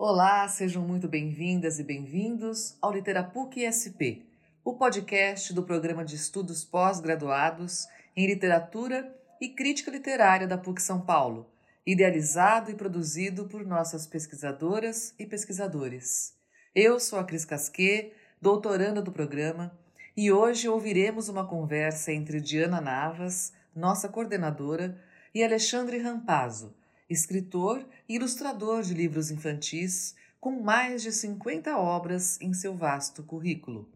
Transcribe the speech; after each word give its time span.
Olá, 0.00 0.46
sejam 0.46 0.86
muito 0.86 1.08
bem-vindas 1.08 1.80
e 1.80 1.82
bem-vindos 1.82 2.78
ao 2.80 2.92
Literapuc 2.92 3.58
SP, 3.66 4.22
o 4.64 4.74
podcast 4.74 5.52
do 5.52 5.64
programa 5.64 6.04
de 6.04 6.14
estudos 6.14 6.64
pós-graduados 6.64 7.88
em 8.16 8.24
literatura 8.24 9.12
e 9.40 9.48
crítica 9.48 9.90
literária 9.90 10.46
da 10.46 10.56
PUC 10.56 10.80
São 10.80 11.00
Paulo, 11.00 11.50
idealizado 11.84 12.70
e 12.70 12.76
produzido 12.76 13.46
por 13.48 13.66
nossas 13.66 14.06
pesquisadoras 14.06 15.16
e 15.18 15.26
pesquisadores. 15.26 16.32
Eu 16.72 17.00
sou 17.00 17.18
a 17.18 17.24
Cris 17.24 17.44
Casquet, 17.44 18.12
doutoranda 18.40 19.02
do 19.02 19.10
programa, 19.10 19.76
e 20.16 20.30
hoje 20.30 20.68
ouviremos 20.68 21.28
uma 21.28 21.44
conversa 21.44 22.12
entre 22.12 22.40
Diana 22.40 22.80
Navas, 22.80 23.52
nossa 23.74 24.08
coordenadora, 24.08 24.96
e 25.34 25.42
Alexandre 25.42 25.98
Rampazzo, 25.98 26.72
escritor 27.08 27.86
e 28.08 28.16
ilustrador 28.16 28.82
de 28.82 28.94
livros 28.94 29.30
infantis, 29.30 30.14
com 30.40 30.62
mais 30.62 31.02
de 31.02 31.12
50 31.12 31.76
obras 31.76 32.40
em 32.40 32.52
seu 32.52 32.76
vasto 32.76 33.22
currículo. 33.22 33.88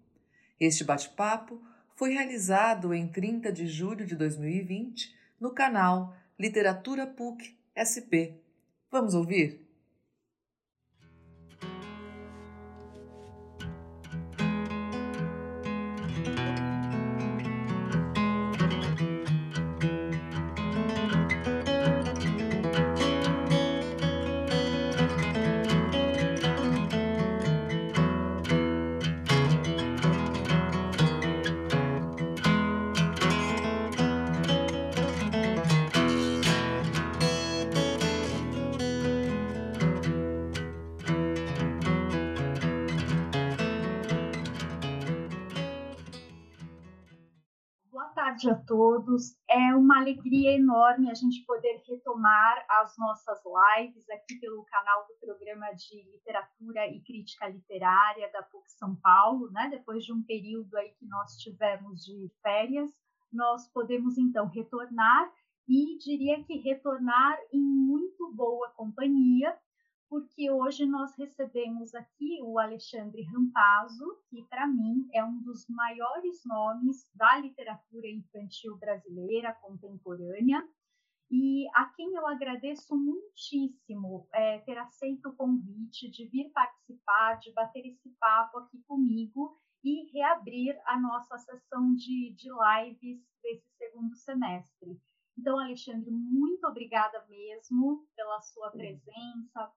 Este 0.58 0.84
bate-papo 0.84 1.60
foi 1.94 2.14
realizado 2.14 2.92
em 2.92 3.06
30 3.06 3.52
de 3.52 3.66
julho 3.66 4.06
de 4.06 4.16
2020 4.16 5.14
no 5.40 5.50
canal 5.50 6.16
Literatura 6.38 7.06
PUC 7.06 7.56
SP. 7.76 8.40
Vamos 8.90 9.14
ouvir? 9.14 9.61
Tarde 48.42 48.50
a 48.50 48.54
todos. 48.54 49.36
É 49.48 49.74
uma 49.74 49.98
alegria 49.98 50.52
enorme 50.52 51.10
a 51.10 51.14
gente 51.14 51.44
poder 51.44 51.82
retomar 51.88 52.64
as 52.68 52.96
nossas 52.98 53.38
lives 53.44 54.08
aqui 54.10 54.36
pelo 54.40 54.64
canal 54.64 55.06
do 55.06 55.14
programa 55.20 55.72
de 55.72 56.02
literatura 56.10 56.86
e 56.88 57.00
crítica 57.00 57.48
literária 57.48 58.30
da 58.32 58.42
PUC 58.42 58.70
São 58.72 58.96
Paulo, 58.96 59.50
né? 59.50 59.68
Depois 59.70 60.04
de 60.04 60.12
um 60.12 60.22
período 60.22 60.76
aí 60.76 60.90
que 60.98 61.06
nós 61.06 61.36
tivemos 61.36 62.04
de 62.04 62.30
férias, 62.42 62.90
nós 63.32 63.68
podemos 63.72 64.18
então 64.18 64.46
retornar 64.48 65.32
e 65.68 65.96
diria 65.98 66.42
que 66.42 66.58
retornar 66.58 67.38
em 67.52 67.60
muito 67.60 68.32
boa 68.34 68.70
companhia, 68.70 69.56
porque 70.12 70.50
hoje 70.50 70.84
nós 70.84 71.16
recebemos 71.16 71.94
aqui 71.94 72.38
o 72.42 72.58
Alexandre 72.58 73.22
Rampazzo, 73.22 74.04
que 74.28 74.42
para 74.42 74.66
mim 74.66 75.08
é 75.10 75.24
um 75.24 75.40
dos 75.40 75.66
maiores 75.70 76.44
nomes 76.44 77.10
da 77.14 77.38
literatura 77.38 78.06
infantil 78.06 78.76
brasileira 78.76 79.54
contemporânea, 79.54 80.62
e 81.30 81.66
a 81.74 81.86
quem 81.96 82.14
eu 82.14 82.26
agradeço 82.26 82.94
muitíssimo 82.94 84.28
é, 84.34 84.58
ter 84.58 84.76
aceito 84.76 85.30
o 85.30 85.34
convite 85.34 86.10
de 86.10 86.26
vir 86.26 86.50
participar, 86.50 87.38
de 87.38 87.50
bater 87.54 87.86
esse 87.86 88.10
papo 88.20 88.58
aqui 88.58 88.82
comigo 88.82 89.58
e 89.82 90.12
reabrir 90.12 90.78
a 90.84 91.00
nossa 91.00 91.38
sessão 91.38 91.94
de, 91.94 92.34
de 92.34 92.50
lives 92.50 93.26
desse 93.42 93.66
segundo 93.78 94.14
semestre. 94.14 95.00
Então, 95.38 95.58
Alexandre, 95.58 96.10
muito 96.10 96.66
obrigada 96.66 97.24
mesmo 97.30 98.06
pela 98.14 98.42
sua 98.42 98.70
presença, 98.70 99.72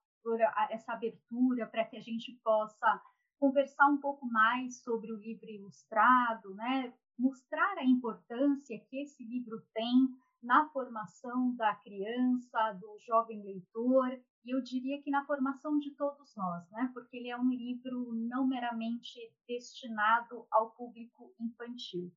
essa 0.69 0.93
abertura 0.93 1.67
para 1.67 1.85
que 1.85 1.97
a 1.97 2.01
gente 2.01 2.33
possa 2.43 3.01
conversar 3.39 3.87
um 3.87 3.97
pouco 3.97 4.25
mais 4.25 4.81
sobre 4.81 5.11
o 5.11 5.17
livro 5.17 5.49
ilustrado, 5.49 6.53
né? 6.55 6.93
mostrar 7.17 7.77
a 7.77 7.85
importância 7.85 8.79
que 8.89 8.97
esse 9.01 9.23
livro 9.23 9.61
tem 9.73 10.09
na 10.41 10.69
formação 10.69 11.55
da 11.55 11.73
criança, 11.75 12.73
do 12.73 12.97
jovem 12.99 13.43
leitor, 13.43 14.19
e 14.43 14.51
eu 14.51 14.61
diria 14.61 15.01
que 15.01 15.09
na 15.09 15.25
formação 15.25 15.79
de 15.79 15.91
todos 15.91 16.35
nós, 16.35 16.69
né? 16.71 16.91
porque 16.93 17.17
ele 17.17 17.29
é 17.29 17.37
um 17.37 17.49
livro 17.49 18.13
não 18.13 18.45
meramente 18.45 19.19
destinado 19.47 20.45
ao 20.51 20.71
público 20.71 21.33
infantil. 21.39 22.11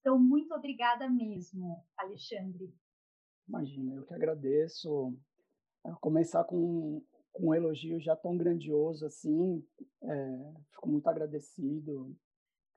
Então, 0.00 0.18
muito 0.18 0.54
obrigada 0.54 1.08
mesmo, 1.08 1.84
Alexandre. 1.96 2.74
Imagina, 3.48 3.94
eu 3.94 4.04
que 4.04 4.14
agradeço. 4.14 5.14
Começar 6.00 6.44
com 6.44 7.02
com 7.13 7.13
um 7.38 7.54
elogio 7.54 8.00
já 8.00 8.14
tão 8.16 8.36
grandioso 8.36 9.06
assim. 9.06 9.64
É, 10.02 10.52
fico 10.70 10.88
muito 10.88 11.08
agradecido. 11.08 12.16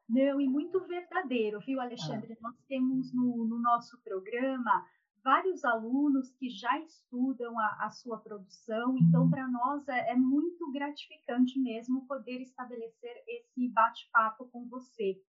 Não, 0.09 0.39
e 0.39 0.47
muito 0.47 0.79
verdadeiro, 0.87 1.59
viu, 1.59 1.81
Alexandre? 1.81 2.33
Ah. 2.33 2.37
Nós 2.41 2.55
temos 2.67 3.13
no, 3.13 3.45
no, 3.45 3.59
nosso 3.59 4.01
programa 4.01 4.85
vários 5.21 5.65
alunos 5.65 6.31
que 6.31 6.49
já 6.49 6.79
estudam 6.79 7.59
a, 7.59 7.85
a 7.85 7.89
sua 7.89 8.17
produção, 8.17 8.97
então 8.97 9.23
uhum. 9.23 9.29
para 9.29 9.45
nós 9.49 9.85
é, 9.89 10.11
é, 10.11 10.15
muito 10.15 10.71
gratificante 10.71 11.59
mesmo 11.59 12.07
poder 12.07 12.41
estabelecer 12.41 13.23
esse 13.27 13.67
bate-papo 13.67 14.47
com 14.47 14.65
você. 14.69 15.21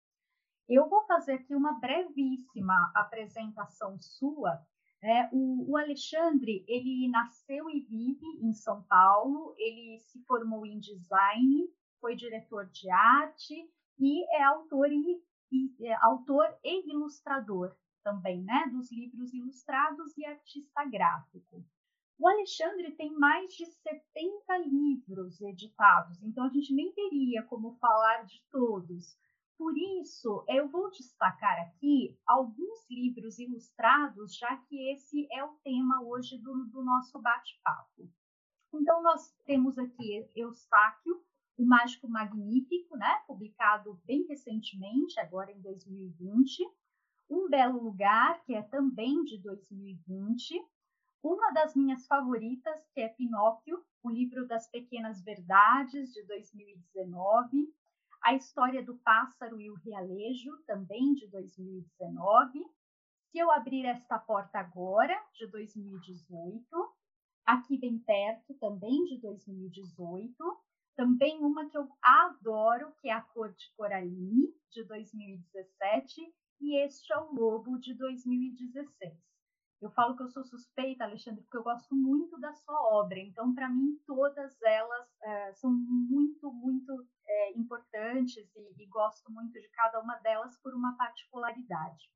Eu 0.69 0.89
vou 0.89 1.05
fazer 1.07 1.33
aqui 1.33 1.55
uma 1.55 1.81
brevíssima 1.81 2.93
apresentação 2.95 3.99
sua 4.01 4.65
é, 5.01 5.29
o, 5.33 5.71
o, 5.71 5.77
Alexandre, 5.77 6.65
ele 6.67 7.09
nasceu 7.09 7.71
e 7.71 7.81
vive 7.81 8.27
em 8.43 8.53
São 8.53 8.83
Paulo, 8.83 9.55
ele 9.57 10.01
se 10.01 10.21
formou 10.25 10.67
em 10.67 10.79
design, 10.79 11.69
foi 12.01 12.17
diretor 12.17 12.67
de 12.67 12.91
arte 12.91 13.71
e 13.99 14.25
é 14.37 14.43
autor 14.43 14.91
e, 14.91 15.23
e 15.53 15.87
é 15.87 15.95
autor 16.03 16.47
e 16.65 16.91
ilustrador 16.91 17.75
também, 18.03 18.43
né, 18.43 18.69
dos 18.73 18.91
livros 18.91 19.33
ilustrados 19.33 20.17
e 20.17 20.25
artista 20.25 20.85
gráfico. 20.85 21.65
O 22.19 22.27
Alexandre 22.27 22.91
tem 22.93 23.13
mais 23.13 23.55
de 23.55 23.67
70 23.67 24.59
livros 24.67 25.41
editados, 25.41 26.21
então 26.23 26.45
a 26.45 26.49
gente 26.49 26.75
nem 26.75 26.93
teria 26.93 27.45
como 27.45 27.77
falar 27.77 28.25
de 28.25 28.43
todos, 28.51 29.17
por 29.59 29.77
isso, 29.77 30.45
eu 30.47 30.69
vou 30.69 30.89
destacar 30.89 31.59
aqui 31.63 32.17
alguns 32.25 32.89
livros 32.89 33.41
ilustrados, 33.41 34.37
já 34.37 34.57
que 34.57 34.93
esse 34.93 35.27
é 35.33 35.43
o 35.43 35.57
tema 35.65 36.01
hoje 36.03 36.39
do, 36.39 36.65
do 36.67 36.85
nosso 36.85 37.21
bate-papo. 37.21 38.09
Então, 38.73 39.03
nós 39.03 39.35
temos 39.45 39.77
aqui 39.77 40.31
Eustáquio, 40.37 41.21
o 41.57 41.67
Mágico 41.67 42.09
Magnífico, 42.09 42.97
né, 42.97 43.21
publicado 43.27 44.01
bem 44.05 44.25
recentemente, 44.29 45.19
agora 45.19 45.51
em 45.51 45.61
2020. 45.61 46.65
Um 47.29 47.49
Belo 47.49 47.83
Lugar, 47.83 48.41
que 48.45 48.55
é 48.55 48.63
também 48.63 49.25
de 49.25 49.39
2020. 49.39 50.55
Uma 51.21 51.51
das 51.51 51.75
minhas 51.75 52.07
favoritas, 52.07 52.89
que 52.95 53.01
é 53.01 53.09
Pinóquio, 53.09 53.85
o 54.05 54.09
livro 54.09 54.47
das 54.47 54.71
pequenas 54.71 55.21
verdades, 55.21 56.13
de 56.13 56.23
2019 56.27 57.77
a 58.29 58.35
História 58.35 58.85
do 58.85 58.95
Pássaro 58.99 59.59
e 59.59 59.71
o 59.71 59.75
Realejo, 59.77 60.55
também 60.67 61.15
de 61.15 61.27
2019. 61.29 62.63
Se 63.31 63.39
eu 63.39 63.51
abrir 63.51 63.87
esta 63.87 64.19
porta 64.19 64.59
agora, 64.59 65.19
de 65.33 65.47
2018. 65.47 66.67
Aqui 67.47 67.79
bem 67.79 67.99
perto, 67.99 68.53
também 68.61 69.03
de 69.07 69.19
2018. 69.19 70.37
Também 70.95 71.39
uma 71.39 71.71
que 71.71 71.79
eu 71.79 71.89
adoro, 72.03 72.93
que 73.01 73.09
é 73.09 73.13
A 73.13 73.23
Cor 73.23 73.51
de 73.51 73.65
Coraline, 73.75 74.55
de 74.73 74.85
2017. 74.85 76.21
E 76.61 76.85
Este 76.85 77.11
é 77.15 77.17
o 77.17 77.33
Lobo, 77.33 77.79
de 77.79 77.95
2016. 77.95 79.38
Eu 79.81 79.91
falo 79.91 80.17
que 80.17 80.25
eu 80.25 80.29
sou 80.29 80.45
suspeita, 80.45 81.05
Alexandre, 81.05 81.43
porque 81.43 81.57
eu 81.57 81.63
gosto 81.63 81.95
muito 81.95 82.39
da 82.41 82.53
sua 82.53 82.81
obra. 82.95 83.19
Então, 83.21 83.55
para 83.55 83.69
mim, 83.69 83.97
todas 84.05 84.61
elas 84.63 85.09
é, 85.23 85.53
são 85.55 85.71
muito, 85.73 86.53
muito 86.53 87.07
é, 87.27 87.57
importantes 87.57 88.51
e, 88.57 88.83
e, 88.83 88.87
gosto 88.87 89.31
muito 89.31 89.53
de 89.53 89.69
cada 89.69 90.01
uma 90.01 90.17
delas 90.17 90.59
por 90.61 90.75
uma 90.75 90.97
particularidade. 90.97 92.11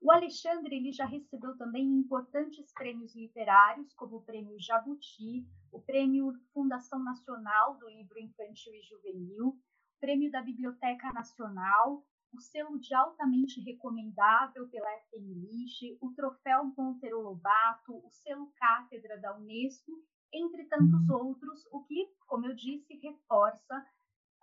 O 0.00 0.12
Alexandre 0.12 0.76
ele 0.76 0.92
já 0.92 1.04
recebeu 1.04 1.56
também 1.56 1.84
importantes 1.84 2.72
prêmios 2.72 3.14
literários, 3.16 3.92
como 3.94 4.16
o 4.16 4.24
Prêmio 4.24 4.56
Jabuti, 4.60 5.46
o 5.72 5.80
Prêmio 5.80 6.32
Fundação 6.52 7.02
Nacional 7.02 7.78
do 7.78 7.88
Livro 7.88 8.18
Infantil 8.18 8.74
e 8.74 8.82
Juvenil, 8.82 9.48
o 9.48 10.00
Prêmio 10.00 10.30
da 10.30 10.42
Biblioteca 10.42 11.12
Nacional, 11.12 12.04
o 12.32 12.40
selo 12.40 12.78
de 12.78 12.94
altamente 12.94 13.60
recomendável 13.60 14.68
pela 14.68 14.88
FMLISH, 15.10 15.98
o 16.00 16.12
troféu 16.14 16.72
Monteiro 16.76 17.20
Lobato, 17.20 17.94
o 18.04 18.10
selo 18.10 18.52
Cátedra 18.56 19.20
da 19.20 19.36
Unesco 19.36 19.92
entre 20.32 20.64
tantos 20.64 21.08
outros, 21.10 21.66
o 21.70 21.84
que, 21.84 22.08
como 22.26 22.46
eu 22.46 22.54
disse, 22.54 22.94
reforça 22.94 23.86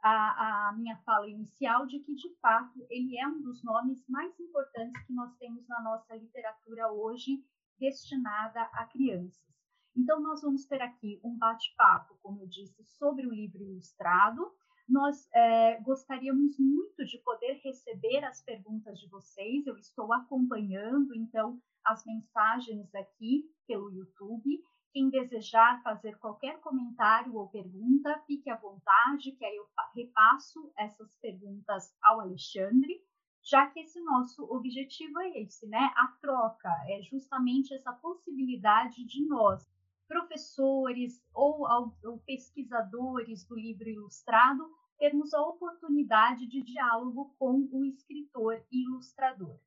a, 0.01 0.69
a, 0.69 0.74
minha 0.74 0.95
fala 0.97 1.27
inicial 1.27 1.86
de 1.88 2.00
que, 2.00 2.13
de 2.13 2.33
fato, 2.36 2.86
ele 2.89 3.18
é 3.18 3.27
um 3.27 3.41
dos 3.41 3.63
nomes 3.63 4.06
mais 4.07 4.39
importantes 4.39 5.03
que 5.06 5.13
nós 5.13 5.36
temos 5.38 5.68
na 5.68 5.81
nossa 5.81 6.15
literatura 6.15 6.91
hoje, 6.91 7.44
destinada 7.80 8.62
a 8.74 8.86
crianças. 8.86 9.50
Então, 9.95 10.21
nós 10.21 10.41
vamos 10.41 10.65
ter 10.65 10.81
aqui 10.81 11.19
um 11.24 11.38
bate-papo, 11.38 12.18
como 12.21 12.41
eu 12.41 12.47
disse, 12.47 12.83
sobre 12.83 13.25
o 13.25 13.33
livro 13.33 13.63
ilustrado. 13.63 14.53
Nós 14.89 15.30
é, 15.31 15.80
gostaríamos 15.81 16.57
muito 16.57 17.06
de 17.06 17.19
poder 17.19 17.62
receber 17.63 18.24
as 18.25 18.41
perguntas 18.41 19.00
de 19.00 19.07
vocês. 19.07 19.68
Eu 19.68 19.77
estou 19.77 20.12
acompanhando, 20.12 21.13
então, 21.13 21.62
as 21.86 22.03
mensagens 22.06 22.94
aqui 22.95 23.45
pelo 23.68 23.91
YouTube. 23.91 24.63
Quem 24.91 25.12
desejar 25.12 25.83
fazer 25.83 26.18
qualquer 26.18 26.59
comentário 26.62 27.36
ou 27.36 27.47
pergunta, 27.47 28.19
fique 28.25 28.50
à 28.50 28.56
vontade, 28.56 29.31
que 29.33 29.45
aí 29.45 29.56
eu 29.56 29.68
repasso 29.95 30.74
essas 30.75 31.15
perguntas 31.18 31.95
ao 32.01 32.21
Alexandre, 32.21 33.00
já 33.44 33.68
que 33.68 33.81
esse 33.81 34.01
nosso 34.01 34.44
objetivo 34.51 35.19
é 35.19 35.41
esse, 35.41 35.68
né? 35.68 35.94
A 35.95 36.07
troca 36.19 36.69
é 36.88 37.03
justamente 37.03 37.75
essa 37.75 37.94
possibilidade 37.94 39.06
de 39.06 39.27
nós, 39.27 39.63
professores 40.09 41.23
ou, 41.33 41.67
ou 42.03 42.19
pesquisadores 42.25 43.45
do 43.45 43.56
livro 43.56 43.88
ilustrado, 43.88 44.67
termos 44.97 45.33
a 45.35 45.41
oportunidade 45.41 46.47
de 46.47 46.63
diálogo 46.63 47.33
com 47.38 47.69
o 47.71 47.85
escritor 47.85 48.61
e 48.71 48.83
ilustrador. 48.85 49.57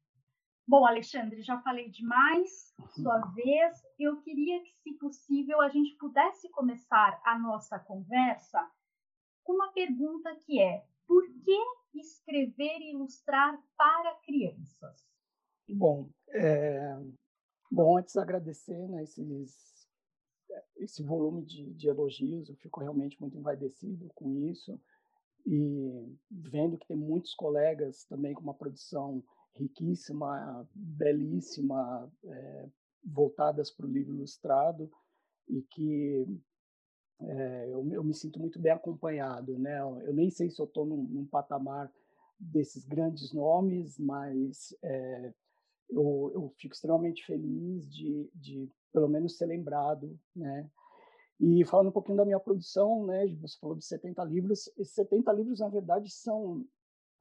Bom, 0.67 0.85
Alexandre, 0.85 1.43
já 1.43 1.61
falei 1.61 1.89
demais, 1.89 2.75
sua 2.91 3.21
vez. 3.35 3.83
Eu 3.99 4.21
queria 4.21 4.61
que, 4.63 4.73
se 4.83 4.95
possível, 4.95 5.61
a 5.61 5.69
gente 5.69 5.97
pudesse 5.97 6.49
começar 6.51 7.21
a 7.25 7.39
nossa 7.39 7.79
conversa 7.79 8.69
com 9.45 9.55
uma 9.55 9.73
pergunta 9.73 10.35
que 10.45 10.61
é: 10.61 10.85
por 11.07 11.25
que 11.25 11.99
escrever 11.99 12.81
e 12.81 12.93
ilustrar 12.93 13.59
para 13.77 14.15
crianças? 14.25 15.07
Bom, 15.69 16.09
é... 16.29 16.97
bom 17.71 17.99
antes 17.99 18.17
agradecer 18.17 18.89
né, 18.89 19.03
esses, 19.03 19.72
esse 20.77 21.03
volume 21.03 21.45
de, 21.45 21.73
de 21.75 21.89
elogios, 21.89 22.49
eu 22.49 22.57
fico 22.57 22.81
realmente 22.81 23.21
muito 23.21 23.37
envaidecido 23.37 24.11
com 24.15 24.37
isso 24.51 24.81
e 25.47 26.17
vendo 26.31 26.79
que 26.79 26.87
tem 26.87 26.97
muitos 26.97 27.35
colegas 27.35 28.05
também 28.05 28.35
com 28.35 28.43
uma 28.43 28.55
produção 28.55 29.23
riquíssima, 29.55 30.69
belíssima, 30.75 32.11
é, 32.25 32.69
voltadas 33.05 33.71
para 33.71 33.87
o 33.87 33.91
livro 33.91 34.15
ilustrado 34.15 34.91
e 35.49 35.63
que 35.63 36.27
é, 37.21 37.69
eu, 37.71 37.87
eu, 37.93 38.05
me 38.05 38.15
sinto 38.15 38.41
muito 38.41 38.59
bem 38.59 38.73
acompanhado, 38.73 39.59
né? 39.59 39.81
Eu 39.81 40.13
nem 40.13 40.31
sei 40.31 40.51
se 40.51 40.61
eu 40.61 40.67
estou 40.67 40.85
num, 40.85 41.03
num, 41.05 41.27
patamar 41.27 41.93
desses 42.39 42.85
grandes 42.85 43.33
nomes, 43.33 43.99
mas 43.99 44.75
é, 44.83 45.33
eu, 45.89 46.33
eu, 46.35 46.53
fico 46.57 46.75
extremamente 46.75 47.25
feliz 47.25 47.89
de, 47.89 48.29
de, 48.35 48.69
pelo 48.93 49.09
menos, 49.09 49.37
ser 49.37 49.47
lembrado, 49.47 50.19
né? 50.35 50.69
E 51.41 51.65
falando 51.65 51.89
um 51.89 51.93
pouquinho 51.93 52.19
da 52.19 52.25
minha 52.25 52.39
produção, 52.39 53.07
né? 53.07 53.27
Você 53.41 53.59
falou 53.59 53.77
de 53.77 53.85
70 53.85 54.23
livros. 54.25 54.69
Esses 54.79 54.95
70 54.95 55.33
livros, 55.33 55.61
na 55.61 55.69
verdade, 55.69 56.11
são 56.11 56.65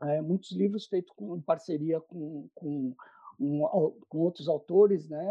é, 0.02 0.22
muitos 0.22 0.52
livros 0.52 0.88
feitos 0.88 1.12
com, 1.16 1.36
em 1.36 1.42
parceria 1.42 2.00
com, 2.02 2.50
com, 2.56 2.96
um, 3.40 3.62
com 4.08 4.20
outros 4.20 4.48
autores, 4.48 5.08
né, 5.10 5.26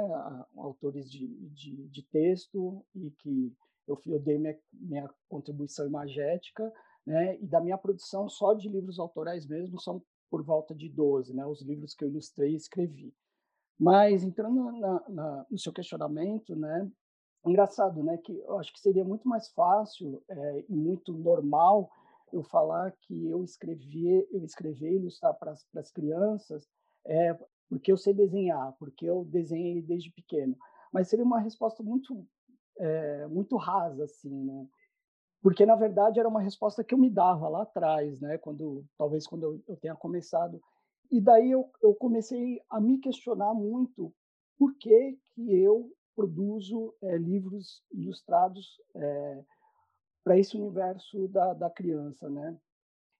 autores 0.56 1.10
de, 1.10 1.26
de, 1.50 1.88
de, 1.88 2.02
texto, 2.02 2.84
e 2.94 3.10
que 3.10 3.52
eu, 3.86 4.00
eu 4.06 4.20
dei 4.20 4.38
minha, 4.38 4.58
minha 4.72 5.10
contribuição 5.28 5.86
imagética, 5.86 6.72
né, 7.06 7.38
e 7.40 7.46
da 7.46 7.60
minha 7.60 7.78
produção 7.78 8.28
só 8.28 8.54
de 8.54 8.68
livros 8.68 8.98
autorais 8.98 9.46
mesmo 9.46 9.80
são 9.80 10.02
por 10.30 10.44
volta 10.44 10.74
de 10.74 10.88
12, 10.88 11.34
né, 11.34 11.44
os 11.46 11.62
livros 11.62 11.94
que 11.94 12.04
eu 12.04 12.08
ilustrei 12.08 12.52
e 12.52 12.56
escrevi. 12.56 13.12
Mas 13.80 14.22
entrando 14.22 14.70
na, 14.72 15.04
na, 15.08 15.46
no 15.50 15.58
seu 15.58 15.72
questionamento, 15.72 16.54
né, 16.54 16.90
engraçado, 17.46 18.02
né, 18.02 18.18
que 18.18 18.36
eu 18.38 18.58
acho 18.58 18.72
que 18.74 18.80
seria 18.80 19.04
muito 19.04 19.26
mais 19.26 19.48
fácil 19.52 20.22
é, 20.28 20.64
e 20.68 20.76
muito 20.76 21.14
normal 21.14 21.90
eu 22.30 22.42
falar 22.42 22.92
que 23.00 23.26
eu 23.26 23.42
escrevi, 23.42 24.26
eu 24.30 24.44
escrevi 24.44 24.86
e 24.86 24.96
ilustrar 24.96 25.34
para 25.34 25.52
as 25.52 25.90
crianças 25.90 26.68
é, 27.06 27.34
porque 27.70 27.90
eu 27.90 27.96
sei 27.96 28.12
desenhar, 28.12 28.74
porque 28.78 29.06
eu 29.06 29.24
desenhei 29.24 29.80
desde 29.80 30.12
pequeno. 30.12 30.56
Mas 30.92 31.08
seria 31.08 31.24
uma 31.24 31.40
resposta 31.40 31.82
muito 31.82 32.26
é, 32.78 33.26
muito 33.28 33.56
rasa 33.56 34.04
assim, 34.04 34.44
né? 34.44 34.66
Porque 35.42 35.64
na 35.64 35.76
verdade 35.76 36.20
era 36.20 36.28
uma 36.28 36.40
resposta 36.40 36.84
que 36.84 36.92
eu 36.92 36.98
me 36.98 37.08
dava 37.08 37.48
lá 37.48 37.62
atrás, 37.62 38.20
né? 38.20 38.36
Quando 38.38 38.84
talvez 38.98 39.26
quando 39.26 39.44
eu, 39.44 39.62
eu 39.68 39.76
tenha 39.76 39.94
começado. 39.94 40.60
E 41.10 41.20
daí 41.20 41.50
eu, 41.50 41.70
eu 41.82 41.94
comecei 41.94 42.60
a 42.70 42.80
me 42.80 42.98
questionar 42.98 43.52
muito 43.54 44.12
por 44.58 44.74
que 44.76 45.18
que 45.34 45.52
eu 45.52 45.90
produzo 46.14 46.94
é, 47.02 47.16
livros 47.16 47.82
ilustrados 47.92 48.80
é, 48.94 49.44
para 50.22 50.38
esse 50.38 50.56
universo 50.56 51.28
da, 51.28 51.54
da 51.54 51.70
criança, 51.70 52.28
né? 52.28 52.56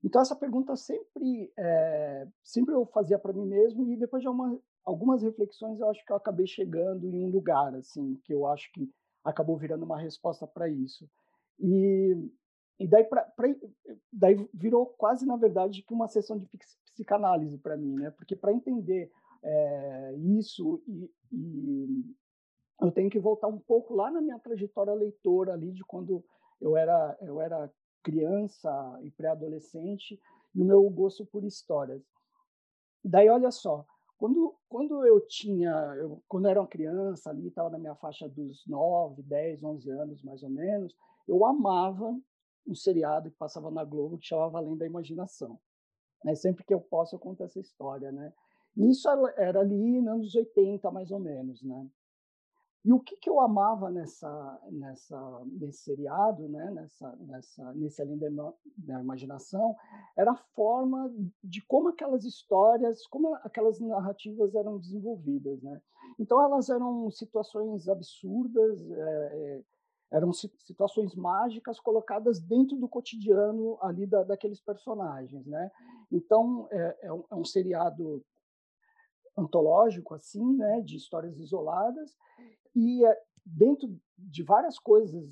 Então 0.02 0.20
essa 0.20 0.37
pergunta 0.37 0.76
sempre 0.76 1.52
é, 1.56 2.28
sempre 2.42 2.75
eu 2.75 2.87
fazia 2.87 3.19
para 3.19 3.32
mim 3.32 3.46
mesmo 3.46 3.87
e 3.87 3.96
depois 3.96 4.22
de 4.22 4.28
uma, 4.28 4.58
algumas 4.84 5.22
reflexões 5.22 5.81
eu 5.81 5.88
acho 5.90 6.04
que 6.04 6.12
eu 6.12 6.16
acabei 6.16 6.46
chegando 6.46 7.06
em 7.06 7.25
um 7.25 7.31
lugar 7.31 7.75
assim 7.75 8.19
que 8.25 8.32
eu 8.32 8.46
acho 8.46 8.70
que 8.72 8.90
acabou 9.25 9.58
virando 9.58 9.84
uma 9.84 9.98
resposta 9.98 10.46
para 10.46 10.69
isso 10.69 11.08
e, 11.58 12.16
e 12.81 12.88
daí 12.88 13.05
pra, 13.05 13.23
pra, 13.23 13.47
daí 14.12 14.49
virou 14.53 14.87
quase 14.87 15.25
na 15.25 15.37
verdade 15.37 15.82
que 15.82 15.94
uma 15.94 16.09
sessão 16.09 16.38
de 16.38 16.49
psicanálise 16.93 17.59
para 17.59 17.77
mim 17.77 17.94
né 17.94 18.11
porque 18.11 18.35
para 18.35 18.53
entender 18.53 19.12
é, 19.43 20.15
isso 20.17 20.82
e, 20.88 21.11
e 21.31 22.17
eu 22.81 22.91
tenho 22.91 23.11
que 23.11 23.19
voltar 23.19 23.47
um 23.47 23.59
pouco 23.59 23.94
lá 23.94 24.11
na 24.11 24.21
minha 24.21 24.38
trajetória 24.38 24.94
leitora 24.94 25.53
ali 25.53 25.71
de 25.71 25.85
quando 25.85 26.25
eu 26.61 26.77
era, 26.77 27.17
eu 27.21 27.41
era 27.41 27.71
criança 28.03 28.99
e 29.03 29.11
pré-adolescente 29.11 30.21
e 30.55 30.62
o 30.62 30.65
meu 30.65 30.88
gosto 30.91 31.25
por 31.26 31.44
histórias. 31.44 32.03
Daí, 33.05 33.29
olha 33.29 33.50
só, 33.50 33.85
quando, 34.19 34.54
quando 34.69 35.04
eu 35.07 35.21
tinha, 35.26 35.71
eu, 35.97 36.23
quando 36.28 36.47
eu 36.47 36.50
era 36.50 36.61
uma 36.61 36.66
criança 36.66 37.31
ali, 37.31 37.49
estava 37.49 37.71
na 37.71 37.78
minha 37.78 37.95
faixa 37.95 38.28
dos 38.28 38.66
9, 38.66 39.23
10, 39.23 39.62
11 39.62 39.90
anos 39.90 40.23
mais 40.23 40.43
ou 40.43 40.50
menos, 40.50 40.95
eu 41.28 41.45
amava 41.45 42.19
um 42.67 42.75
seriado 42.75 43.31
que 43.31 43.37
passava 43.37 43.71
na 43.71 43.85
Globo 43.85 44.19
que 44.19 44.26
chamava 44.26 44.59
Além 44.59 44.76
da 44.76 44.87
Imaginação. 44.87 45.59
Né? 46.25 46.35
Sempre 46.35 46.64
que 46.64 46.75
eu 46.75 46.81
posso, 46.81 47.14
eu 47.14 47.19
conto 47.19 47.43
essa 47.43 47.59
história. 47.59 48.12
Né? 48.12 48.33
E 48.76 48.88
isso 48.90 49.09
era 49.37 49.61
ali 49.61 50.00
nos 50.00 50.12
anos 50.12 50.35
80, 50.35 50.90
mais 50.90 51.11
ou 51.11 51.19
menos. 51.19 51.62
Né? 51.62 51.88
E 52.83 52.93
o 52.93 53.00
que, 53.00 53.17
que 53.17 53.29
eu 53.29 53.38
amava 53.40 53.90
nessa, 53.90 54.61
nessa, 54.71 55.43
nesse 55.47 55.83
seriado, 55.83 56.49
né, 56.49 56.71
nessa, 56.71 57.14
nessa, 57.17 57.75
nesse 57.75 58.00
Além 58.00 58.19
da 58.19 59.00
Imaginação, 59.00 59.76
era 60.17 60.33
a 60.33 60.37
forma 60.55 61.12
de 61.45 61.61
como 61.67 61.88
aquelas 61.88 62.25
histórias, 62.25 63.07
como 63.07 63.35
aquelas 63.37 63.79
narrativas 63.81 64.55
eram 64.55 64.79
desenvolvidas. 64.79 65.62
Né? 65.62 65.79
Então, 66.19 66.43
elas 66.43 66.71
eram 66.71 67.11
situações 67.11 67.87
absurdas, 67.87 68.81
é, 68.90 69.62
eram 70.11 70.33
situações 70.33 71.14
mágicas 71.14 71.79
colocadas 71.79 72.40
dentro 72.40 72.76
do 72.76 72.88
cotidiano 72.88 73.79
ali 73.81 74.07
da, 74.07 74.25
daqueles 74.25 74.61
personagens. 74.61 75.47
Né? 75.47 75.71
Então, 76.11 76.69
é, 76.71 76.99
é, 77.02 77.12
um, 77.12 77.25
é 77.31 77.35
um 77.35 77.45
seriado 77.45 78.25
antológico, 79.37 80.14
assim, 80.14 80.57
né, 80.57 80.81
de 80.81 80.97
histórias 80.97 81.38
isoladas, 81.38 82.17
e 82.75 83.05
eh, 83.05 83.19
dentro 83.45 83.88
de 84.19 84.43
várias 84.43 84.79
coisas, 84.79 85.31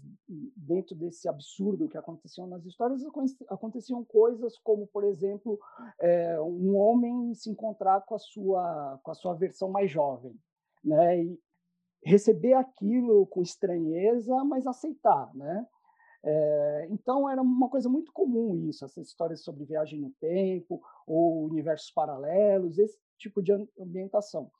dentro 0.56 0.94
desse 0.94 1.28
absurdo 1.28 1.88
que 1.88 1.98
aconteciam 1.98 2.46
nas 2.46 2.64
histórias, 2.64 3.02
aconteciam 3.48 4.02
coisas 4.04 4.56
como, 4.58 4.86
por 4.86 5.04
exemplo, 5.04 5.58
é, 6.00 6.40
um 6.40 6.74
homem 6.76 7.34
se 7.34 7.50
encontrar 7.50 8.00
com 8.02 8.14
a 8.14 8.18
sua 8.18 8.98
com 9.02 9.10
a 9.10 9.14
sua 9.14 9.34
versão 9.34 9.68
mais 9.68 9.90
jovem, 9.90 10.34
né? 10.82 11.22
E 11.22 11.38
receber 12.08 12.54
aquilo 12.54 13.26
com 13.26 13.42
estranheza, 13.42 14.42
mas 14.44 14.66
aceitar, 14.66 15.32
né? 15.34 15.66
É, 16.24 16.88
então 16.90 17.30
era 17.30 17.40
uma 17.40 17.68
coisa 17.68 17.88
muito 17.88 18.12
comum 18.12 18.68
isso, 18.68 18.84
essas 18.84 19.06
histórias 19.06 19.44
sobre 19.44 19.64
viagem 19.64 20.00
no 20.00 20.10
tempo 20.18 20.82
ou 21.06 21.44
universos 21.44 21.92
paralelos, 21.92 22.78
esse 22.78 22.98
tipo 23.16 23.40
de 23.40 23.52
ambientação. 23.78 24.50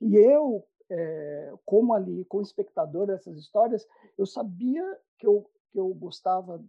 E 0.00 0.16
eu, 0.16 0.66
é, 0.90 1.54
como 1.64 1.94
ali, 1.94 2.24
como 2.26 2.42
espectador 2.42 3.06
dessas 3.06 3.38
histórias, 3.38 3.86
eu 4.18 4.26
sabia 4.26 4.84
que 5.18 5.26
eu, 5.26 5.48
que 5.70 5.78
eu 5.78 5.88
gostava 5.94 6.62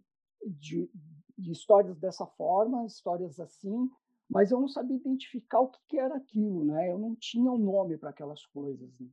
de, 0.45 0.89
de 1.37 1.51
histórias 1.51 1.97
dessa 1.97 2.25
forma, 2.25 2.85
histórias 2.85 3.39
assim, 3.39 3.89
mas 4.29 4.51
eu 4.51 4.59
não 4.59 4.69
sabia 4.69 4.95
identificar 4.95 5.59
o 5.59 5.67
que, 5.67 5.79
que 5.89 5.99
era 5.99 6.15
aquilo, 6.15 6.63
né? 6.63 6.91
Eu 6.91 6.97
não 6.97 7.13
tinha 7.15 7.51
um 7.51 7.57
nome 7.57 7.97
para 7.97 8.11
aquelas 8.11 8.45
coisas. 8.45 8.99
Né? 8.99 9.07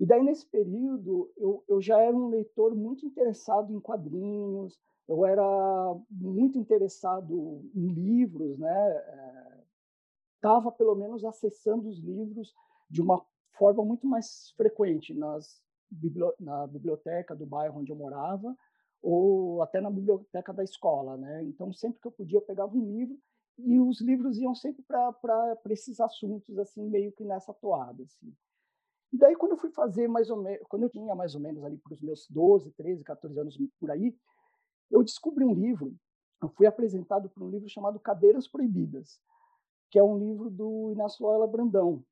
E 0.00 0.06
daí, 0.06 0.22
nesse 0.22 0.46
período, 0.46 1.30
eu, 1.36 1.62
eu 1.68 1.78
já 1.78 2.00
era 2.00 2.16
um 2.16 2.30
leitor 2.30 2.74
muito 2.74 3.04
interessado 3.04 3.70
em 3.70 3.78
quadrinhos, 3.78 4.80
eu 5.06 5.26
era 5.26 5.44
muito 6.10 6.58
interessado 6.58 7.70
em 7.74 7.88
livros, 7.88 8.58
né? 8.58 9.60
Estava, 10.36 10.70
é, 10.70 10.72
pelo 10.72 10.94
menos, 10.94 11.22
acessando 11.22 11.86
os 11.86 11.98
livros 11.98 12.54
de 12.88 13.02
uma 13.02 13.22
forma 13.52 13.84
muito 13.84 14.06
mais 14.06 14.52
frequente 14.56 15.12
nas, 15.12 15.62
na 16.38 16.66
biblioteca 16.66 17.36
do 17.36 17.44
bairro 17.44 17.80
onde 17.80 17.92
eu 17.92 17.96
morava, 17.96 18.56
ou 19.02 19.60
até 19.60 19.82
na 19.82 19.90
biblioteca 19.90 20.50
da 20.50 20.64
escola, 20.64 21.18
né? 21.18 21.42
Então, 21.42 21.74
sempre 21.74 22.00
que 22.00 22.08
eu 22.08 22.12
podia, 22.12 22.38
eu 22.38 22.42
pegava 22.42 22.74
um 22.74 22.86
livro 22.90 23.18
e 23.58 23.78
os 23.78 24.00
livros 24.00 24.38
iam 24.38 24.54
sempre 24.54 24.82
para 24.82 25.58
esses 25.68 26.00
assuntos, 26.00 26.58
assim, 26.58 26.88
meio 26.88 27.12
que 27.12 27.22
nessa 27.22 27.52
toada, 27.52 28.02
assim. 28.02 28.34
E 29.12 29.18
daí, 29.18 29.34
quando 29.34 29.52
eu 29.52 29.58
fui 29.58 29.70
fazer 29.70 30.08
mais 30.08 30.30
ou 30.30 30.36
menos, 30.36 30.64
quando 30.68 30.84
eu 30.84 30.90
tinha 30.90 31.14
mais 31.14 31.34
ou 31.34 31.40
menos 31.40 31.64
ali 31.64 31.76
para 31.78 31.94
os 31.94 32.00
meus 32.00 32.28
12, 32.28 32.70
13, 32.72 33.02
14 33.02 33.40
anos 33.40 33.58
por 33.78 33.90
aí, 33.90 34.16
eu 34.90 35.02
descobri 35.02 35.44
um 35.44 35.54
livro, 35.54 35.94
eu 36.42 36.48
fui 36.48 36.66
apresentado 36.66 37.28
por 37.28 37.42
um 37.42 37.50
livro 37.50 37.68
chamado 37.68 37.98
Cadeiras 37.98 38.46
Proibidas, 38.46 39.20
que 39.90 39.98
é 39.98 40.02
um 40.02 40.16
livro 40.18 40.48
do 40.48 40.92
Inácio 40.92 41.24
Loyola 41.24 41.46
Brandão, 41.46 42.04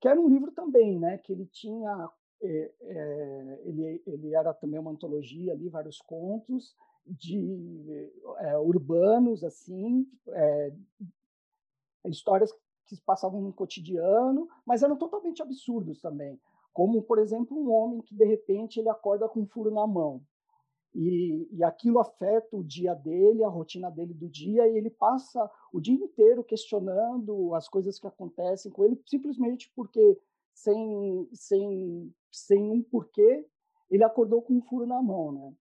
que 0.00 0.08
era 0.08 0.20
um 0.20 0.28
livro 0.28 0.50
também, 0.50 0.98
né, 0.98 1.18
que 1.18 1.32
ele 1.32 1.46
tinha, 1.46 2.10
é, 2.42 2.72
é, 2.80 3.62
ele, 3.64 4.02
ele 4.06 4.34
era 4.34 4.52
também 4.52 4.80
uma 4.80 4.90
antologia 4.90 5.52
ali, 5.52 5.68
vários 5.68 6.00
contos 6.00 6.76
de 7.06 8.10
é, 8.38 8.58
urbanos, 8.58 9.44
assim, 9.44 10.06
histórias 12.04 12.52
que 12.96 13.04
passavam 13.04 13.40
no 13.40 13.52
cotidiano, 13.52 14.48
mas 14.64 14.82
eram 14.82 14.96
totalmente 14.96 15.42
absurdos 15.42 16.00
também. 16.00 16.40
Como, 16.72 17.02
por 17.02 17.18
exemplo, 17.18 17.58
um 17.58 17.70
homem 17.70 18.00
que, 18.02 18.14
de 18.14 18.24
repente, 18.24 18.78
ele 18.78 18.88
acorda 18.88 19.28
com 19.28 19.40
um 19.40 19.46
furo 19.46 19.70
na 19.70 19.86
mão. 19.86 20.22
E, 20.94 21.48
e, 21.52 21.62
aquilo 21.62 22.00
afeta 22.00 22.56
o 22.56 22.64
dia 22.64 22.94
dele, 22.94 23.44
a 23.44 23.48
rotina 23.48 23.90
dele 23.90 24.12
do 24.12 24.28
dia, 24.28 24.66
e 24.68 24.76
ele 24.76 24.90
passa 24.90 25.48
o 25.72 25.80
dia 25.80 25.94
inteiro 25.94 26.42
questionando 26.42 27.54
as 27.54 27.68
coisas 27.68 27.98
que 27.98 28.06
acontecem 28.06 28.72
com 28.72 28.84
ele, 28.84 29.00
simplesmente 29.06 29.70
porque, 29.74 30.18
sem, 30.52 31.28
sem, 31.32 32.12
sem 32.30 32.70
um 32.70 32.82
porquê, 32.82 33.46
ele 33.88 34.02
acordou 34.02 34.42
com 34.42 34.54
um 34.54 34.62
furo 34.62 34.86
na 34.86 35.00
mão. 35.00 35.32
Né? 35.32 35.54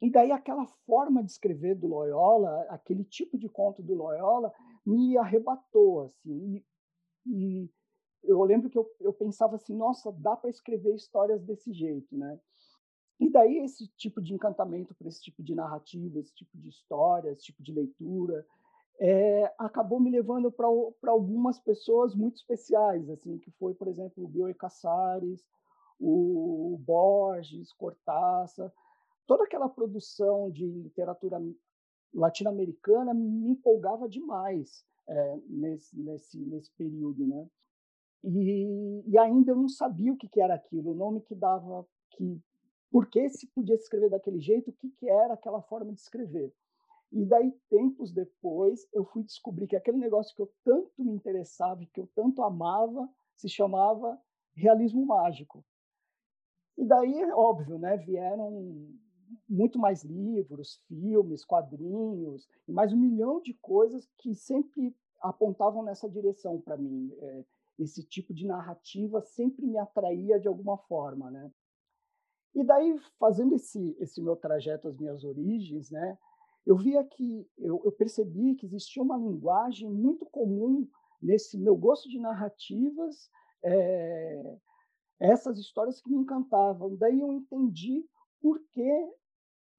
E 0.00 0.10
daí 0.10 0.32
aquela 0.32 0.66
forma 0.86 1.22
de 1.22 1.30
escrever 1.30 1.74
do 1.76 1.86
Loyola, 1.86 2.66
aquele 2.68 3.04
tipo 3.04 3.38
de 3.38 3.48
conto 3.48 3.82
do 3.82 3.94
Loyola, 3.94 4.52
me 4.84 5.16
arrebatou. 5.16 6.06
assim 6.06 6.22
E, 6.26 6.64
e 7.26 7.70
eu 8.22 8.42
lembro 8.42 8.70
que 8.70 8.78
eu, 8.78 8.90
eu 9.00 9.12
pensava 9.12 9.56
assim, 9.56 9.74
nossa, 9.76 10.12
dá 10.12 10.36
para 10.36 10.50
escrever 10.50 10.94
histórias 10.94 11.42
desse 11.42 11.72
jeito, 11.72 12.16
né? 12.16 12.38
E 13.20 13.30
daí 13.30 13.58
esse 13.58 13.86
tipo 13.96 14.20
de 14.20 14.34
encantamento 14.34 14.94
por 14.94 15.06
esse 15.06 15.22
tipo 15.22 15.42
de 15.42 15.54
narrativa, 15.54 16.18
esse 16.18 16.34
tipo 16.34 16.58
de 16.58 16.68
história, 16.68 17.30
esse 17.30 17.44
tipo 17.44 17.62
de 17.62 17.72
leitura, 17.72 18.44
é, 18.98 19.52
acabou 19.58 20.00
me 20.00 20.10
levando 20.10 20.50
para 20.50 21.10
algumas 21.10 21.58
pessoas 21.58 22.14
muito 22.14 22.36
especiais, 22.36 23.08
assim, 23.10 23.38
que 23.38 23.50
foi, 23.52 23.74
por 23.74 23.88
exemplo, 23.88 24.24
o 24.24 24.28
Bioe 24.28 24.54
Casares, 24.54 25.44
o 25.98 26.76
Borges, 26.80 27.72
Cortázar, 27.72 28.72
toda 29.26 29.44
aquela 29.44 29.68
produção 29.68 30.50
de 30.50 30.66
literatura 30.66 31.40
latino-americana 32.14 33.12
me 33.12 33.50
empolgava 33.50 34.08
demais 34.08 34.84
é, 35.06 35.38
nesse, 35.48 35.98
nesse, 35.98 36.38
nesse 36.38 36.70
período, 36.72 37.26
né? 37.26 37.46
E, 38.22 39.02
e, 39.06 39.18
ainda 39.18 39.52
eu 39.52 39.56
não 39.56 39.68
sabia 39.68 40.12
o 40.12 40.16
que, 40.16 40.28
que 40.28 40.40
era 40.40 40.54
aquilo, 40.54 40.92
o 40.92 40.94
nome 40.94 41.20
que 41.20 41.34
dava, 41.34 41.86
que 42.10 42.40
por 42.90 43.06
que 43.08 43.28
se 43.28 43.46
podia 43.48 43.74
escrever 43.74 44.08
daquele 44.08 44.40
jeito, 44.40 44.70
o 44.70 44.72
que, 44.72 44.88
que 44.90 45.08
era 45.08 45.34
aquela 45.34 45.60
forma 45.60 45.92
de 45.92 46.00
escrever. 46.00 46.54
E 47.12 47.24
daí, 47.26 47.52
tempos 47.68 48.12
depois, 48.12 48.88
eu 48.92 49.04
fui 49.04 49.22
descobrir 49.22 49.66
que 49.66 49.76
aquele 49.76 49.98
negócio 49.98 50.34
que 50.34 50.40
eu 50.40 50.50
tanto 50.64 51.04
me 51.04 51.12
interessava 51.12 51.82
e 51.82 51.86
que 51.86 52.00
eu 52.00 52.08
tanto 52.14 52.42
amava 52.42 53.08
se 53.36 53.48
chamava 53.48 54.18
realismo 54.54 55.04
mágico. 55.04 55.64
E 56.78 56.84
daí, 56.84 57.24
óbvio, 57.32 57.78
né, 57.78 57.96
vieram 57.98 58.88
muito 59.48 59.78
mais 59.78 60.02
livros, 60.04 60.80
filmes, 60.88 61.44
quadrinhos 61.44 62.48
mais 62.68 62.92
um 62.92 62.98
milhão 62.98 63.40
de 63.40 63.54
coisas 63.54 64.08
que 64.18 64.34
sempre 64.34 64.94
apontavam 65.20 65.82
nessa 65.82 66.08
direção 66.08 66.60
para 66.60 66.76
mim. 66.76 67.12
É, 67.18 67.44
esse 67.78 68.04
tipo 68.04 68.32
de 68.32 68.46
narrativa 68.46 69.20
sempre 69.22 69.66
me 69.66 69.78
atraía 69.78 70.38
de 70.38 70.46
alguma 70.46 70.78
forma, 70.78 71.30
né? 71.30 71.50
E 72.54 72.62
daí, 72.62 72.96
fazendo 73.18 73.54
esse, 73.56 73.96
esse 73.98 74.22
meu 74.22 74.36
trajeto 74.36 74.86
às 74.86 74.96
minhas 74.96 75.24
origens, 75.24 75.90
né, 75.90 76.16
eu 76.64 76.76
via 76.76 77.02
que, 77.04 77.48
eu, 77.58 77.82
eu 77.84 77.90
percebi 77.90 78.54
que 78.54 78.66
existia 78.66 79.02
uma 79.02 79.16
linguagem 79.16 79.90
muito 79.90 80.24
comum 80.26 80.88
nesse 81.20 81.58
meu 81.58 81.76
gosto 81.76 82.08
de 82.08 82.18
narrativas, 82.18 83.28
é, 83.62 84.56
essas 85.18 85.58
histórias 85.58 86.00
que 86.00 86.10
me 86.10 86.18
encantavam. 86.18 86.94
Daí 86.96 87.20
eu 87.20 87.32
entendi 87.32 88.04
por 88.44 88.60
que 88.72 89.10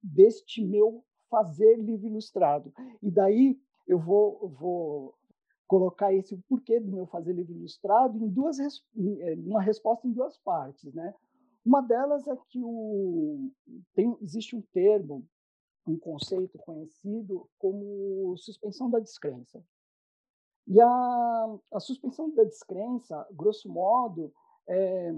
deste 0.01 0.65
meu 0.65 1.05
fazer 1.29 1.75
livro 1.75 2.07
ilustrado. 2.07 2.73
E 2.99 3.11
daí 3.11 3.61
eu 3.87 3.99
vou, 3.99 4.49
vou 4.49 5.13
colocar 5.67 6.11
esse 6.11 6.35
porquê 6.49 6.79
do 6.79 6.91
meu 6.91 7.05
fazer 7.05 7.33
livro 7.33 7.53
ilustrado 7.53 8.17
em 8.17 8.27
duas 8.27 8.57
eh, 8.57 9.35
uma 9.45 9.61
resposta 9.61 10.07
em 10.07 10.11
duas 10.11 10.39
partes, 10.39 10.91
né? 10.95 11.13
Uma 11.63 11.81
delas 11.81 12.27
é 12.27 12.35
que 12.49 12.59
o, 12.63 13.51
tem, 13.93 14.17
existe 14.19 14.55
um 14.55 14.63
termo, 14.73 15.23
um 15.85 15.95
conceito 15.99 16.57
conhecido 16.57 17.47
como 17.59 18.35
suspensão 18.37 18.89
da 18.89 18.99
descrença. 18.99 19.63
E 20.67 20.81
a, 20.81 21.57
a 21.71 21.79
suspensão 21.79 22.33
da 22.33 22.43
descrença, 22.43 23.27
grosso 23.31 23.69
modo, 23.69 24.33
é, 24.67 25.13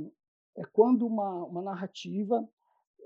é 0.57 0.65
quando 0.65 1.07
uma, 1.07 1.45
uma 1.45 1.61
narrativa 1.61 2.45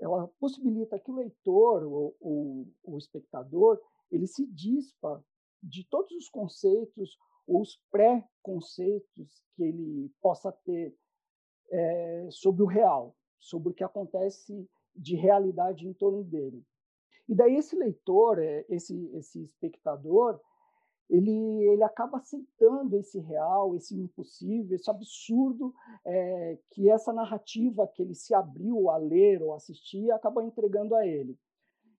ela 0.02 0.28
possibilita 0.40 0.98
que 0.98 1.10
o 1.10 1.14
leitor 1.14 1.84
ou, 1.84 2.16
ou 2.20 2.66
o 2.84 2.98
espectador 2.98 3.80
ele 4.10 4.26
se 4.26 4.46
dispa 4.46 5.24
de 5.62 5.84
todos 5.88 6.12
os 6.12 6.28
conceitos 6.28 7.16
ou 7.46 7.62
os 7.62 7.80
pré-conceitos 7.90 9.42
que 9.54 9.62
ele 9.62 10.12
possa 10.20 10.50
ter 10.52 10.94
é, 11.70 12.28
sobre 12.30 12.62
o 12.62 12.66
real 12.66 13.16
sobre 13.42 13.70
o 13.70 13.74
que 13.74 13.84
acontece 13.84 14.68
de 14.94 15.16
realidade 15.16 15.86
em 15.86 15.92
torno 15.92 16.22
dele. 16.22 16.64
E 17.28 17.34
daí 17.34 17.56
esse 17.56 17.74
leitor, 17.76 18.38
eh, 18.38 18.64
esse, 18.68 19.10
esse 19.14 19.42
espectador, 19.42 20.40
ele, 21.08 21.64
ele 21.68 21.82
acaba 21.82 22.18
aceitando 22.18 22.96
esse 22.96 23.18
real, 23.20 23.74
esse 23.76 23.94
impossível, 23.94 24.74
esse 24.74 24.90
absurdo 24.90 25.74
é, 26.04 26.58
que 26.70 26.88
essa 26.88 27.12
narrativa 27.12 27.86
que 27.86 28.02
ele 28.02 28.14
se 28.14 28.34
abriu 28.34 28.88
a 28.88 28.96
ler 28.96 29.42
ou 29.42 29.54
assistir 29.54 30.10
acaba 30.10 30.44
entregando 30.44 30.94
a 30.94 31.06
ele. 31.06 31.38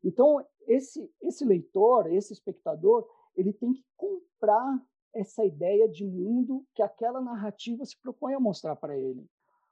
Então, 0.04 0.44
esse, 0.68 1.10
esse 1.22 1.46
leitor, 1.46 2.12
esse 2.12 2.34
espectador, 2.34 3.08
ele 3.36 3.54
tem 3.54 3.74
que 3.74 3.84
comprar 3.96 4.82
essa 5.14 5.46
ideia 5.46 5.88
de 5.88 6.06
mundo 6.06 6.66
que 6.74 6.82
aquela 6.82 7.22
narrativa 7.22 7.86
se 7.86 8.00
propõe 8.02 8.34
a 8.34 8.40
mostrar 8.40 8.76
para 8.76 8.98
ele. 8.98 9.26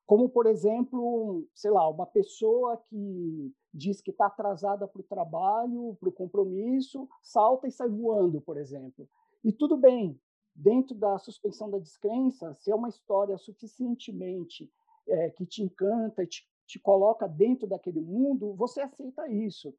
Como, 0.05 0.29
por 0.29 0.45
exemplo, 0.45 1.47
sei 1.53 1.71
lá, 1.71 1.88
uma 1.89 2.05
pessoa 2.05 2.77
que 2.89 3.53
diz 3.73 4.01
que 4.01 4.11
está 4.11 4.25
atrasada 4.25 4.88
para 4.88 5.00
o 5.00 5.05
trabalho, 5.05 5.95
para 6.00 6.09
o 6.09 6.11
compromisso, 6.11 7.07
salta 7.21 7.67
e 7.67 7.71
sai 7.71 7.89
voando, 7.89 8.41
por 8.41 8.57
exemplo. 8.57 9.07
E 9.43 9.51
tudo 9.51 9.77
bem, 9.77 10.19
dentro 10.55 10.95
da 10.95 11.17
suspensão 11.17 11.69
da 11.69 11.79
descrença, 11.79 12.53
se 12.53 12.71
é 12.71 12.75
uma 12.75 12.89
história 12.89 13.38
suficientemente 13.38 14.71
é, 15.07 15.29
que 15.31 15.45
te 15.45 15.63
encanta, 15.63 16.25
te, 16.25 16.48
te 16.65 16.79
coloca 16.79 17.27
dentro 17.27 17.67
daquele 17.67 18.01
mundo, 18.01 18.53
você 18.53 18.81
aceita 18.81 19.27
isso. 19.27 19.75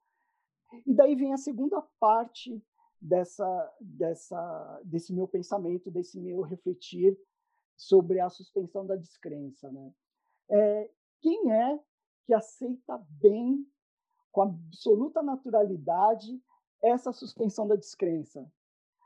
E 0.87 0.95
daí 0.95 1.14
vem 1.14 1.33
a 1.33 1.38
segunda 1.38 1.81
parte 2.00 2.62
dessa, 3.00 3.76
dessa, 3.81 4.81
desse 4.85 5.12
meu 5.12 5.28
pensamento, 5.28 5.90
desse 5.90 6.19
meu 6.19 6.40
refletir 6.40 7.19
sobre 7.76 8.21
a 8.21 8.28
suspensão 8.31 8.87
da 8.87 8.97
descrença. 8.97 9.71
Né? 9.71 9.92
é, 10.52 10.90
quem 11.21 11.52
é 11.52 11.81
que 12.26 12.35
aceita 12.35 12.99
bem, 13.21 13.66
com 14.31 14.42
absoluta 14.42 15.23
naturalidade, 15.23 16.40
essa 16.83 17.12
suspensão 17.12 17.66
da 17.66 17.76
descrença? 17.76 18.50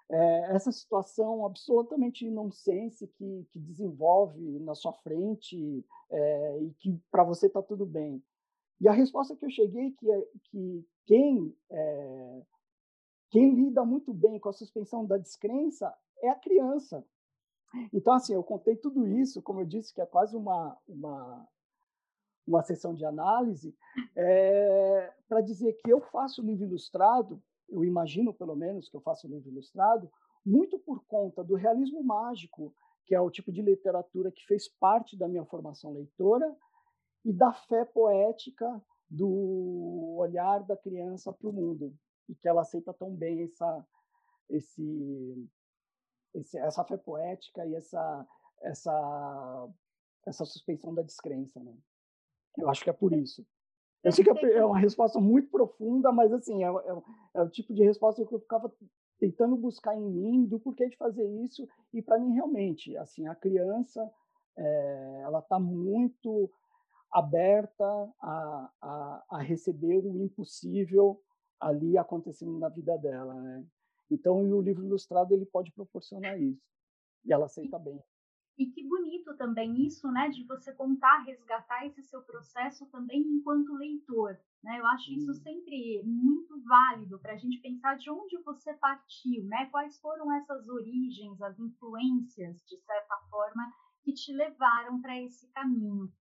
É, 0.08 0.54
essa 0.54 0.70
situação 0.70 1.44
absolutamente 1.44 2.30
nonsense 2.30 3.08
que, 3.08 3.46
que 3.50 3.58
desenvolve 3.58 4.60
na 4.60 4.74
sua 4.74 4.92
frente 4.92 5.84
é, 6.10 6.62
e 6.62 6.70
que 6.74 7.00
para 7.10 7.24
você 7.24 7.46
está 7.46 7.60
tudo 7.60 7.84
bem. 7.84 8.22
E 8.80 8.86
a 8.88 8.92
resposta 8.92 9.34
que 9.34 9.44
eu 9.44 9.50
cheguei 9.50 9.92
que 9.92 10.10
é 10.10 10.26
que 10.44 10.86
quem 11.06 11.56
é, 11.70 12.42
quem 13.30 13.54
lida 13.54 13.84
muito 13.84 14.14
bem 14.14 14.38
com 14.38 14.48
a 14.48 14.52
suspensão 14.52 15.04
da 15.04 15.18
descrença 15.18 15.92
é 16.22 16.28
a 16.28 16.34
criança. 16.34 17.04
Então, 17.92 18.14
assim, 18.14 18.34
eu 18.34 18.42
contei 18.42 18.76
tudo 18.76 19.06
isso, 19.06 19.42
como 19.42 19.60
eu 19.60 19.66
disse, 19.66 19.92
que 19.92 20.00
é 20.00 20.06
quase 20.06 20.36
uma, 20.36 20.78
uma, 20.88 21.48
uma 22.46 22.62
sessão 22.62 22.94
de 22.94 23.04
análise, 23.04 23.76
é, 24.14 25.12
para 25.28 25.40
dizer 25.40 25.74
que 25.74 25.90
eu 25.90 26.00
faço 26.00 26.42
livro 26.42 26.64
ilustrado, 26.64 27.42
eu 27.68 27.84
imagino 27.84 28.32
pelo 28.32 28.54
menos 28.54 28.88
que 28.88 28.96
eu 28.96 29.00
faço 29.00 29.28
livro 29.28 29.48
ilustrado, 29.48 30.10
muito 30.44 30.78
por 30.78 31.04
conta 31.06 31.42
do 31.42 31.54
realismo 31.54 32.02
mágico, 32.02 32.74
que 33.04 33.14
é 33.14 33.20
o 33.20 33.30
tipo 33.30 33.52
de 33.52 33.62
literatura 33.62 34.30
que 34.30 34.44
fez 34.46 34.68
parte 34.68 35.16
da 35.16 35.28
minha 35.28 35.44
formação 35.44 35.92
leitora, 35.92 36.54
e 37.24 37.32
da 37.32 37.52
fé 37.52 37.84
poética 37.84 38.80
do 39.10 40.14
olhar 40.16 40.62
da 40.62 40.76
criança 40.76 41.32
para 41.32 41.48
o 41.48 41.52
mundo, 41.52 41.92
e 42.28 42.34
que 42.34 42.48
ela 42.48 42.62
aceita 42.62 42.94
tão 42.94 43.14
bem 43.14 43.42
essa, 43.42 43.86
esse, 44.48 45.48
esse, 46.34 46.58
essa 46.58 46.84
fé 46.84 46.96
poética 46.96 47.66
e 47.66 47.74
essa, 47.74 48.26
essa, 48.62 49.68
essa 50.24 50.44
suspensão 50.44 50.94
da 50.94 51.02
descrença. 51.02 51.58
Né? 51.60 51.76
Eu 52.56 52.70
acho 52.70 52.84
que 52.84 52.90
é 52.90 52.92
por 52.92 53.12
isso. 53.12 53.44
Eu 54.06 54.12
sei 54.12 54.24
que 54.24 54.30
é 54.30 54.64
uma 54.64 54.78
resposta 54.78 55.18
muito 55.18 55.50
profunda, 55.50 56.12
mas 56.12 56.32
assim, 56.32 56.62
é, 56.62 56.68
é, 56.68 57.02
é 57.34 57.42
o 57.42 57.50
tipo 57.50 57.74
de 57.74 57.82
resposta 57.82 58.24
que 58.24 58.32
eu 58.32 58.38
ficava 58.38 58.72
tentando 59.18 59.56
buscar 59.56 59.96
em 59.96 60.08
mim 60.08 60.44
do 60.44 60.60
porquê 60.60 60.88
de 60.88 60.96
fazer 60.96 61.26
isso. 61.42 61.68
E 61.92 62.00
para 62.00 62.16
mim 62.16 62.32
realmente 62.32 62.96
assim 62.98 63.26
a 63.26 63.34
criança 63.34 64.08
é, 64.56 65.20
ela 65.24 65.40
está 65.40 65.58
muito 65.58 66.48
aberta 67.10 67.84
a, 68.20 68.70
a, 68.80 69.24
a, 69.28 69.38
receber 69.42 69.98
o 70.06 70.22
impossível 70.22 71.20
ali 71.58 71.98
acontecendo 71.98 72.58
na 72.60 72.68
vida 72.68 72.96
dela 72.98 73.34
né? 73.34 73.64
então 74.10 74.42
o 74.42 74.60
livro 74.60 74.84
ilustrado 74.84 75.34
ele 75.34 75.46
pode 75.46 75.72
proporcionar 75.72 76.40
isso. 76.40 76.62
E 77.24 77.32
ela 77.32 77.46
aceita 77.46 77.76
bem. 77.76 78.00
e 78.56 78.66
que 78.66 78.85
também 79.46 79.86
isso, 79.86 80.10
né, 80.10 80.28
de 80.28 80.44
você 80.44 80.72
contar, 80.72 81.22
resgatar 81.22 81.86
esse 81.86 82.02
seu 82.02 82.20
processo 82.22 82.84
também 82.86 83.20
enquanto 83.20 83.74
leitor. 83.74 84.36
Né? 84.62 84.80
Eu 84.80 84.86
acho 84.88 85.12
isso 85.12 85.32
sempre 85.34 86.02
muito 86.04 86.60
válido 86.62 87.20
para 87.20 87.34
a 87.34 87.36
gente 87.36 87.58
pensar 87.58 87.96
de 87.96 88.10
onde 88.10 88.36
você 88.38 88.74
partiu, 88.74 89.44
né? 89.44 89.66
Quais 89.66 90.00
foram 90.00 90.32
essas 90.32 90.68
origens, 90.68 91.40
as 91.40 91.56
influências, 91.60 92.60
de 92.66 92.76
certa 92.78 93.16
forma, 93.30 93.72
que 94.02 94.12
te 94.12 94.32
levaram 94.32 95.00
para 95.00 95.16
esse 95.22 95.48
caminho. 95.52 96.12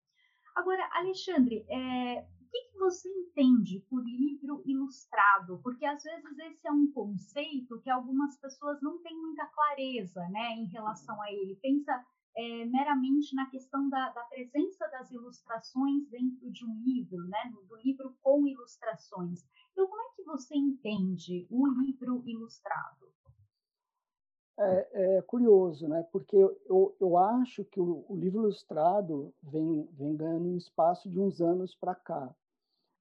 Agora, 0.56 0.88
Alexandre, 0.94 1.66
é, 1.68 2.28
o 2.40 2.50
que, 2.52 2.62
que, 2.72 2.78
você 2.78 3.10
entende 3.10 3.84
por 3.90 4.04
livro 4.04 4.62
ilustrado? 4.68 5.60
Porque 5.64 5.84
às 5.84 6.04
vezes 6.04 6.38
esse 6.38 6.68
é 6.68 6.72
um 6.72 6.92
conceito 6.92 7.82
que 7.82 7.90
algumas 7.90 8.38
pessoas 8.38 8.80
não 8.84 9.02
têm 9.02 9.20
muita 9.20 9.48
clareza 9.48 10.22
né, 10.30 10.52
em 10.52 10.68
relação 10.68 11.20
a 11.20 11.32
ele. 11.32 11.56
Pensa 11.56 12.06
é, 12.36 12.66
meramente 12.66 13.34
na 13.34 13.50
questão 13.50 13.90
da, 13.90 14.10
da, 14.10 14.24
presença 14.26 14.88
das 14.90 15.10
ilustrações 15.12 16.08
dentro 16.10 16.52
de 16.52 16.66
um 16.66 16.84
livro, 16.84 17.28
né, 17.28 17.54
do 17.68 17.76
livro 17.78 18.16
com 18.22 18.46
ilustrações. 18.46 19.46
Então, 19.72 19.88
como 19.88 20.02
é 20.02 20.16
que 20.16 20.24
você 20.24 20.56
entende 20.56 21.48
o 21.50 21.68
livro 21.68 22.22
ilustrado? 22.26 23.06
É, 24.58 25.18
é 25.18 25.22
curioso, 25.24 25.88
né? 25.88 26.04
Porque 26.12 26.36
eu, 26.36 26.96
eu, 27.00 27.18
acho 27.18 27.66
que 27.66 27.80
o, 27.80 28.06
o, 28.08 28.16
livro 28.16 28.44
ilustrado 28.44 29.34
vem, 29.44 29.86
vem 29.92 30.16
ganhando 30.16 30.48
um 30.48 30.56
espaço 30.56 31.10
de 31.10 31.20
uns 31.20 31.42
anos 31.42 31.76
para 31.76 31.94
cá. 31.94 32.34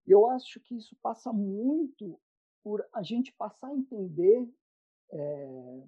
Eu 0.05 0.29
acho 0.31 0.59
que 0.61 0.77
isso 0.77 0.97
passa 1.01 1.33
muito 1.33 2.21
por 2.63 2.85
a 2.93 3.03
gente 3.03 3.33
passar 3.33 3.69
a 3.69 3.75
entender 3.75 4.49
é, 5.11 5.83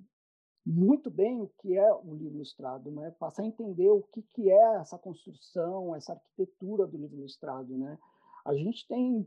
muito 0.67 1.09
bem 1.11 1.41
o 1.41 1.49
que 1.61 1.79
é 1.79 1.95
o 1.95 2.13
livro 2.15 2.35
ilustrado, 2.35 2.91
né? 2.91 3.15
Passar 3.21 3.43
a 3.43 3.47
entender 3.47 3.89
o 3.89 4.03
que, 4.03 4.21
que 4.35 4.51
é 4.51 4.77
essa 4.77 4.99
construção, 4.99 5.95
essa 5.95 6.15
arquitetura 6.15 6.87
do 6.89 6.99
livro 6.99 7.17
ilustrado, 7.17 7.79
né? 7.79 7.97
A 8.45 8.53
gente 8.53 8.87
tem 8.89 9.27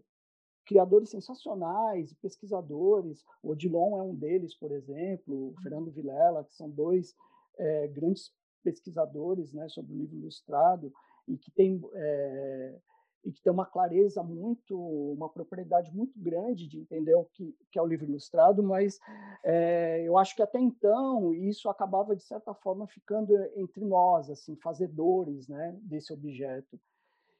criadores 0.66 1.10
sensacionais, 1.10 2.14
pesquisadores, 2.22 3.26
o 3.42 3.52
Odilon 3.52 3.98
é 3.98 4.04
um 4.04 4.14
deles, 4.14 4.54
por 4.54 4.72
exemplo, 4.72 5.34
o 5.34 5.48
uhum. 5.48 5.56
Fernando 5.64 5.92
Vilela, 5.92 6.44
que 6.44 6.54
são 6.54 6.70
dois 6.70 7.16
é, 7.58 7.88
grandes 7.88 8.34
pesquisadores 8.62 9.54
né, 9.54 9.68
sobre 9.70 9.94
o 9.94 9.98
livro 9.98 10.18
ilustrado 10.18 10.94
e 11.28 11.38
que 11.38 11.50
tem 11.52 11.82
é, 11.94 12.76
e 13.24 13.32
que 13.32 13.42
tem 13.42 13.52
uma 13.52 13.66
clareza 13.66 14.24
muito, 14.24 14.78
uma 14.78 15.30
propriedade 15.30 15.94
muito 15.94 16.18
grande 16.18 16.68
de 16.68 16.80
entender 16.80 17.14
o 17.16 17.26
que, 17.26 17.56
que 17.72 17.78
é 17.78 17.82
o 17.82 17.86
livro 17.86 18.06
ilustrado, 18.06 18.64
mas 18.64 19.00
é, 19.44 20.02
eu 20.04 20.18
acho 20.18 20.36
que 20.36 20.42
até 20.42 20.60
então 20.60 21.34
isso 21.34 21.70
acabava 21.70 22.16
de 22.16 22.24
certa 22.24 22.54
forma 22.54 22.88
ficando 22.88 23.36
entre 23.56 23.84
nós, 23.84 24.30
assim, 24.30 24.56
fazedores, 24.56 25.48
né, 25.48 25.78
desse 25.82 26.14
objeto. 26.14 26.80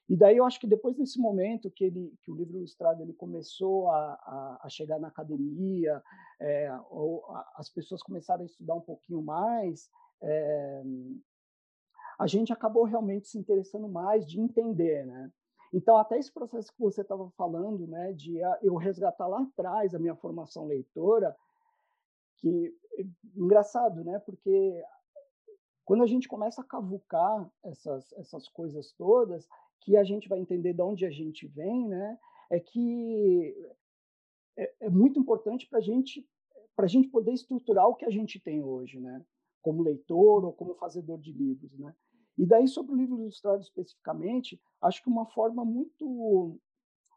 E 0.10 0.18
daí 0.18 0.38
eu 0.38 0.46
acho 0.46 0.60
que 0.60 0.68
depois 0.68 0.96
desse 0.96 1.20
momento 1.20 1.70
que 1.70 1.86
ele, 1.86 2.12
que 2.24 2.32
o 2.32 2.36
livro 2.36 2.58
ilustrado 2.58 3.04
ele 3.04 3.14
começou 3.14 3.92
a, 3.92 4.14
a, 4.14 4.60
a 4.64 4.70
chegar 4.70 5.00
na 5.00 5.08
academia, 5.08 6.02
é, 6.40 6.68
a, 6.68 7.52
as 7.56 7.70
pessoas 7.70 8.02
começaram 8.02 8.42
a 8.42 8.46
estudar 8.46 8.74
um 8.74 8.82
pouquinho 8.82 9.22
mais, 9.22 9.88
é, 10.22 10.84
a 12.20 12.28
gente 12.28 12.52
acabou 12.52 12.84
realmente 12.84 13.28
se 13.28 13.38
interessando 13.38 13.88
mais 13.88 14.26
de 14.26 14.42
entender, 14.42 15.06
né? 15.06 15.32
Então, 15.72 15.98
até 15.98 16.18
esse 16.18 16.32
processo 16.32 16.74
que 16.74 16.82
você 16.82 17.02
estava 17.02 17.30
falando, 17.32 17.86
né, 17.88 18.12
de 18.14 18.40
eu 18.62 18.76
resgatar 18.76 19.28
lá 19.28 19.42
atrás 19.42 19.94
a 19.94 20.00
minha 20.00 20.16
formação 20.16 20.66
leitora, 20.66 21.36
que 22.38 22.76
engraçado, 23.36 24.04
né, 24.04 24.20
porque 24.20 24.84
quando 25.86 26.04
a 26.04 26.08
gente 26.08 26.28
começa 26.28 26.62
a 26.62 26.66
cavucar 26.66 27.52
essas, 27.64 28.12
essas 28.14 28.48
coisas 28.48 28.92
todas, 28.94 29.48
que 29.82 29.96
a 29.96 30.04
gente 30.04 30.28
vai 30.28 30.40
entender 30.40 30.74
de 30.74 30.82
onde 30.82 31.06
a 31.06 31.12
gente 31.12 31.48
vem, 31.48 31.88
né, 31.88 32.18
é 32.50 32.60
que 32.60 33.56
é, 34.58 34.74
é 34.82 34.90
muito 34.90 35.20
importante 35.20 35.68
para 35.68 35.80
gente, 35.80 36.28
a 36.78 36.88
gente 36.88 37.10
poder 37.10 37.34
estruturar 37.34 37.88
o 37.88 37.96
que 37.96 38.06
a 38.06 38.10
gente 38.10 38.40
tem 38.40 38.64
hoje, 38.64 39.00
né, 39.00 39.24
como 39.62 39.84
leitor 39.84 40.46
ou 40.46 40.54
como 40.54 40.74
fazedor 40.76 41.20
de 41.20 41.32
livros, 41.32 41.78
né. 41.78 41.94
E 42.40 42.46
daí, 42.46 42.70
sobre 42.70 42.94
o 42.94 42.96
livro 42.96 43.20
ilustrado 43.20 43.62
especificamente, 43.62 44.58
acho 44.82 45.04
que 45.04 45.10
uma 45.10 45.26
forma 45.26 45.66
muito 45.66 46.58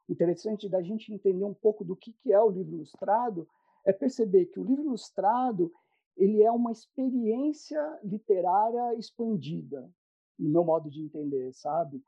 interessante 0.09 0.69
da 0.69 0.83
gente 0.83 1.15
entender 1.15 1.45
um 1.45 1.55
pouco 1.55 1.85
do 1.85 1.95
que, 1.95 2.13
é 2.27 2.41
o 2.41 2.51
livro 2.51 2.75
ilustrado 2.75 3.49
é 3.87 3.93
perceber 3.93 4.47
que 4.47 4.59
o 4.59 4.65
livro 4.65 4.83
ilustrado 4.83 5.73
ele 6.17 6.43
é 6.43 6.51
uma 6.51 6.73
experiência 6.73 7.81
literária 8.03 8.97
expandida, 8.99 9.89
no 10.37 10.51
meu 10.51 10.65
modo 10.65 10.91
de 10.91 11.01
entender, 11.01 11.55
sabe? 11.55 12.03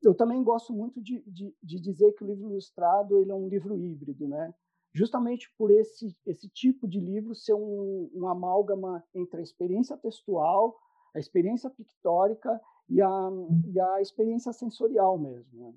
Eu 0.00 0.14
também 0.14 0.40
gosto 0.44 0.72
muito 0.72 1.02
de, 1.02 1.24
de, 1.26 1.52
de 1.60 1.80
dizer 1.80 2.12
que 2.12 2.22
o 2.22 2.26
livro 2.26 2.50
ilustrado 2.50 3.18
ele 3.18 3.32
é 3.32 3.34
um 3.34 3.48
livro 3.48 3.76
híbrido, 3.76 4.28
né? 4.28 4.54
Justamente 4.92 5.52
por 5.58 5.72
esse, 5.72 6.16
esse 6.24 6.48
tipo 6.48 6.86
de 6.86 7.00
livro 7.00 7.34
ser 7.34 7.54
um, 7.54 8.08
um 8.14 8.28
amálgama 8.28 9.02
entre 9.12 9.40
a 9.40 9.42
experiência 9.42 9.96
textual 9.96 10.78
a 11.14 11.18
experiência 11.18 11.70
pictórica 11.70 12.60
e 12.88 13.00
a, 13.00 13.30
e 13.66 13.80
a 13.80 14.00
experiência 14.00 14.52
sensorial 14.52 15.18
mesmo. 15.18 15.58
Né? 15.58 15.74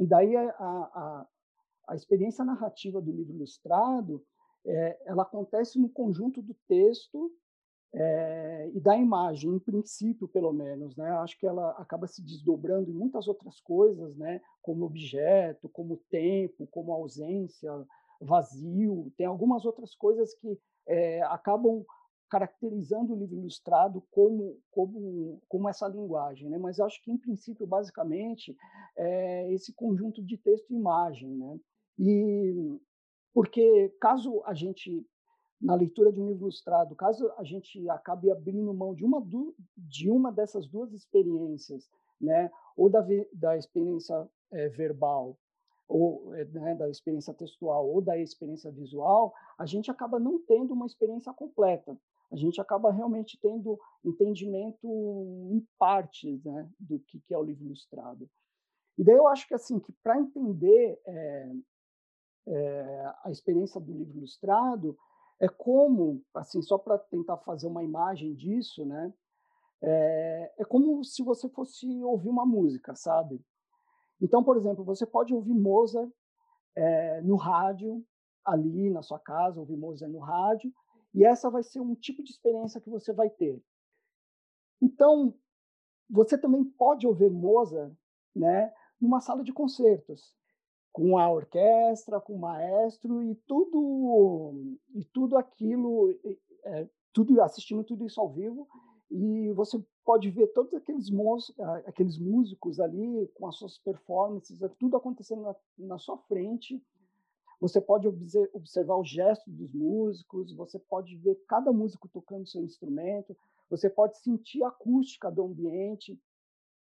E 0.00 0.06
daí 0.06 0.36
a, 0.36 0.48
a, 0.58 1.26
a, 1.88 1.94
experiência 1.94 2.44
narrativa 2.44 3.00
do 3.00 3.12
livro 3.12 3.34
ilustrado, 3.34 4.24
é, 4.64 5.02
ela 5.04 5.22
acontece 5.22 5.78
no 5.78 5.88
conjunto 5.88 6.40
do 6.40 6.54
texto 6.66 7.30
é, 7.92 8.70
e 8.72 8.80
da 8.80 8.96
imagem, 8.96 9.50
em 9.50 9.58
princípio, 9.58 10.26
pelo 10.28 10.52
menos. 10.52 10.96
Né? 10.96 11.10
Acho 11.18 11.38
que 11.38 11.46
ela 11.46 11.72
acaba 11.72 12.06
se 12.06 12.22
desdobrando 12.22 12.90
em 12.90 12.94
muitas 12.94 13.28
outras 13.28 13.60
coisas, 13.60 14.16
né? 14.16 14.40
como 14.62 14.86
objeto, 14.86 15.68
como 15.68 15.98
tempo, 16.10 16.66
como 16.68 16.92
ausência, 16.92 17.70
vazio. 18.20 19.12
Tem 19.16 19.26
algumas 19.26 19.64
outras 19.64 19.94
coisas 19.94 20.34
que 20.34 20.58
é, 20.86 21.22
acabam 21.24 21.84
caracterizando 22.30 23.12
o 23.12 23.16
livro 23.16 23.36
ilustrado 23.36 24.02
como, 24.12 24.56
como, 24.70 25.42
como 25.48 25.68
essa 25.68 25.88
linguagem, 25.88 26.48
né? 26.48 26.56
mas 26.56 26.78
acho 26.78 27.02
que, 27.02 27.10
em 27.10 27.18
princípio, 27.18 27.66
basicamente, 27.66 28.56
é 28.96 29.52
esse 29.52 29.72
conjunto 29.74 30.22
de 30.22 30.38
texto 30.38 30.70
e 30.70 30.76
imagem. 30.76 31.36
Né? 31.36 31.60
E 31.98 32.80
porque, 33.34 33.88
caso 34.00 34.42
a 34.46 34.54
gente, 34.54 35.04
na 35.60 35.74
leitura 35.74 36.12
de 36.12 36.20
um 36.20 36.28
livro 36.28 36.44
ilustrado, 36.44 36.94
caso 36.94 37.30
a 37.36 37.42
gente 37.42 37.88
acabe 37.90 38.30
abrindo 38.30 38.72
mão 38.72 38.94
de 38.94 39.04
uma, 39.04 39.20
de 39.76 40.08
uma 40.08 40.30
dessas 40.30 40.68
duas 40.68 40.92
experiências, 40.92 41.90
né? 42.20 42.48
ou 42.76 42.88
da, 42.88 43.04
da 43.32 43.56
experiência 43.56 44.28
é, 44.52 44.68
verbal, 44.68 45.36
ou 45.88 46.32
eh, 46.36 46.44
né, 46.44 46.76
da 46.76 46.88
experiência 46.88 47.34
textual 47.34 47.88
ou 47.88 48.00
da 48.00 48.16
experiência 48.16 48.70
visual, 48.70 49.34
a 49.58 49.66
gente 49.66 49.90
acaba 49.90 50.20
não 50.20 50.38
tendo 50.38 50.72
uma 50.72 50.86
experiência 50.86 51.32
completa 51.32 51.98
a 52.30 52.36
gente 52.36 52.60
acaba 52.60 52.92
realmente 52.92 53.38
tendo 53.40 53.78
entendimento 54.04 54.86
em 55.50 55.66
partes 55.78 56.42
né, 56.44 56.68
do 56.78 57.00
que, 57.00 57.20
que 57.20 57.34
é 57.34 57.38
o 57.38 57.42
livro 57.42 57.64
ilustrado. 57.64 58.28
E 58.96 59.04
daí 59.04 59.16
eu 59.16 59.26
acho 59.26 59.48
que 59.48 59.54
assim 59.54 59.78
que 59.80 59.92
para 60.02 60.18
entender 60.18 61.00
é, 61.06 61.52
é, 62.46 63.14
a 63.24 63.30
experiência 63.30 63.80
do 63.80 63.92
livro 63.92 64.18
ilustrado 64.18 64.96
é 65.40 65.48
como, 65.48 66.22
assim, 66.34 66.60
só 66.60 66.76
para 66.76 66.98
tentar 66.98 67.38
fazer 67.38 67.66
uma 67.66 67.82
imagem 67.82 68.34
disso, 68.34 68.84
né? 68.84 69.12
É, 69.82 70.54
é 70.58 70.64
como 70.64 71.02
se 71.02 71.22
você 71.22 71.48
fosse 71.48 71.86
ouvir 72.04 72.28
uma 72.28 72.44
música, 72.44 72.94
sabe? 72.94 73.42
Então, 74.20 74.44
por 74.44 74.58
exemplo, 74.58 74.84
você 74.84 75.06
pode 75.06 75.32
ouvir 75.32 75.54
Mozart 75.54 76.10
é, 76.76 77.22
no 77.22 77.36
rádio, 77.36 78.04
ali 78.44 78.90
na 78.90 79.02
sua 79.02 79.18
casa, 79.18 79.58
ouvir 79.58 79.78
Mozart 79.78 80.12
no 80.12 80.18
rádio, 80.18 80.70
e 81.14 81.24
essa 81.24 81.50
vai 81.50 81.62
ser 81.62 81.80
um 81.80 81.94
tipo 81.94 82.22
de 82.22 82.30
experiência 82.30 82.80
que 82.80 82.90
você 82.90 83.12
vai 83.12 83.28
ter. 83.28 83.62
Então, 84.80 85.34
você 86.08 86.38
também 86.38 86.64
pode 86.64 87.06
ouvir 87.06 87.30
Mozart 87.30 87.92
né, 88.34 88.72
numa 89.00 89.20
sala 89.20 89.42
de 89.42 89.52
concertos, 89.52 90.34
com 90.92 91.18
a 91.18 91.30
orquestra, 91.30 92.20
com 92.20 92.34
o 92.34 92.38
maestro 92.38 93.22
e 93.22 93.34
tudo 93.46 94.76
e 94.94 95.04
tudo 95.04 95.36
aquilo, 95.36 96.10
é, 96.64 96.88
tudo 97.12 97.40
assistindo 97.42 97.84
tudo 97.84 98.06
isso 98.06 98.20
ao 98.20 98.32
vivo 98.32 98.68
e 99.10 99.52
você 99.52 99.82
pode 100.04 100.30
ver 100.30 100.46
todos 100.48 100.72
aqueles, 100.72 101.08
aqueles 101.86 102.18
músicos 102.18 102.78
ali 102.78 103.28
com 103.34 103.46
as 103.48 103.56
suas 103.56 103.78
performances, 103.78 104.58
tudo 104.78 104.96
acontecendo 104.96 105.42
na, 105.42 105.56
na 105.78 105.98
sua 105.98 106.16
frente. 106.16 106.80
Você 107.60 107.80
pode 107.80 108.08
observar 108.54 108.96
o 108.96 109.04
gesto 109.04 109.50
dos 109.50 109.72
músicos, 109.74 110.54
você 110.54 110.78
pode 110.78 111.14
ver 111.16 111.34
cada 111.46 111.70
músico 111.70 112.08
tocando 112.08 112.48
seu 112.48 112.64
instrumento, 112.64 113.36
você 113.68 113.90
pode 113.90 114.18
sentir 114.18 114.62
a 114.62 114.68
acústica 114.68 115.30
do 115.30 115.44
ambiente, 115.44 116.18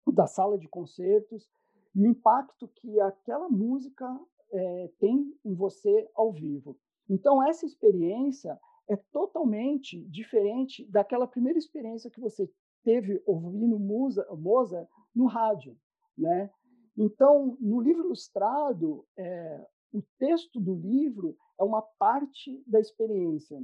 da 0.06 0.26
sala 0.26 0.56
de 0.56 0.68
concertos, 0.68 1.48
e 1.94 2.02
o 2.02 2.06
impacto 2.06 2.68
que 2.68 3.00
aquela 3.00 3.48
música 3.48 4.06
é, 4.52 4.90
tem 5.00 5.34
em 5.44 5.54
você 5.54 6.08
ao 6.14 6.32
vivo. 6.32 6.78
Então, 7.10 7.42
essa 7.42 7.66
experiência 7.66 8.58
é 8.88 8.96
totalmente 8.96 10.00
diferente 10.08 10.88
daquela 10.90 11.26
primeira 11.26 11.58
experiência 11.58 12.10
que 12.10 12.20
você 12.20 12.50
teve 12.84 13.20
ouvindo 13.26 13.78
Mozart 13.78 14.88
no 15.14 15.26
rádio, 15.26 15.76
né? 16.16 16.50
Então, 16.96 17.56
no 17.60 17.80
livro 17.80 18.04
ilustrado, 18.04 19.04
é, 19.16 19.66
o 19.92 20.02
texto 20.18 20.60
do 20.60 20.74
livro 20.74 21.36
é 21.58 21.64
uma 21.64 21.82
parte 21.82 22.62
da 22.66 22.80
experiência. 22.80 23.62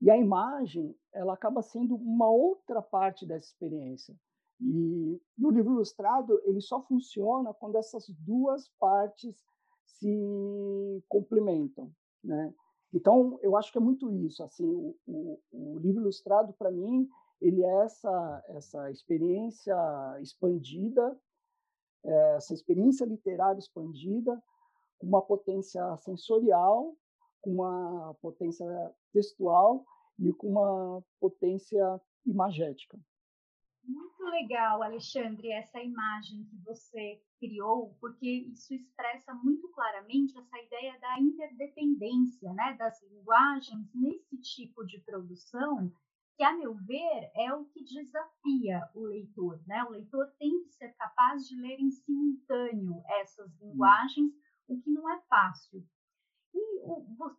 E 0.00 0.10
a 0.10 0.16
imagem, 0.16 0.96
ela 1.12 1.34
acaba 1.34 1.62
sendo 1.62 1.94
uma 1.96 2.28
outra 2.28 2.82
parte 2.82 3.24
dessa 3.24 3.46
experiência. 3.46 4.14
E, 4.60 5.20
e 5.38 5.46
o 5.46 5.50
livro 5.50 5.72
ilustrado, 5.72 6.40
ele 6.44 6.60
só 6.60 6.82
funciona 6.82 7.54
quando 7.54 7.76
essas 7.76 8.08
duas 8.08 8.68
partes 8.78 9.44
se 9.84 11.04
complementam, 11.08 11.90
né? 12.22 12.52
Então, 12.94 13.38
eu 13.42 13.56
acho 13.56 13.72
que 13.72 13.78
é 13.78 13.80
muito 13.80 14.12
isso. 14.12 14.42
Assim, 14.42 14.66
o, 14.66 14.94
o, 15.06 15.40
o 15.52 15.78
livro 15.78 16.02
ilustrado, 16.02 16.52
para 16.52 16.70
mim, 16.70 17.08
ele 17.40 17.64
é 17.64 17.84
essa, 17.84 18.44
essa 18.48 18.90
experiência 18.90 19.74
expandida, 20.20 21.18
é, 22.04 22.36
essa 22.36 22.52
experiência 22.52 23.04
literária 23.04 23.58
expandida, 23.58 24.40
com 25.02 25.08
uma 25.08 25.20
potência 25.20 25.96
sensorial, 25.96 26.96
com 27.40 27.54
uma 27.54 28.14
potência 28.22 28.64
textual 29.12 29.84
e 30.16 30.32
com 30.32 30.50
uma 30.50 31.04
potência 31.18 32.00
imagética. 32.24 32.96
Muito 33.82 34.22
legal, 34.22 34.80
Alexandre, 34.80 35.50
essa 35.50 35.82
imagem 35.82 36.44
que 36.44 36.56
você 36.64 37.20
criou, 37.40 37.96
porque 38.00 38.28
isso 38.52 38.72
expressa 38.72 39.34
muito 39.34 39.68
claramente 39.70 40.38
essa 40.38 40.56
ideia 40.62 40.96
da 41.00 41.18
interdependência 41.18 42.52
né, 42.52 42.76
das 42.78 43.02
linguagens 43.02 43.92
nesse 43.92 44.38
tipo 44.38 44.86
de 44.86 45.00
produção, 45.00 45.92
que, 46.36 46.44
a 46.44 46.56
meu 46.56 46.76
ver, 46.76 47.32
é 47.34 47.52
o 47.52 47.64
que 47.64 47.82
desafia 47.82 48.88
o 48.94 49.00
leitor. 49.00 49.60
Né? 49.66 49.82
O 49.82 49.90
leitor 49.90 50.32
tem 50.38 50.62
que 50.62 50.70
ser 50.70 50.92
capaz 50.92 51.48
de 51.48 51.56
ler 51.56 51.80
em 51.80 51.90
simultâneo 51.90 53.02
essas 53.20 53.50
hum. 53.60 53.70
linguagens, 53.70 54.32
o 54.72 54.80
que 54.80 54.90
não 54.90 55.08
é 55.10 55.20
fácil. 55.28 55.84
E 56.54 56.80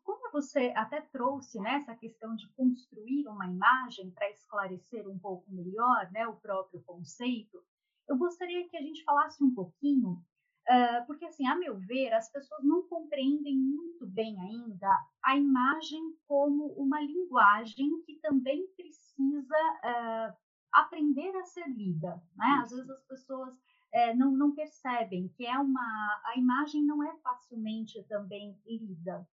como 0.03 0.31
você 0.31 0.73
até 0.75 1.01
trouxe 1.01 1.59
né, 1.59 1.75
essa 1.75 1.95
questão 1.95 2.35
de 2.35 2.47
construir 2.53 3.27
uma 3.27 3.47
imagem 3.47 4.11
para 4.11 4.29
esclarecer 4.31 5.07
um 5.07 5.19
pouco 5.19 5.51
melhor 5.51 6.09
né, 6.11 6.27
o 6.27 6.35
próprio 6.35 6.81
conceito, 6.83 7.63
eu 8.07 8.17
gostaria 8.17 8.67
que 8.67 8.77
a 8.77 8.81
gente 8.81 9.03
falasse 9.03 9.43
um 9.43 9.53
pouquinho, 9.53 10.11
uh, 10.11 11.05
porque, 11.05 11.25
assim, 11.25 11.47
a 11.47 11.55
meu 11.55 11.77
ver, 11.77 12.11
as 12.13 12.29
pessoas 12.31 12.63
não 12.63 12.83
compreendem 12.87 13.57
muito 13.57 14.05
bem 14.07 14.39
ainda 14.39 14.89
a 15.23 15.37
imagem 15.37 16.01
como 16.27 16.67
uma 16.73 16.99
linguagem 17.01 18.01
que 18.05 18.15
também 18.19 18.67
precisa 18.75 19.57
uh, 19.85 20.33
aprender 20.73 21.35
a 21.37 21.43
ser 21.45 21.67
lida. 21.69 22.21
Né? 22.35 22.61
Às 22.63 22.71
vezes 22.71 22.89
as 22.89 23.03
pessoas 23.05 23.55
é, 23.93 24.15
não, 24.15 24.31
não, 24.31 24.55
percebem 24.55 25.27
que 25.29 25.45
é 25.45 25.57
uma 25.57 26.21
a 26.25 26.33
imagem 26.35 26.83
não 26.83 27.03
é 27.03 27.15
facilmente 27.17 28.03
também 28.05 28.59
lida. 28.65 29.27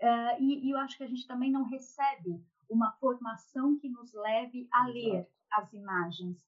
Uh, 0.00 0.42
e, 0.42 0.66
e, 0.66 0.70
eu 0.70 0.78
acho 0.78 0.96
que 0.96 1.04
a 1.04 1.06
gente 1.06 1.26
também 1.26 1.52
não 1.52 1.62
recebe 1.62 2.44
uma 2.68 2.90
formação 2.92 3.78
que 3.78 3.88
nos 3.88 4.12
leve 4.12 4.68
a 4.72 4.90
Exato. 4.90 4.92
ler 4.92 5.28
as 5.52 5.72
imagens. 5.72 6.44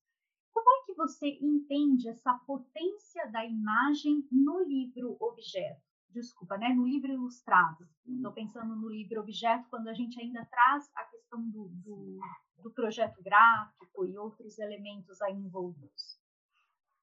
Como 0.52 0.70
é 0.70 0.86
que 0.86 0.94
você 0.94 1.38
entende 1.40 2.08
essa 2.08 2.34
potência 2.46 3.30
da 3.30 3.44
imagem 3.44 4.26
no 4.30 4.64
livro 4.64 5.16
objeto? 5.20 5.80
Desculpa 6.10 6.58
né 6.58 6.70
no 6.70 6.86
livro 6.86 7.12
ilustrado. 7.12 7.88
Estou 8.06 8.32
pensando 8.32 8.74
no 8.74 8.88
livro 8.88 9.20
objeto 9.20 9.68
quando 9.70 9.88
a 9.88 9.94
gente 9.94 10.20
ainda 10.20 10.44
traz 10.46 10.90
a 10.96 11.04
questão 11.04 11.48
do, 11.48 11.68
do, 11.68 12.18
do 12.62 12.70
projeto 12.72 13.22
gráfico 13.22 14.04
e 14.04 14.18
outros 14.18 14.58
elementos 14.58 15.22
aí 15.22 15.34
envolvidos 15.34 16.21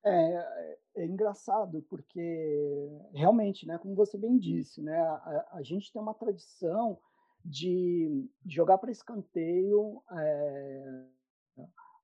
é, 0.04 0.78
é, 0.96 1.06
engraçado 1.06 1.82
porque 1.90 2.90
realmente, 3.14 3.68
né, 3.68 3.78
como 3.78 3.96
você 3.96 4.18
bem 4.18 4.38
disse, 4.38 4.82
né, 4.82 5.00
a, 5.00 5.48
a 5.54 5.64
gente 5.64 5.92
tem 5.92 6.02
uma 6.02 6.14
tradição 6.14 6.98
de, 7.44 8.30
jogar 8.46 8.78
para 8.78 8.92
escanteio 8.92 10.02
é, 10.12 11.06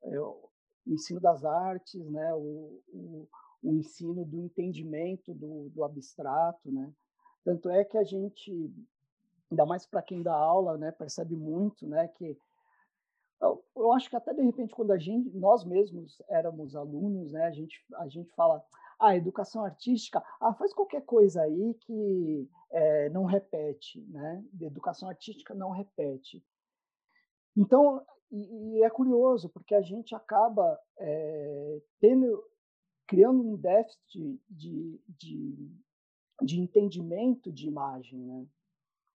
é, 0.04 0.20
o 0.20 0.50
ensino 0.88 1.20
das 1.20 1.44
artes, 1.44 2.06
né, 2.10 2.34
o, 2.34 2.82
o, 2.94 3.28
o 3.64 3.74
ensino 3.74 4.26
do 4.26 4.40
entendimento 4.40 5.34
do, 5.34 5.70
do, 5.70 5.84
abstrato, 5.84 6.72
né. 6.72 6.92
Tanto 7.44 7.70
é 7.70 7.84
que 7.84 7.98
a 7.98 8.04
gente, 8.04 8.74
ainda 9.52 9.66
mais 9.66 9.86
para 9.86 10.02
quem 10.02 10.22
dá 10.22 10.34
aula, 10.34 10.78
né, 10.78 10.92
percebe 10.92 11.36
muito, 11.36 11.88
né, 11.88 12.08
que 12.08 12.38
eu, 13.42 13.92
acho 13.94 14.10
que 14.10 14.16
até 14.16 14.34
de 14.34 14.42
repente 14.42 14.74
quando 14.74 14.92
a 14.92 14.98
gente, 14.98 15.30
nós 15.38 15.64
mesmos 15.64 16.22
éramos 16.30 16.76
alunos, 16.76 17.32
né, 17.32 17.46
a 17.46 17.52
gente, 17.52 17.84
a 17.96 18.08
gente 18.08 18.32
fala, 18.34 18.64
ah, 19.00 19.16
educação 19.16 19.64
artística, 19.64 20.24
ah, 20.40 20.54
faz 20.54 20.74
qualquer 20.74 21.02
coisa 21.02 21.42
aí 21.42 21.74
que 21.82 22.50
é, 22.72 23.10
não 23.10 23.26
repete, 23.26 24.02
né? 24.10 24.44
Educação 24.62 25.10
artística 25.10 25.54
não 25.54 25.72
repete. 25.72 26.44
Então, 27.56 28.06
e, 28.32 28.78
e 28.78 28.84
é 28.84 28.90
curioso 28.90 29.50
porque 29.50 29.76
a 29.76 29.82
gente 29.82 30.16
acaba 30.16 30.80
é, 30.98 31.82
tendo, 32.00 32.44
criando 33.08 33.42
um 33.42 33.58
déficit 33.58 34.42
de, 34.50 35.02
de, 35.08 35.72
de 36.42 36.60
entendimento 36.60 37.52
de 37.52 37.68
imagem, 37.68 38.20
né? 38.20 38.48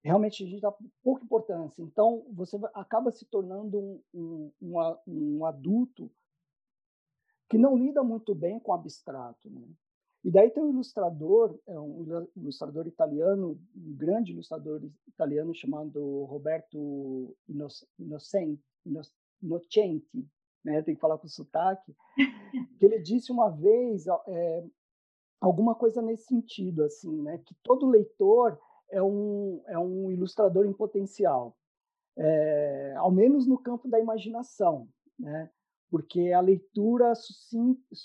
Realmente 0.03 0.45
a 0.45 0.47
gente 0.47 0.61
dá 0.61 0.73
pouca 1.03 1.25
importância. 1.25 1.83
Então, 1.83 2.25
você 2.33 2.59
acaba 2.75 3.11
se 3.11 3.25
tornando 3.27 4.03
um, 4.15 4.53
um, 4.61 4.97
um, 5.07 5.45
adulto 5.45 6.11
que 7.49 7.59
não 7.59 7.77
lida 7.77 8.03
muito 8.03 8.35
bem 8.35 8.59
com 8.59 8.73
o 8.73 8.75
abstrato. 8.75 9.51
Né? 9.51 9.69
E 10.25 10.31
daí 10.31 10.51
tem 10.51 10.63
um 10.63 10.71
ilustrador, 10.71 11.59
é 11.67 11.79
um 11.79 12.29
ilustrador 12.37 12.87
italiano, 12.87 13.61
um 13.77 13.95
grande 13.97 14.33
ilustrador 14.33 14.83
italiano 15.09 15.55
chamado 15.55 16.25
Roberto 16.25 17.37
Innocenti, 17.49 18.63
Innocenti 19.43 20.29
né? 20.65 20.83
tem 20.83 20.95
que 20.95 21.01
falar 21.01 21.19
com 21.19 21.29
sotaque, 21.29 21.95
que 22.79 22.85
ele 22.85 23.01
disse 23.01 23.33
uma 23.33 23.51
vez 23.51 24.07
é, 24.07 24.65
alguma 25.41 25.75
coisa 25.75 26.03
nesse 26.03 26.27
sentido, 26.27 26.85
assim, 26.85 27.23
né? 27.23 27.39
que 27.39 27.55
todo 27.63 27.89
leitor 27.89 28.59
é 28.91 29.03
um, 29.03 29.63
é 29.67 29.79
um 29.79 30.11
ilustrador 30.11 30.67
em 30.67 30.73
potencial, 30.73 31.57
é, 32.17 32.95
ao 32.97 33.11
menos 33.11 33.47
no 33.47 33.59
campo 33.59 33.89
da 33.89 33.99
imaginação, 33.99 34.89
né? 35.19 35.51
porque 35.91 36.33
a 36.33 36.41
leitura 36.41 37.13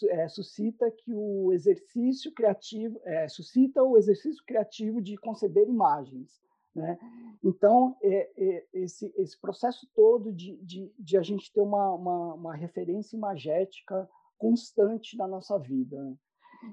é, 0.09 0.27
suscita 0.27 0.89
que 0.89 1.13
o 1.13 1.53
exercício 1.53 2.33
criativo 2.33 2.99
é, 3.03 3.27
suscita 3.27 3.83
o 3.83 3.95
exercício 3.95 4.43
criativo 4.45 4.99
de 4.99 5.15
conceber 5.17 5.69
imagens, 5.69 6.41
né? 6.75 6.99
Então 7.43 7.95
é, 8.01 8.31
é, 8.35 8.65
esse, 8.73 9.13
esse 9.15 9.39
processo 9.39 9.87
todo 9.95 10.33
de, 10.33 10.57
de, 10.57 10.91
de 10.97 11.17
a 11.17 11.21
gente 11.21 11.53
ter 11.53 11.61
uma, 11.61 11.93
uma, 11.93 12.33
uma, 12.33 12.55
referência 12.55 13.15
imagética 13.15 14.09
constante 14.37 15.15
na 15.15 15.27
nossa 15.27 15.57
vida. 15.57 16.03
Né? 16.03 16.17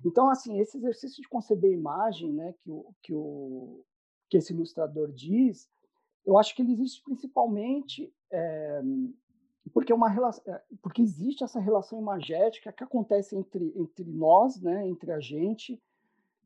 Então 0.04 0.28
assim 0.28 0.58
esse 0.58 0.78
exercício 0.78 1.22
de 1.22 1.28
conceber 1.28 1.70
imagem, 1.70 2.32
né, 2.32 2.54
que 2.64 2.70
o, 2.70 2.94
que 3.02 3.14
o 3.14 3.84
que 4.32 4.38
esse 4.38 4.54
ilustrador 4.54 5.12
diz, 5.12 5.68
eu 6.24 6.38
acho 6.38 6.56
que 6.56 6.62
ele 6.62 6.72
existe 6.72 7.02
principalmente 7.04 8.10
é, 8.30 8.80
porque, 9.74 9.92
uma 9.92 10.08
eh, 10.46 10.62
porque 10.80 11.02
existe 11.02 11.44
essa 11.44 11.60
relação 11.60 12.00
imagética 12.00 12.72
que 12.72 12.82
acontece 12.82 13.36
entre, 13.36 13.74
entre 13.76 14.10
nós, 14.10 14.58
né, 14.58 14.88
entre 14.88 15.12
a 15.12 15.20
gente, 15.20 15.78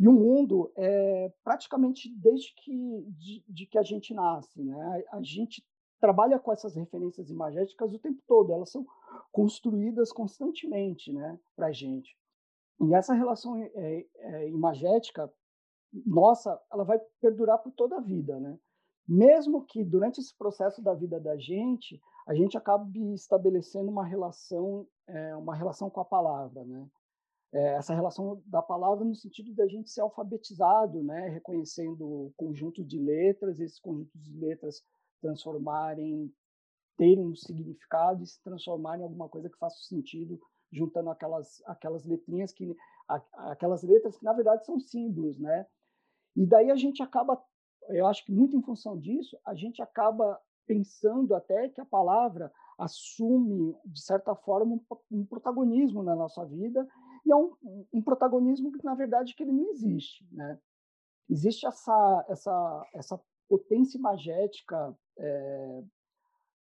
E 0.01 0.09
o 0.09 0.12
mundo, 0.12 0.72
é, 0.75 1.33
praticamente 1.44 2.12
desde 2.18 2.53
que, 2.57 3.07
de, 3.09 3.44
de, 3.49 3.66
que 3.66 3.79
a 3.79 3.85
gente 3.85 4.12
nasce, 4.12 4.62
né? 4.62 5.05
a, 5.12 5.18
a 5.18 5.22
gente 5.22 5.64
trabalha 6.01 6.40
com 6.40 6.53
essas 6.53 6.75
referências 6.75 7.31
imagéticas 7.31 7.94
o 7.94 7.99
tempo 7.99 8.20
todo, 8.27 8.53
elas 8.53 8.70
são 8.70 8.85
construídas 9.31 10.12
constantemente 10.12 11.12
né, 11.12 11.38
para 11.55 11.68
a 11.68 11.72
gente. 11.72 12.18
E 12.81 12.94
essa 12.94 13.14
relação 13.14 13.57
é, 13.57 14.07
é, 14.16 14.49
imagética, 14.49 15.33
nossa, 16.05 16.61
ela 16.73 16.85
vai 16.85 16.99
perdurar 17.21 17.59
por 17.59 17.73
toda 17.73 17.97
a 17.97 18.01
vida, 18.01 18.39
né? 18.41 18.59
Mesmo 19.09 19.65
que 19.65 19.85
durante 19.85 20.21
esse 20.21 20.37
processo 20.37 20.83
da 20.83 20.93
vida 20.93 21.21
da 21.21 21.37
gente, 21.37 22.01
a 22.27 22.35
gente 22.35 22.59
acabe 22.59 23.15
estabelecendo 23.15 23.89
uma 23.89 24.05
relação, 24.05 24.87
é, 25.07 25.37
uma 25.37 25.55
relação 25.55 25.89
com 25.89 26.01
a 26.01 26.05
palavra, 26.05 26.65
né? 26.65 26.89
É, 27.53 27.75
essa 27.75 27.95
relação 27.95 28.43
da 28.47 28.61
palavra 28.61 29.05
no 29.05 29.15
sentido 29.15 29.55
da 29.55 29.69
gente 29.69 29.91
ser 29.91 30.01
alfabetizado, 30.01 31.03
né? 31.05 31.29
Reconhecendo 31.29 32.33
conjunto 32.37 32.85
de 32.85 32.99
letras, 32.99 33.61
esses 33.61 33.79
conjuntos 33.79 34.21
de 34.21 34.37
letras 34.37 34.83
transformarem, 35.21 36.33
terem 36.97 37.25
um 37.25 37.37
significado 37.37 38.23
e 38.23 38.27
se 38.27 38.43
transformarem 38.43 39.03
em 39.03 39.05
alguma 39.05 39.29
coisa 39.29 39.49
que 39.49 39.59
faça 39.59 39.77
sentido, 39.85 40.41
juntando 40.73 41.11
aquelas 41.11 41.63
aquelas 41.67 42.05
letrinhas 42.05 42.53
que 42.53 42.77
aquelas 43.33 43.85
letras 43.85 44.17
que 44.17 44.25
na 44.25 44.33
verdade 44.33 44.67
são 44.67 44.81
símbolos, 44.81 45.39
né? 45.39 45.65
E 46.37 46.46
daí 46.46 46.70
a 46.70 46.77
gente 46.77 47.03
acaba, 47.03 47.42
eu 47.88 48.07
acho 48.07 48.25
que 48.25 48.33
muito 48.33 48.57
em 48.57 48.62
função 48.62 48.99
disso, 48.99 49.38
a 49.44 49.55
gente 49.55 49.81
acaba 49.81 50.38
pensando 50.66 51.35
até 51.35 51.68
que 51.68 51.81
a 51.81 51.87
palavra 51.87 52.53
assume, 52.79 53.75
de 53.87 54.03
certa 54.03 54.35
forma, 54.35 54.79
um, 55.11 55.25
protagonismo 55.25 56.03
na 56.03 56.14
nossa 56.14 56.44
vida, 56.44 56.87
e 57.25 57.33
é 57.33 57.37
um, 57.37 57.55
um, 57.92 58.03
protagonismo 58.03 58.70
que, 58.70 58.85
na 58.85 58.94
verdade, 58.94 59.35
que 59.35 59.42
ele 59.42 59.53
não 59.53 59.70
existe. 59.70 60.27
Né? 60.31 60.59
Existe 61.31 61.66
essa, 61.66 62.27
essa, 62.29 62.90
essa 62.92 63.20
potência 63.49 63.96
imagética 63.96 64.96
é, 65.18 65.83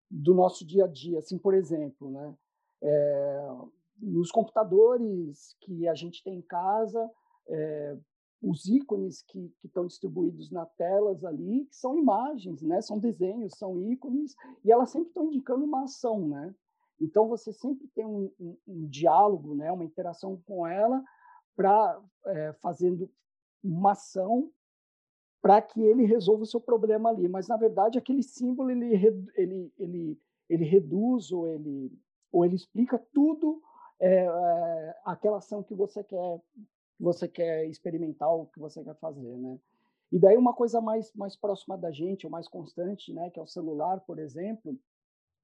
do 0.09 0.33
nosso 0.33 0.65
dia 0.65 0.85
a 0.85 0.88
dia. 0.88 1.19
Assim, 1.19 1.38
por 1.38 1.53
exemplo, 1.53 2.09
né? 2.09 2.35
É, 2.81 3.47
nos 3.97 4.31
computadores 4.31 5.55
que 5.61 5.88
a 5.88 5.95
gente 5.95 6.23
tem 6.23 6.38
em 6.38 6.41
casa, 6.41 7.09
é, 7.47 7.97
os 8.41 8.65
ícones 8.65 9.21
que, 9.24 9.50
que 9.60 9.67
estão 9.67 9.88
distribuídos 9.88 10.52
nas 10.52 10.71
telas 10.76 11.24
ali, 11.24 11.65
que 11.65 11.76
são 11.76 11.98
imagens, 11.98 12.62
né? 12.62 12.82
São 12.82 13.00
desenhos, 13.00 13.58
são 13.58 13.80
ícones, 13.80 14.36
e 14.63 14.71
elas 14.71 14.91
sempre 14.91 15.10
estão 15.10 15.28
indicando 15.28 15.65
uma 15.65 15.84
ação, 15.84 16.28
né? 16.28 16.54
Então 17.00 17.28
você 17.28 17.52
sempre 17.52 17.88
tem 17.93 18.06
um, 18.06 18.32
um, 18.39 18.58
um 18.67 18.88
diálogo, 18.88 19.56
né? 19.56 19.71
Uma 19.71 19.84
interação 19.84 20.41
com 20.45 20.65
ela 20.65 21.04
para 21.56 22.02
é, 22.28 22.54
fazendo 22.62 23.10
uma 23.63 23.93
ação 23.93 24.52
para 25.41 25.62
que 25.62 25.82
ele 25.82 26.06
resolva 26.06 26.43
o 26.43 26.48
seu 26.48 26.60
problema 26.60 27.10
ali. 27.10 27.28
Mas 27.28 27.48
na 27.48 27.58
verdade 27.58 27.98
aquele 27.98 28.24
símbolo 28.24 28.71
ele 28.71 28.93
ele 29.36 29.74
ele 29.78 30.19
ele 30.50 30.65
reduz 30.65 31.32
ou 31.32 31.48
ele 31.48 31.91
ou 32.32 32.45
ele 32.45 32.56
explica 32.56 32.98
tudo 33.13 33.62
é, 34.00 34.26
é, 34.26 34.95
aquela 35.06 35.38
ação 35.38 35.63
que 35.63 35.74
você 35.74 36.04
quer 36.04 36.41
que 36.97 37.03
você 37.03 37.27
quer 37.27 37.65
experimentar 37.67 38.29
ou 38.29 38.47
que 38.47 38.60
você 38.60 38.84
quer 38.84 38.95
fazer, 38.95 39.38
né? 39.38 39.60
E 40.12 40.19
daí 40.19 40.38
uma 40.38 40.53
coisa 40.53 40.79
mais 40.79 41.12
mais 41.13 41.36
próxima 41.36 41.77
da 41.77 41.91
gente, 41.91 42.25
ou 42.25 42.31
mais 42.31 42.47
constante, 42.47 43.13
né, 43.13 43.29
que 43.29 43.39
é 43.39 43.43
o 43.43 43.47
celular, 43.47 43.99
por 44.01 44.19
exemplo, 44.19 44.77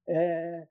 é 0.08 0.68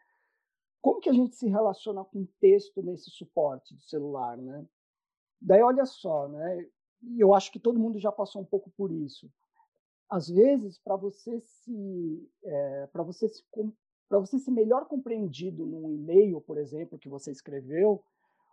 como 0.82 1.00
que 1.00 1.10
a 1.10 1.14
gente 1.14 1.36
se 1.36 1.48
relaciona 1.48 2.04
com 2.04 2.26
texto 2.40 2.82
nesse 2.82 3.12
suporte 3.12 3.76
do 3.76 3.82
celular, 3.84 4.36
né? 4.38 4.66
Daí 5.40 5.62
olha 5.62 5.86
só, 5.86 6.28
né? 6.28 6.68
Eu 7.18 7.34
acho 7.34 7.52
que 7.52 7.60
todo 7.60 7.80
mundo 7.80 8.00
já 8.00 8.12
passou 8.12 8.42
um 8.42 8.46
pouco 8.46 8.72
por 8.72 8.92
isso. 8.92 9.32
Às 10.10 10.28
vezes, 10.28 10.80
para 10.80 10.96
você 10.96 11.40
se 11.40 12.30
é, 12.44 12.88
para 12.88 13.04
você 13.04 13.30
se 13.30 13.44
para 14.10 14.20
você 14.20 14.38
ser 14.40 14.52
melhor 14.52 14.88
compreendido 14.88 15.66
num 15.66 15.90
e-mail, 15.90 16.42
por 16.42 16.58
exemplo, 16.58 17.00
que 17.00 17.08
você 17.08 17.32
escreveu, 17.32 18.04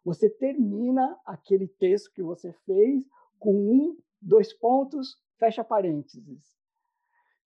você 0.09 0.31
termina 0.31 1.21
aquele 1.23 1.69
texto 1.69 2.11
que 2.15 2.23
você 2.23 2.51
fez 2.65 3.05
com 3.39 3.53
um, 3.55 3.99
dois 4.23 4.55
pontos, 4.55 5.21
fecha 5.39 5.63
parênteses. 5.63 6.57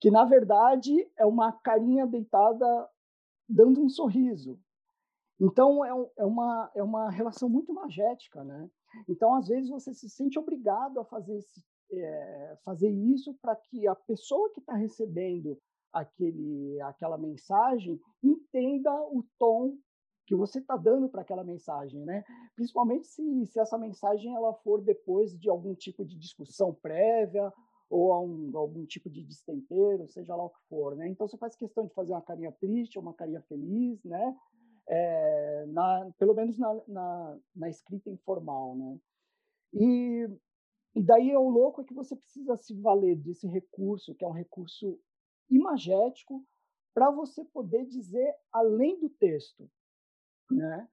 Que, 0.01 0.13
na 0.13 0.25
verdade, 0.25 1.11
é 1.19 1.27
uma 1.27 1.51
carinha 1.51 2.07
deitada 2.07 2.89
dando 3.49 3.83
um 3.83 3.89
sorriso. 3.89 4.61
Então, 5.41 5.85
é, 5.85 6.11
é, 6.19 6.25
uma, 6.25 6.71
é 6.77 6.83
uma 6.85 7.11
relação 7.11 7.49
muito 7.49 7.75
magética, 7.75 8.45
né? 8.45 8.71
Então, 9.09 9.35
às 9.35 9.49
vezes, 9.49 9.69
você 9.69 9.93
se 9.93 10.09
sente 10.09 10.39
obrigado 10.39 11.01
a 11.01 11.05
fazer, 11.05 11.39
esse, 11.39 11.65
é, 11.91 12.59
fazer 12.65 12.91
isso 12.91 13.35
para 13.43 13.57
que 13.57 13.89
a 13.89 13.97
pessoa 13.97 14.53
que 14.53 14.61
está 14.61 14.75
recebendo 14.75 15.59
aquele, 15.93 16.81
aquela 16.83 17.19
mensagem 17.19 18.01
entenda 18.23 18.93
o 19.09 19.25
tom 19.37 19.77
que 20.27 20.35
você 20.35 20.59
está 20.59 20.77
dando 20.77 21.09
para 21.09 21.23
aquela 21.23 21.45
mensagem, 21.45 22.05
né? 22.05 22.25
Principalmente 22.55 23.07
se, 23.07 23.47
se 23.47 23.59
essa 23.59 23.77
mensagem 23.77 24.35
ela 24.35 24.55
for 24.55 24.81
depois 24.81 25.37
de 25.39 25.49
algum 25.49 25.75
tipo 25.75 26.05
de 26.05 26.17
discussão 26.17 26.73
prévia 26.75 27.53
ou 27.91 28.27
um, 28.27 28.57
algum 28.57 28.87
tipo 28.87 29.11
de 29.11 29.23
destempero, 29.23 30.09
seja 30.09 30.35
lá 30.35 30.45
o 30.45 30.51
que 30.51 30.61
for, 30.69 30.97
né? 30.97 31.09
Então 31.09 31.27
você 31.27 31.37
faz 31.37 31.55
questão 31.57 31.87
de 31.87 31.93
fazer 31.93 32.13
uma 32.13 32.23
carinha 32.23 32.53
triste 32.53 32.97
ou 32.99 33.03
uma 33.03 33.15
carinha 33.15 33.43
feliz, 33.43 34.03
né? 34.05 34.37
É, 34.89 35.67
na, 35.67 36.11
pelo 36.19 36.35
menos 36.35 36.59
na, 36.59 36.81
na, 36.89 37.39
na, 37.55 37.69
escrita 37.69 38.11
informal, 38.11 38.77
né? 38.77 38.99
E, 39.75 40.29
e 40.95 41.03
daí 41.03 41.31
é 41.31 41.39
o 41.39 41.49
louco 41.49 41.83
é 41.83 41.85
que 41.85 41.95
você 41.95 42.17
precisa 42.17 42.57
se 42.57 42.75
valer 42.81 43.17
desse 43.17 43.47
recurso, 43.47 44.15
que 44.15 44.25
é 44.25 44.29
um 44.29 44.33
recurso 44.33 44.99
imagético, 45.51 46.45
para 46.95 47.11
você 47.11 47.45
poder 47.45 47.87
dizer 47.87 48.35
além 48.53 48.99
do 48.99 49.09
texto, 49.09 49.69
né? 50.51 50.89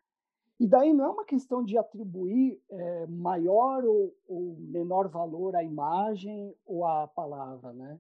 E 0.59 0.67
daí 0.67 0.93
não 0.93 1.05
é 1.05 1.09
uma 1.09 1.25
questão 1.25 1.63
de 1.63 1.77
atribuir 1.77 2.61
é, 2.69 3.07
maior 3.07 3.85
ou, 3.85 4.13
ou, 4.27 4.57
menor 4.59 5.07
valor 5.07 5.55
à 5.55 5.63
imagem 5.63 6.53
ou 6.65 6.85
à 6.85 7.07
palavra, 7.07 7.71
né? 7.71 7.99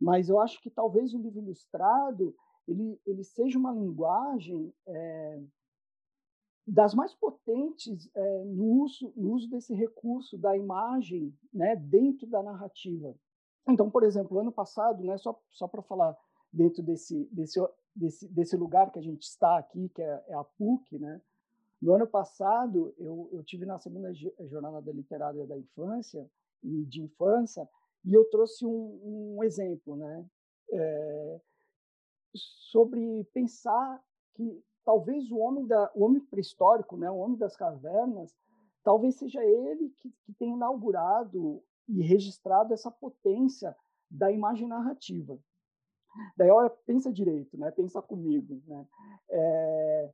Mas 0.00 0.28
eu 0.28 0.40
acho 0.40 0.60
que 0.60 0.68
talvez 0.68 1.14
o 1.14 1.18
livro 1.18 1.38
ilustrado 1.38 2.34
ele, 2.66 3.00
ele 3.06 3.22
seja 3.22 3.58
uma 3.58 3.72
linguagem 3.72 4.72
é, 4.86 5.42
das 6.66 6.94
mais 6.94 7.14
potentes 7.14 8.08
é, 8.14 8.44
no, 8.44 8.82
uso, 8.82 9.12
no 9.16 9.32
uso 9.32 9.48
desse 9.48 9.74
recurso 9.74 10.38
da 10.38 10.56
imagem 10.56 11.36
né, 11.52 11.74
dentro 11.76 12.26
da 12.26 12.42
narrativa. 12.42 13.14
Então, 13.68 13.90
por 13.90 14.02
exemplo, 14.04 14.38
ano 14.38 14.52
passado, 14.52 15.02
né, 15.04 15.16
só, 15.18 15.40
só 15.50 15.66
para 15.66 15.82
falar 15.82 16.16
dentro 16.52 16.82
desse, 16.82 17.28
desse 17.32 17.60
desse, 17.94 18.28
desse 18.28 18.56
lugar 18.56 18.90
que 18.90 18.98
a 18.98 19.02
gente 19.02 19.22
está 19.22 19.58
aqui, 19.58 19.88
que 19.90 20.02
é, 20.02 20.24
é 20.28 20.34
a 20.34 20.44
PUC, 20.44 20.98
né? 20.98 21.20
No 21.80 21.94
ano 21.94 22.06
passado, 22.06 22.94
eu, 22.98 23.28
eu 23.32 23.42
tive 23.42 23.66
na 23.66 23.78
segunda 23.78 24.12
jornada 24.14 24.92
literária 24.92 25.46
da 25.46 25.58
infância 25.58 26.30
e 26.62 26.84
de 26.84 27.02
infância, 27.02 27.68
e 28.04 28.14
eu 28.14 28.24
trouxe 28.30 28.64
um, 28.64 29.36
um 29.36 29.44
exemplo, 29.44 29.96
né? 29.96 30.24
É, 30.72 31.40
sobre 32.70 33.24
pensar 33.34 34.02
que 34.34 34.62
talvez 34.84 35.30
o 35.30 35.38
homem 35.38 35.66
da 35.66 35.90
o 35.94 36.04
homem 36.04 36.20
pré-histórico, 36.20 36.96
né, 36.96 37.10
o 37.10 37.18
homem 37.18 37.36
das 37.36 37.56
cavernas, 37.56 38.34
talvez 38.82 39.16
seja 39.16 39.44
ele 39.44 39.90
que, 39.98 40.10
que 40.24 40.32
tenha 40.34 40.54
inaugurado 40.54 41.62
e 41.88 42.02
registrado 42.02 42.72
essa 42.72 42.90
potência 42.90 43.76
da 44.10 44.30
imagem 44.30 44.66
narrativa. 44.66 45.38
Daí, 46.36 46.50
olha, 46.50 46.70
pensa 46.86 47.12
direito, 47.12 47.56
né? 47.56 47.70
Pensa 47.70 48.00
comigo, 48.02 48.62
né? 48.66 48.86
É, 49.30 50.10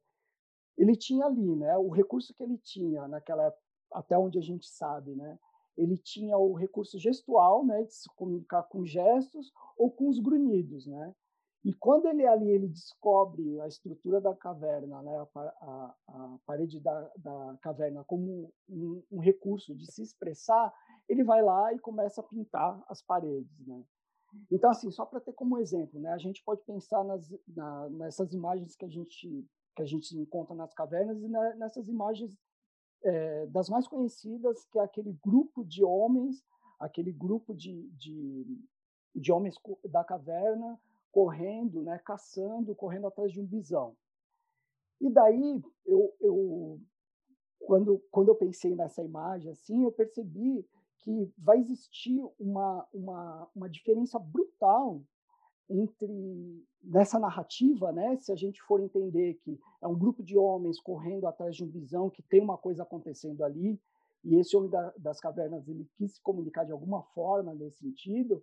ele 0.76 0.96
tinha 0.96 1.26
ali, 1.26 1.56
né? 1.56 1.76
O 1.76 1.88
recurso 1.88 2.34
que 2.34 2.42
ele 2.42 2.58
tinha 2.58 3.06
naquela 3.08 3.52
até 3.92 4.16
onde 4.18 4.38
a 4.38 4.42
gente 4.42 4.68
sabe, 4.68 5.14
né? 5.14 5.38
Ele 5.76 5.96
tinha 5.96 6.36
o 6.36 6.54
recurso 6.54 6.98
gestual, 6.98 7.64
né? 7.64 7.82
De 7.84 7.94
se 7.94 8.08
comunicar 8.14 8.64
com 8.64 8.84
gestos 8.84 9.52
ou 9.76 9.90
com 9.90 10.08
os 10.08 10.18
grunhidos, 10.18 10.86
né? 10.86 11.14
E 11.64 11.74
quando 11.74 12.06
ele 12.06 12.26
ali 12.26 12.48
ele 12.48 12.68
descobre 12.68 13.60
a 13.60 13.66
estrutura 13.66 14.20
da 14.20 14.34
caverna, 14.34 15.02
né, 15.02 15.18
a, 15.18 15.40
a, 15.60 15.94
a 16.08 16.38
parede 16.46 16.80
da, 16.80 17.10
da, 17.16 17.58
caverna 17.60 18.04
como 18.04 18.52
um, 18.68 19.02
um, 19.10 19.18
recurso 19.18 19.74
de 19.74 19.90
se 19.90 20.02
expressar, 20.02 20.72
ele 21.08 21.24
vai 21.24 21.42
lá 21.42 21.74
e 21.74 21.78
começa 21.78 22.20
a 22.20 22.24
pintar 22.24 22.82
as 22.88 23.02
paredes, 23.02 23.66
né? 23.66 23.82
Então, 24.50 24.70
assim, 24.70 24.90
só 24.90 25.04
para 25.04 25.20
ter 25.20 25.32
como 25.32 25.58
exemplo, 25.58 26.00
né, 26.00 26.12
a 26.12 26.18
gente 26.18 26.42
pode 26.44 26.62
pensar 26.62 27.02
nas, 27.04 27.28
na, 27.46 27.88
nessas 27.90 28.32
imagens 28.32 28.76
que 28.76 28.84
a 28.84 28.88
gente 28.88 29.46
que 29.74 29.82
a 29.82 29.86
gente 29.86 30.12
encontra 30.18 30.56
nas 30.56 30.74
cavernas 30.74 31.22
e 31.22 31.28
na, 31.28 31.54
nessas 31.54 31.86
imagens 31.86 32.36
é, 33.04 33.46
das 33.46 33.68
mais 33.68 33.86
conhecidas, 33.86 34.64
que 34.72 34.78
é 34.78 34.82
aquele 34.82 35.16
grupo 35.24 35.64
de 35.64 35.84
homens, 35.84 36.42
aquele 36.80 37.12
grupo 37.12 37.54
de, 37.54 37.88
de, 37.90 38.44
de 39.14 39.30
homens 39.30 39.54
da 39.84 40.02
caverna 40.02 40.80
correndo, 41.12 41.82
né, 41.82 41.96
caçando, 42.04 42.74
correndo 42.74 43.06
atrás 43.06 43.30
de 43.30 43.40
um 43.40 43.46
bisão. 43.46 43.96
E 45.00 45.08
daí, 45.08 45.62
eu, 45.86 46.12
eu 46.20 46.80
quando, 47.60 48.02
quando 48.10 48.28
eu 48.28 48.34
pensei 48.34 48.74
nessa 48.74 49.02
imagem, 49.04 49.52
assim, 49.52 49.84
eu 49.84 49.92
percebi 49.92 50.66
que 50.98 51.32
vai 51.38 51.58
existir 51.58 52.20
uma, 52.38 52.86
uma, 52.92 53.48
uma 53.54 53.68
diferença 53.68 54.18
brutal 54.18 55.02
entre 55.70 56.66
nessa 56.82 57.18
narrativa, 57.18 57.92
né? 57.92 58.16
Se 58.16 58.32
a 58.32 58.36
gente 58.36 58.62
for 58.62 58.80
entender 58.80 59.34
que 59.34 59.58
é 59.82 59.86
um 59.86 59.98
grupo 59.98 60.22
de 60.22 60.36
homens 60.36 60.80
correndo 60.80 61.26
atrás 61.26 61.56
de 61.56 61.64
um 61.64 61.68
visão 61.68 62.08
que 62.08 62.22
tem 62.22 62.40
uma 62.40 62.56
coisa 62.56 62.82
acontecendo 62.82 63.44
ali 63.44 63.78
e 64.24 64.36
esse 64.36 64.56
homem 64.56 64.70
da, 64.70 64.92
das 64.96 65.20
cavernas 65.20 65.68
ele 65.68 65.88
quis 65.96 66.14
se 66.14 66.22
comunicar 66.22 66.64
de 66.64 66.72
alguma 66.72 67.02
forma 67.02 67.54
nesse 67.54 67.78
sentido. 67.78 68.42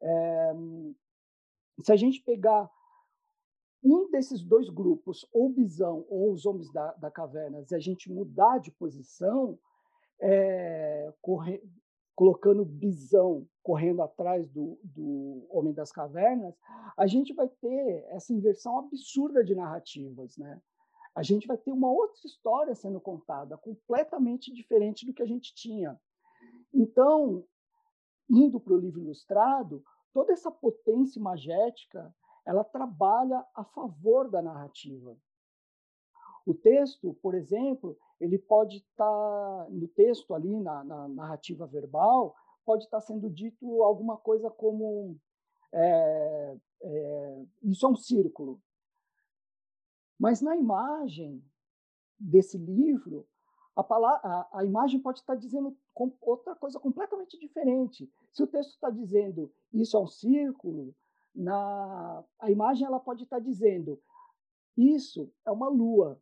É, 0.00 0.52
se 1.82 1.92
a 1.92 1.96
gente 1.96 2.22
pegar 2.22 2.70
um 3.82 4.10
desses 4.10 4.42
dois 4.42 4.68
grupos, 4.70 5.26
ou 5.32 5.50
Bisão 5.50 6.06
ou 6.08 6.32
os 6.32 6.46
homens 6.46 6.72
da, 6.72 6.92
da 6.94 7.10
caverna, 7.10 7.62
se 7.64 7.74
a 7.74 7.78
gente 7.78 8.10
mudar 8.10 8.58
de 8.58 8.70
posição, 8.70 9.58
é, 10.20 11.12
corre, 11.20 11.62
colocando 12.14 12.64
Bisão 12.64 13.46
correndo 13.62 14.02
atrás 14.02 14.48
do, 14.50 14.78
do 14.82 15.46
Homem 15.50 15.72
das 15.72 15.90
Cavernas, 15.90 16.54
a 16.96 17.06
gente 17.06 17.32
vai 17.32 17.48
ter 17.48 18.04
essa 18.10 18.32
inversão 18.32 18.78
absurda 18.78 19.42
de 19.42 19.54
narrativas, 19.54 20.36
né? 20.36 20.60
A 21.14 21.22
gente 21.22 21.46
vai 21.46 21.56
ter 21.56 21.72
uma 21.72 21.90
outra 21.90 22.26
história 22.26 22.74
sendo 22.74 23.00
contada, 23.00 23.56
completamente 23.56 24.52
diferente 24.52 25.06
do 25.06 25.14
que 25.14 25.22
a 25.22 25.26
gente 25.26 25.54
tinha. 25.54 25.98
Então, 26.72 27.44
indo 28.28 28.58
para 28.58 28.74
o 28.74 28.78
livro 28.78 29.00
ilustrado, 29.00 29.82
toda 30.12 30.32
essa 30.32 30.50
potência 30.50 31.18
imagética, 31.18 32.14
ela 32.44 32.64
trabalha 32.64 33.44
a 33.54 33.64
favor 33.64 34.28
da 34.28 34.42
narrativa. 34.42 35.16
O 36.44 36.52
texto, 36.52 37.14
por 37.22 37.34
exemplo, 37.34 37.96
ele 38.24 38.38
pode 38.38 38.78
estar 38.78 39.04
tá, 39.04 39.66
no 39.70 39.86
texto 39.88 40.34
ali 40.34 40.58
na, 40.58 40.82
na 40.82 41.08
narrativa 41.08 41.66
verbal, 41.66 42.34
pode 42.64 42.84
estar 42.84 43.00
sendo 43.00 43.28
dito 43.28 43.82
alguma 43.82 44.16
coisa 44.16 44.50
como 44.50 45.16
é, 45.70 46.56
é, 46.82 47.44
isso 47.62 47.84
é 47.84 47.88
um 47.88 47.96
círculo. 47.96 48.60
Mas 50.18 50.40
na 50.40 50.56
imagem 50.56 51.44
desse 52.18 52.56
livro, 52.56 53.26
a, 53.76 53.84
palavra, 53.84 54.20
a, 54.26 54.60
a 54.60 54.64
imagem 54.64 55.00
pode 55.00 55.18
estar 55.18 55.34
dizendo 55.34 55.76
outra 56.22 56.54
coisa 56.54 56.80
completamente 56.80 57.38
diferente. 57.38 58.10
Se 58.32 58.42
o 58.42 58.46
texto 58.46 58.70
está 58.70 58.88
dizendo 58.88 59.52
isso 59.70 59.96
é 59.96 60.00
um 60.00 60.06
círculo, 60.06 60.94
na, 61.34 62.24
a 62.38 62.50
imagem 62.50 62.86
ela 62.86 63.00
pode 63.00 63.24
estar 63.24 63.40
dizendo 63.40 64.00
isso 64.76 65.30
é 65.44 65.50
uma 65.50 65.68
lua, 65.68 66.20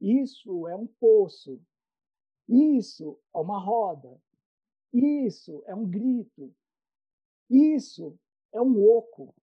isso 0.00 0.68
é 0.68 0.76
um 0.76 0.86
poço, 0.86 1.60
isso 2.48 3.18
é 3.34 3.38
uma 3.38 3.58
roda, 3.58 4.20
isso 4.92 5.62
é 5.66 5.74
um 5.74 5.86
grito. 5.86 6.54
Isso 7.50 8.18
é 8.52 8.60
um 8.60 8.82
oco. 8.84 9.34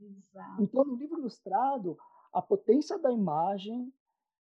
Exato. 0.00 0.62
Então, 0.62 0.84
no 0.84 0.96
livro 0.96 1.18
ilustrado, 1.18 1.98
a 2.32 2.40
potência 2.42 2.98
da 2.98 3.12
imagem 3.12 3.92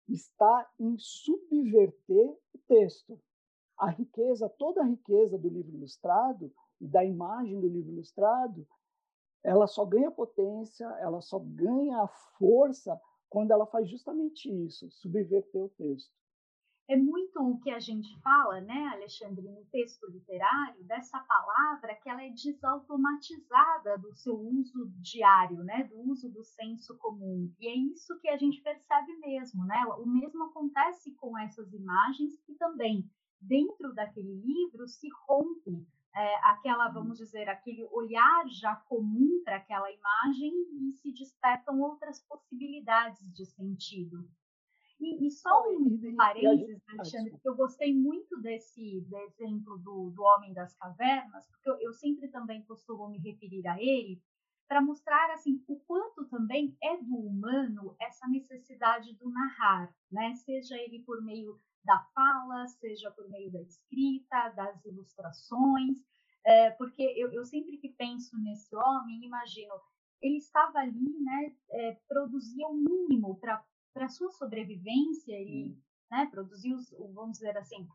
está 0.08 0.70
em 0.80 0.98
subverter 0.98 2.38
o 2.54 2.58
texto. 2.68 3.20
A 3.78 3.90
riqueza, 3.90 4.50
toda 4.50 4.82
a 4.82 4.86
riqueza 4.86 5.38
do 5.38 5.50
livro 5.50 5.76
ilustrado 5.76 6.54
e 6.80 6.88
da 6.88 7.04
imagem 7.04 7.60
do 7.60 7.68
livro 7.68 7.92
ilustrado, 7.92 8.68
ela 9.42 9.68
só 9.68 9.86
ganha 9.86 10.12
potência, 10.12 10.86
ela 11.00 11.22
só 11.22 11.40
ganha 11.40 12.08
força 12.38 13.00
quando 13.34 13.50
ela 13.50 13.66
faz 13.66 13.90
justamente 13.90 14.48
isso, 14.48 14.92
subverter 14.92 15.60
o 15.60 15.70
texto 15.70 16.14
é 16.88 16.96
muito 16.98 17.42
o 17.42 17.58
que 17.60 17.72
a 17.72 17.80
gente 17.80 18.16
fala, 18.22 18.60
né, 18.62 18.92
Alexandre, 18.94 19.48
no 19.48 19.66
texto 19.72 20.06
literário, 20.12 20.84
dessa 20.84 21.18
palavra 21.20 21.96
que 21.96 22.10
ela 22.10 22.22
é 22.22 22.30
desautomatizada 22.30 23.98
do 23.98 24.14
seu 24.14 24.38
uso 24.38 24.92
diário, 25.00 25.64
né, 25.64 25.86
do 25.86 25.98
uso 26.12 26.30
do 26.30 26.44
senso 26.44 26.96
comum. 26.98 27.52
E 27.60 27.68
é 27.68 27.76
isso 27.76 28.20
que 28.20 28.28
a 28.28 28.38
gente 28.38 28.62
percebe 28.62 29.18
mesmo, 29.20 29.66
né? 29.66 29.82
O 29.98 30.06
mesmo 30.06 30.44
acontece 30.44 31.16
com 31.16 31.38
essas 31.38 31.74
imagens 31.74 32.38
que 32.46 32.54
também 32.56 33.10
dentro 33.42 33.94
daquele 33.94 34.36
livro 34.36 34.88
se 34.88 35.08
rompe 35.26 35.88
é, 36.16 36.36
aquela, 36.44 36.90
vamos 36.90 37.18
dizer, 37.18 37.50
aquele 37.50 37.86
olhar 37.92 38.48
já 38.48 38.76
comum 38.76 39.42
para 39.44 39.58
aquela 39.58 39.92
imagem 39.92 40.54
e 40.82 40.94
se 40.94 41.12
despertam 41.12 41.82
outras 41.82 42.22
possibilidades 42.22 43.34
de 43.34 43.46
sentido. 43.46 44.30
E, 45.00 45.28
e 45.28 45.32
só 45.32 45.70
um 45.70 46.16
parênteses, 46.16 46.82
Alexandre, 46.88 47.38
que 47.38 47.50
eu 47.50 47.56
gostei 47.56 47.94
muito 47.94 48.40
desse, 48.42 49.06
exemplo 49.26 49.78
do, 49.80 50.12
do 50.12 50.24
Homem 50.24 50.54
das 50.54 50.76
Cavernas, 50.76 51.48
porque 51.48 51.70
eu, 51.70 51.80
eu 51.80 51.94
sempre 51.94 52.28
também 52.28 52.64
costumo 52.64 53.10
me 53.10 53.18
referir 53.18 53.68
a 53.68 53.82
ele, 53.82 54.22
para 54.68 54.82
mostrar 54.82 55.32
assim 55.32 55.64
o 55.68 55.80
quanto 55.82 56.26
também 56.26 56.78
é 56.82 56.98
do 56.98 57.18
humano 57.18 57.96
essa 58.00 58.28
necessidade 58.28 59.14
do 59.14 59.30
narrar, 59.30 59.94
né? 60.12 60.34
Seja 60.36 60.78
ele 60.78 61.00
por 61.00 61.22
meio 61.22 61.60
da 61.84 62.00
fala, 62.14 62.68
seja 62.68 63.12
por 63.12 63.30
meio 63.30 63.52
da 63.52 63.62
escrita, 63.62 64.50
das 64.50 64.84
ilustrações, 64.86 65.98
é, 66.46 66.72
porque 66.72 67.02
eu, 67.02 67.32
eu, 67.32 67.46
sempre 67.46 67.78
que 67.78 67.90
penso 67.90 68.38
nesse 68.42 68.76
homem, 68.76 69.26
imagino 69.26 69.74
ele 70.22 70.38
estava 70.38 70.80
ali, 70.80 71.20
né? 71.20 71.56
É, 71.70 71.98
produzia 72.08 72.66
o 72.68 72.74
mínimo 72.74 73.40
para 73.40 74.08
sua 74.08 74.32
sobrevivência 74.32 75.38
e 75.38 75.72
hum. 75.72 75.82
né, 76.10 76.28
produzir 76.32 76.74
os, 76.74 76.90
vamos 77.14 77.34
dizer 77.34 77.58
assim, 77.58 77.88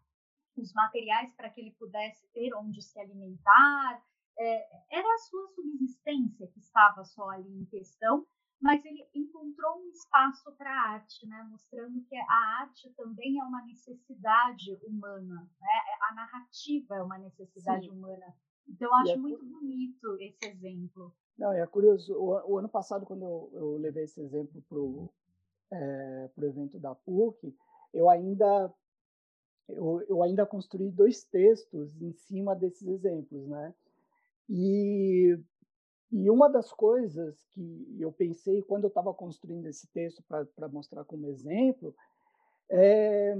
os 0.57 0.72
materiais 0.74 1.33
para 1.35 1.48
que 1.48 1.61
ele 1.61 1.74
pudesse 1.79 2.29
ter 2.33 2.55
onde 2.55 2.83
se 2.83 3.01
alimentar. 3.01 4.03
É, 4.38 4.96
era 4.98 5.14
a 5.14 5.18
sua 5.18 5.48
subsistência 5.48 6.46
que 6.48 6.61
estava 6.61 7.03
só 7.05 7.31
ali 7.31 7.51
em 7.51 7.64
questão, 7.64 8.24
mas 8.61 8.85
ele 8.85 9.07
encontrou 9.14 9.79
um 9.79 9.88
espaço 9.88 10.53
para 10.57 10.71
a 10.71 10.90
arte, 10.94 11.27
né, 11.27 11.47
mostrando 11.51 12.01
que 12.05 12.16
a 12.16 12.61
arte 12.61 12.90
também 12.97 13.38
é 13.38 13.44
uma 13.44 13.64
necessidade 13.64 14.75
humana, 14.87 15.49
né, 15.61 15.68
a 16.11 16.14
narrativa 16.14 16.97
é 16.97 17.03
uma 17.03 17.18
necessidade 17.18 17.87
Sim. 17.87 17.92
humana. 17.92 18.35
Então, 18.68 18.88
eu 18.88 18.94
acho 18.97 19.12
é 19.12 19.16
muito 19.16 19.44
bonito 19.47 20.16
esse 20.21 20.47
exemplo. 20.47 21.14
Não, 21.38 21.53
é 21.53 21.66
curioso. 21.66 22.12
O, 22.14 22.53
o 22.53 22.59
ano 22.59 22.68
passado, 22.68 23.07
quando 23.07 23.23
eu, 23.23 23.51
eu 23.55 23.77
levei 23.79 24.05
esse 24.05 24.21
exemplo 24.21 24.61
para 24.68 24.79
o 24.79 25.09
é, 25.71 26.31
evento 26.38 26.79
da 26.79 26.94
PUC, 26.94 27.57
eu 27.94 28.11
ainda 28.11 28.73
eu, 29.68 30.03
eu, 30.09 30.23
ainda 30.23 30.47
construí 30.47 30.90
dois 30.90 31.25
textos 31.25 32.01
em 32.01 32.12
cima 32.12 32.57
desses 32.57 32.87
exemplos, 32.88 33.47
né? 33.47 33.75
E, 34.49 35.38
e 36.11 36.31
uma 36.31 36.49
das 36.49 36.73
coisas 36.73 37.44
que 37.51 37.97
eu 37.99 38.11
pensei 38.12 38.62
quando 38.62 38.85
eu 38.85 38.88
estava 38.88 39.12
construindo 39.12 39.66
esse 39.66 39.87
texto 39.88 40.23
para 40.27 40.68
mostrar 40.68 41.05
como 41.05 41.29
exemplo 41.29 41.94
é 42.71 43.35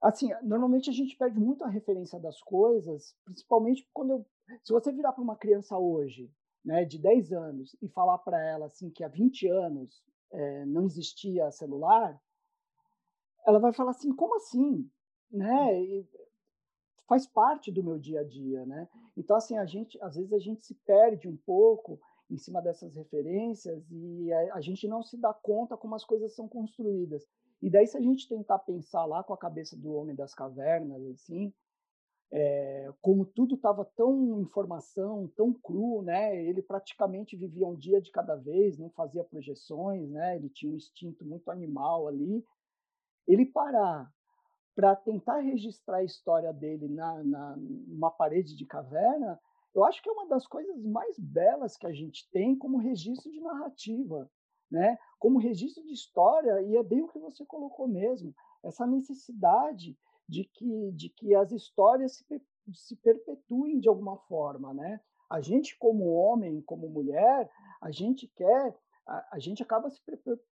assim, 0.00 0.30
normalmente 0.42 0.90
a 0.90 0.92
gente 0.92 1.16
perde 1.16 1.38
muito 1.38 1.64
a 1.64 1.68
referência 1.68 2.18
das 2.18 2.40
coisas, 2.40 3.16
principalmente 3.24 3.88
quando 3.92 4.10
eu, 4.10 4.26
se 4.62 4.72
você 4.72 4.92
virar 4.92 5.12
para 5.12 5.22
uma 5.22 5.36
criança 5.36 5.76
hoje, 5.76 6.30
né, 6.64 6.84
de 6.84 6.98
10 6.98 7.32
anos 7.32 7.76
e 7.82 7.88
falar 7.88 8.18
para 8.18 8.40
ela 8.40 8.66
assim 8.66 8.90
que 8.90 9.02
há 9.02 9.08
20 9.08 9.48
anos 9.48 10.02
é, 10.30 10.66
não 10.66 10.84
existia 10.84 11.50
celular, 11.50 12.20
ela 13.46 13.58
vai 13.58 13.72
falar 13.72 13.92
assim, 13.92 14.14
como 14.14 14.36
assim? 14.36 14.88
Né? 15.30 15.82
E 15.82 16.06
faz 17.08 17.26
parte 17.26 17.72
do 17.72 17.82
meu 17.82 17.98
dia 17.98 18.20
a 18.20 18.24
dia, 18.24 18.66
né? 18.66 18.86
Então, 19.16 19.34
assim, 19.34 19.56
a 19.56 19.64
gente, 19.64 19.98
às 20.02 20.14
vezes 20.14 20.32
a 20.32 20.38
gente 20.38 20.62
se 20.62 20.74
perde 20.74 21.26
um 21.26 21.36
pouco 21.36 21.98
em 22.30 22.36
cima 22.36 22.60
dessas 22.60 22.94
referências 22.94 23.90
e 23.90 24.30
a, 24.30 24.56
a 24.56 24.60
gente 24.60 24.86
não 24.86 25.02
se 25.02 25.16
dá 25.16 25.32
conta 25.32 25.76
como 25.76 25.94
as 25.94 26.04
coisas 26.04 26.34
são 26.34 26.46
construídas. 26.46 27.26
E 27.62 27.70
daí, 27.70 27.86
se 27.86 27.96
a 27.96 28.00
gente 28.00 28.28
tentar 28.28 28.58
pensar 28.60 29.06
lá 29.06 29.24
com 29.24 29.32
a 29.32 29.38
cabeça 29.38 29.74
do 29.74 29.92
homem 29.94 30.14
das 30.14 30.34
cavernas, 30.34 31.02
assim, 31.06 31.52
é, 32.30 32.92
como 33.00 33.24
tudo 33.24 33.54
estava 33.54 33.86
tão 33.96 34.38
informação, 34.42 35.26
tão 35.34 35.52
cru, 35.52 36.02
né? 36.02 36.44
Ele 36.44 36.60
praticamente 36.60 37.34
vivia 37.36 37.66
um 37.66 37.74
dia 37.74 38.02
de 38.02 38.12
cada 38.12 38.36
vez, 38.36 38.78
não 38.78 38.90
fazia 38.90 39.24
projeções, 39.24 40.10
né? 40.10 40.36
Ele 40.36 40.50
tinha 40.50 40.70
um 40.70 40.76
instinto 40.76 41.24
muito 41.24 41.50
animal 41.50 42.06
ali. 42.06 42.44
Ele 43.26 43.46
parar 43.46 44.12
para 44.78 44.94
tentar 44.94 45.40
registrar 45.40 45.96
a 45.96 46.04
história 46.04 46.52
dele 46.52 46.86
na, 46.86 47.24
na 47.24 47.56
numa 47.56 48.12
parede 48.12 48.54
de 48.54 48.64
caverna, 48.64 49.36
eu 49.74 49.84
acho 49.84 50.00
que 50.00 50.08
é 50.08 50.12
uma 50.12 50.28
das 50.28 50.46
coisas 50.46 50.80
mais 50.84 51.18
belas 51.18 51.76
que 51.76 51.84
a 51.84 51.92
gente 51.92 52.30
tem 52.30 52.56
como 52.56 52.78
registro 52.78 53.28
de 53.28 53.40
narrativa, 53.40 54.30
né? 54.70 54.96
Como 55.18 55.40
registro 55.40 55.82
de 55.82 55.92
história 55.92 56.62
e 56.62 56.76
é 56.76 56.82
bem 56.84 57.02
o 57.02 57.08
que 57.08 57.18
você 57.18 57.44
colocou 57.44 57.88
mesmo, 57.88 58.32
essa 58.62 58.86
necessidade 58.86 59.98
de 60.28 60.44
que, 60.44 60.92
de 60.92 61.08
que 61.08 61.34
as 61.34 61.50
histórias 61.50 62.12
se, 62.12 62.42
se 62.72 62.94
perpetuem 62.94 63.80
de 63.80 63.88
alguma 63.88 64.16
forma, 64.28 64.72
né? 64.72 65.00
A 65.28 65.40
gente, 65.40 65.76
como 65.76 66.12
homem, 66.12 66.62
como 66.62 66.88
mulher, 66.88 67.50
a 67.80 67.90
gente 67.90 68.28
quer, 68.28 68.78
a, 69.04 69.28
a 69.32 69.38
gente 69.40 69.60
acaba 69.60 69.90
se, 69.90 70.00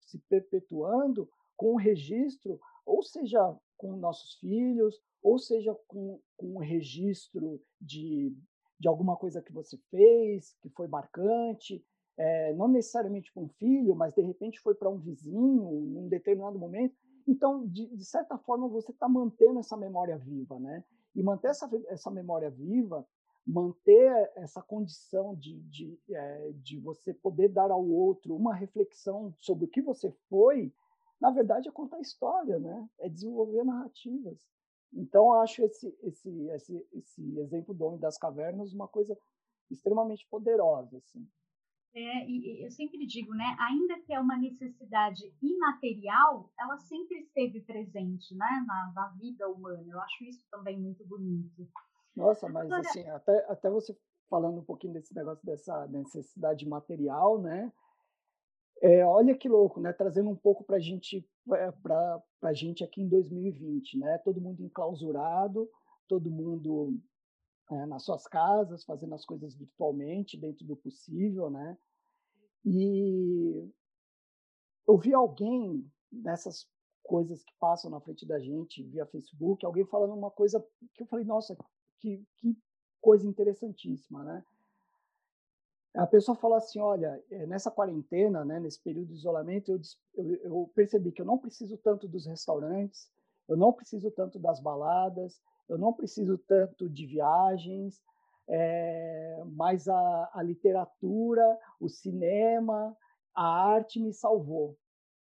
se 0.01 0.19
perpetuando 0.31 1.29
com 1.59 1.75
o 1.75 1.79
registro 1.79 2.59
ou 2.87 3.03
seja 3.03 3.55
com 3.77 3.97
nossos 3.97 4.35
filhos, 4.35 5.01
ou 5.23 5.39
seja 5.39 5.75
com, 5.87 6.21
com 6.37 6.57
um 6.57 6.59
registro 6.59 7.61
de, 7.81 8.37
de 8.79 8.89
alguma 8.89 9.17
coisa 9.17 9.43
que 9.43 9.53
você 9.53 9.79
fez, 9.91 10.55
que 10.61 10.69
foi 10.71 10.89
marcante, 10.89 11.85
é, 12.17 12.53
não 12.55 12.69
necessariamente 12.69 13.33
para 13.33 13.43
um 13.43 13.49
filho, 13.49 13.95
mas 13.95 14.15
de 14.15 14.23
repente 14.23 14.61
foi 14.61 14.75
para 14.75 14.89
um 14.89 14.99
vizinho, 14.99 15.87
em 15.87 15.99
um 15.99 16.09
determinado 16.09 16.59
momento. 16.59 16.95
Então, 17.27 17.67
de, 17.67 17.87
de 17.89 18.05
certa 18.05 18.37
forma, 18.39 18.69
você 18.69 18.93
está 18.93 19.09
mantendo 19.09 19.61
essa 19.61 19.77
memória 19.77 20.17
viva, 20.19 20.59
né? 20.59 20.85
E 21.15 21.23
manter 21.23 21.49
essa, 21.49 21.69
essa 21.89 22.11
memória 22.11 22.51
viva, 22.51 23.07
manter 23.47 24.31
essa 24.37 24.63
condição 24.63 25.35
de, 25.35 25.61
de, 25.63 25.99
é, 26.11 26.53
de 26.57 26.79
você 26.79 27.13
poder 27.13 27.49
dar 27.49 27.71
ao 27.71 27.87
outro 27.87 28.35
uma 28.35 28.55
reflexão 28.55 29.35
sobre 29.39 29.65
o 29.65 29.69
que 29.69 29.83
você 29.83 30.11
foi, 30.29 30.73
na 31.25 31.31
verdade, 31.31 31.67
é 31.67 31.73
contar 31.73 31.99
história, 32.01 32.59
né? 32.59 32.87
É 33.01 33.09
desenvolver 33.09 33.65
narrativas. 33.65 34.39
Então, 34.93 35.33
acho 35.41 35.65
esse, 35.65 35.89
esse, 36.03 36.49
esse, 36.51 36.87
esse 36.93 37.39
exemplo 37.39 37.73
do 37.73 37.83
Homem 37.83 37.99
das 37.99 38.19
Cavernas 38.19 38.75
uma 38.75 38.87
coisa 38.87 39.17
extremamente 39.71 40.27
poderosa, 40.31 40.99
assim. 40.99 41.27
É, 41.95 42.29
e 42.29 42.63
eu 42.63 42.71
sempre 42.71 43.07
digo, 43.07 43.33
né, 43.35 43.57
ainda 43.59 43.99
que 44.03 44.13
é 44.13 44.21
uma 44.21 44.37
necessidade 44.37 45.23
imaterial, 45.41 46.53
ela 46.61 46.77
sempre 46.77 47.21
esteve 47.21 47.63
presente, 47.63 48.37
né, 48.37 48.65
na, 48.67 48.93
na 48.95 49.09
vida 49.17 49.49
humana. 49.49 49.85
Eu 49.89 50.01
acho 50.01 50.25
isso 50.25 50.45
também 50.51 50.79
muito 50.79 51.07
bonito. 51.07 51.67
Nossa, 52.15 52.51
mas 52.51 52.67
Agora, 52.67 52.81
assim, 52.81 53.09
até, 53.09 53.51
até 53.51 53.71
você 53.71 53.97
falando 54.29 54.59
um 54.59 54.65
pouquinho 54.65 54.93
desse 54.93 55.15
negócio 55.15 55.45
dessa 55.47 55.87
necessidade 55.87 56.69
material, 56.69 57.41
né? 57.41 57.73
É, 58.83 59.05
olha 59.05 59.37
que 59.37 59.49
louco, 59.49 59.81
né? 59.81 59.93
Trazendo 59.93 60.29
um 60.31 60.37
pouco 60.37 60.65
para 60.65 60.79
gente, 60.79 61.27
é, 61.53 61.71
para 61.71 62.23
a 62.43 62.53
gente 62.53 62.85
aqui 62.85 63.03
em 63.03 63.09
2020, 63.09 63.99
né? 63.99 64.19
Todo 64.19 64.41
mundo 64.41 64.63
enclausurado, 64.63 65.69
todo 66.09 66.31
mundo 66.31 66.99
é, 67.71 67.87
nas 67.87 68.05
suas 68.05 68.27
casas, 68.27 68.85
fazendo 68.85 69.15
as 69.15 69.25
coisas 69.25 69.55
virtualmente, 69.55 70.39
dentro 70.39 70.67
do 70.67 70.77
possível, 70.77 71.51
né? 71.51 71.79
E 72.65 73.71
eu 74.87 74.99
vi 74.99 75.15
alguém 75.15 75.91
nessas 76.13 76.67
coisas 77.03 77.43
que 77.43 77.53
passam 77.59 77.91
na 77.91 78.01
frente 78.01 78.27
da 78.27 78.39
gente 78.39 78.83
via 78.83 79.07
Facebook, 79.07 79.65
alguém 79.65 79.85
falando 79.85 80.15
uma 80.15 80.31
coisa 80.31 80.65
que 80.95 81.03
eu 81.03 81.07
falei, 81.07 81.25
nossa, 81.25 81.57
que, 82.01 82.25
que 82.39 82.57
coisa 83.01 83.27
interessantíssima, 83.27 84.25
né? 84.25 84.45
A 85.95 86.07
pessoa 86.07 86.37
fala 86.37 86.57
assim, 86.57 86.81
olha, 86.81 87.23
eh, 87.31 87.47
nessa 87.47 87.71
quarentena, 87.71 88.45
né, 88.45 88.59
nesse 88.59 88.83
período 88.83 89.09
de 89.09 89.15
isolamento, 89.15 89.71
eu, 89.71 89.81
eu, 90.17 90.37
eu 90.43 90.73
percebi 90.75 91.13
que 91.13 91.23
eu 91.23 91.27
não 91.27 91.39
preciso 91.39 91.77
tanto 91.79 92.09
dos 92.09 92.27
restaurantes, 92.27 93.09
eu 93.49 93.57
não 93.57 93.73
preciso 93.73 94.11
tanto 94.11 94.39
das 94.39 94.61
baladas, 94.61 95.41
eu 95.69 95.79
não 95.79 95.93
preciso 95.93 96.37
tanto 96.37 96.89
de 96.89 97.07
viagens, 97.07 98.03
é, 98.49 99.43
mas 99.53 99.89
a, 99.89 100.31
a, 100.35 100.43
literatura, 100.43 101.59
o 101.81 101.89
cinema, 101.89 102.97
a 103.35 103.45
arte 103.45 104.01
me 104.01 104.13
salvou, 104.13 104.77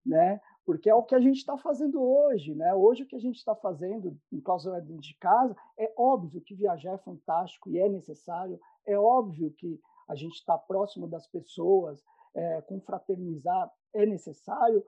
né? 0.06 0.40
Porque 0.66 0.90
é 0.90 0.96
o 0.96 1.04
que 1.04 1.16
a 1.16 1.20
gente 1.20 1.38
está 1.38 1.58
fazendo 1.58 2.02
hoje, 2.02 2.56
né? 2.56 2.74
Hoje 2.74 3.04
o 3.04 3.08
que 3.08 3.16
a 3.16 3.20
gente 3.20 3.38
está 3.38 3.56
fazendo 3.56 4.18
em 4.32 4.40
causa 4.40 4.80
de 4.82 5.16
casa 5.16 5.56
é 5.78 5.92
óbvio 5.98 6.42
que 6.42 6.56
viajar 6.56 6.94
é 6.94 6.98
fantástico 6.98 7.70
e 7.70 7.80
é 7.80 7.90
necessário, 7.90 8.60
é 8.86 8.98
óbvio 8.98 9.52
que 9.52 9.80
a 10.12 10.16
gente 10.16 10.36
está 10.36 10.58
próximo 10.58 11.08
das 11.08 11.26
pessoas, 11.26 12.04
é, 12.36 12.62
confraternizar 12.64 13.72
é 13.94 14.06
necessário, 14.06 14.84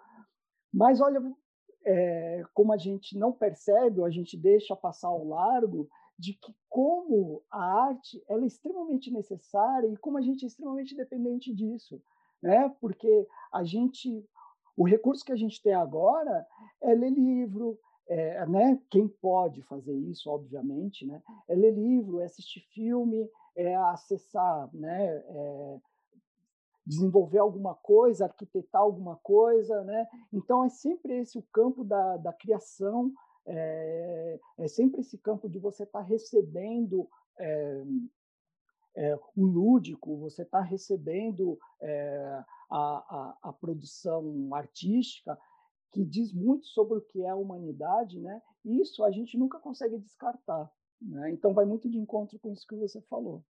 mas 0.71 0.99
olha, 0.99 1.21
é, 1.85 2.43
como 2.53 2.73
a 2.73 2.77
gente 2.77 3.17
não 3.17 3.31
percebe 3.31 4.01
ou 4.01 4.05
a 4.05 4.09
gente 4.09 4.35
deixa 4.35 4.75
passar 4.75 5.07
ao 5.07 5.25
largo 5.25 5.87
de 6.19 6.33
que 6.33 6.53
como 6.69 7.41
a 7.49 7.85
arte 7.87 8.21
ela 8.27 8.43
é 8.43 8.47
extremamente 8.47 9.11
necessária 9.11 9.87
e 9.87 9.97
como 9.97 10.17
a 10.17 10.21
gente 10.21 10.43
é 10.43 10.47
extremamente 10.47 10.95
dependente 10.95 11.53
disso, 11.53 12.01
né? 12.41 12.69
Porque 12.81 13.27
a 13.51 13.63
gente, 13.63 14.25
o 14.75 14.85
recurso 14.85 15.23
que 15.23 15.31
a 15.31 15.37
gente 15.37 15.61
tem 15.63 15.73
agora 15.73 16.45
é 16.81 16.93
ler 16.93 17.11
livro, 17.11 17.79
é, 18.07 18.45
né? 18.45 18.81
Quem 18.89 19.07
pode 19.07 19.61
fazer 19.63 19.95
isso, 19.95 20.29
obviamente, 20.29 21.05
né? 21.05 21.21
É 21.47 21.55
ler 21.55 21.71
livro, 21.71 22.19
é 22.19 22.25
assistir 22.25 22.61
filme, 22.73 23.29
é 23.55 23.75
acessar, 23.75 24.69
né? 24.73 25.05
É, 25.05 25.79
desenvolver 26.85 27.39
alguma 27.39 27.73
coisa, 27.75 28.25
arquitetar 28.25 28.81
alguma 28.81 29.15
coisa, 29.17 29.83
né? 29.83 30.07
Então 30.31 30.63
é 30.63 30.69
sempre 30.69 31.19
esse 31.19 31.37
o 31.37 31.43
campo 31.43 31.83
da, 31.83 32.17
da 32.17 32.33
criação, 32.33 33.11
é, 33.45 34.39
é 34.57 34.67
sempre 34.67 35.01
esse 35.01 35.17
campo 35.17 35.49
de 35.49 35.59
você 35.59 35.83
estar 35.83 35.99
tá 35.99 36.05
recebendo 36.05 37.07
é, 37.39 37.83
é, 38.95 39.19
o 39.35 39.45
lúdico, 39.45 40.17
você 40.17 40.43
está 40.43 40.61
recebendo 40.61 41.57
é, 41.81 42.43
a, 42.69 42.77
a, 42.79 43.37
a, 43.49 43.53
produção 43.53 44.53
artística 44.53 45.37
que 45.91 46.03
diz 46.03 46.31
muito 46.33 46.65
sobre 46.67 46.97
o 46.97 47.01
que 47.01 47.23
é 47.23 47.29
a 47.29 47.35
humanidade, 47.35 48.19
né? 48.19 48.41
Isso 48.65 49.03
a 49.03 49.11
gente 49.11 49.37
nunca 49.37 49.59
consegue 49.59 49.97
descartar, 49.97 50.71
né? 51.03 51.31
Então 51.31 51.53
vai 51.53 51.65
muito 51.65 51.89
de 51.89 51.97
encontro 51.97 52.39
com 52.39 52.51
isso 52.51 52.67
que 52.67 52.75
você 52.75 53.01
falou 53.01 53.43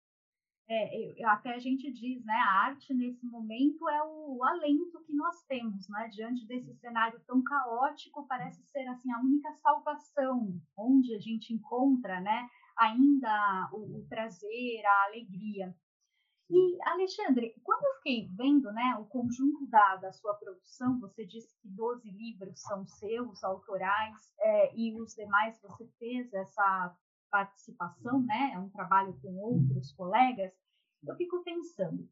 é, 0.73 1.25
até 1.25 1.53
a 1.53 1.59
gente 1.59 1.91
diz, 1.91 2.23
né, 2.23 2.33
a 2.33 2.67
arte 2.67 2.93
nesse 2.93 3.25
momento 3.25 3.89
é 3.89 4.03
o, 4.03 4.37
o, 4.37 4.43
alento 4.45 5.03
que 5.03 5.13
nós 5.13 5.43
temos, 5.43 5.89
né, 5.89 6.07
diante 6.07 6.45
desse 6.45 6.73
cenário 6.75 7.19
tão 7.27 7.43
caótico, 7.43 8.25
parece 8.25 8.63
ser 8.67 8.87
assim 8.87 9.11
a 9.11 9.19
única 9.19 9.51
salvação, 9.55 10.61
onde 10.77 11.13
a 11.13 11.19
gente 11.19 11.53
encontra, 11.53 12.21
né, 12.21 12.47
ainda 12.77 13.69
o, 13.73 13.99
o 13.99 14.07
prazer, 14.07 14.85
a 14.85 15.05
alegria. 15.07 15.75
E 16.49 16.77
Alexandre, 16.83 17.53
quando 17.63 17.83
eu 17.83 17.95
fiquei 17.95 18.29
vendo, 18.33 18.71
né, 18.71 18.95
o 18.97 19.05
conjunto 19.05 19.67
da, 19.67 19.97
da 19.97 20.13
sua 20.13 20.35
produção, 20.35 20.99
você 21.01 21.25
disse 21.25 21.53
que 21.61 21.67
12 21.67 22.09
livros 22.09 22.61
são 22.61 22.85
seus, 22.85 23.43
autorais, 23.43 24.33
é, 24.39 24.73
e 24.73 24.97
os 25.01 25.13
demais 25.15 25.59
você 25.61 25.85
fez 25.99 26.33
essa 26.33 26.95
participação, 27.31 28.21
né, 28.21 28.51
é 28.53 28.59
um 28.59 28.69
trabalho 28.69 29.17
com 29.21 29.33
outros 29.37 29.91
colegas, 29.93 30.51
eu 31.07 31.15
fico 31.15 31.43
pensando, 31.43 32.07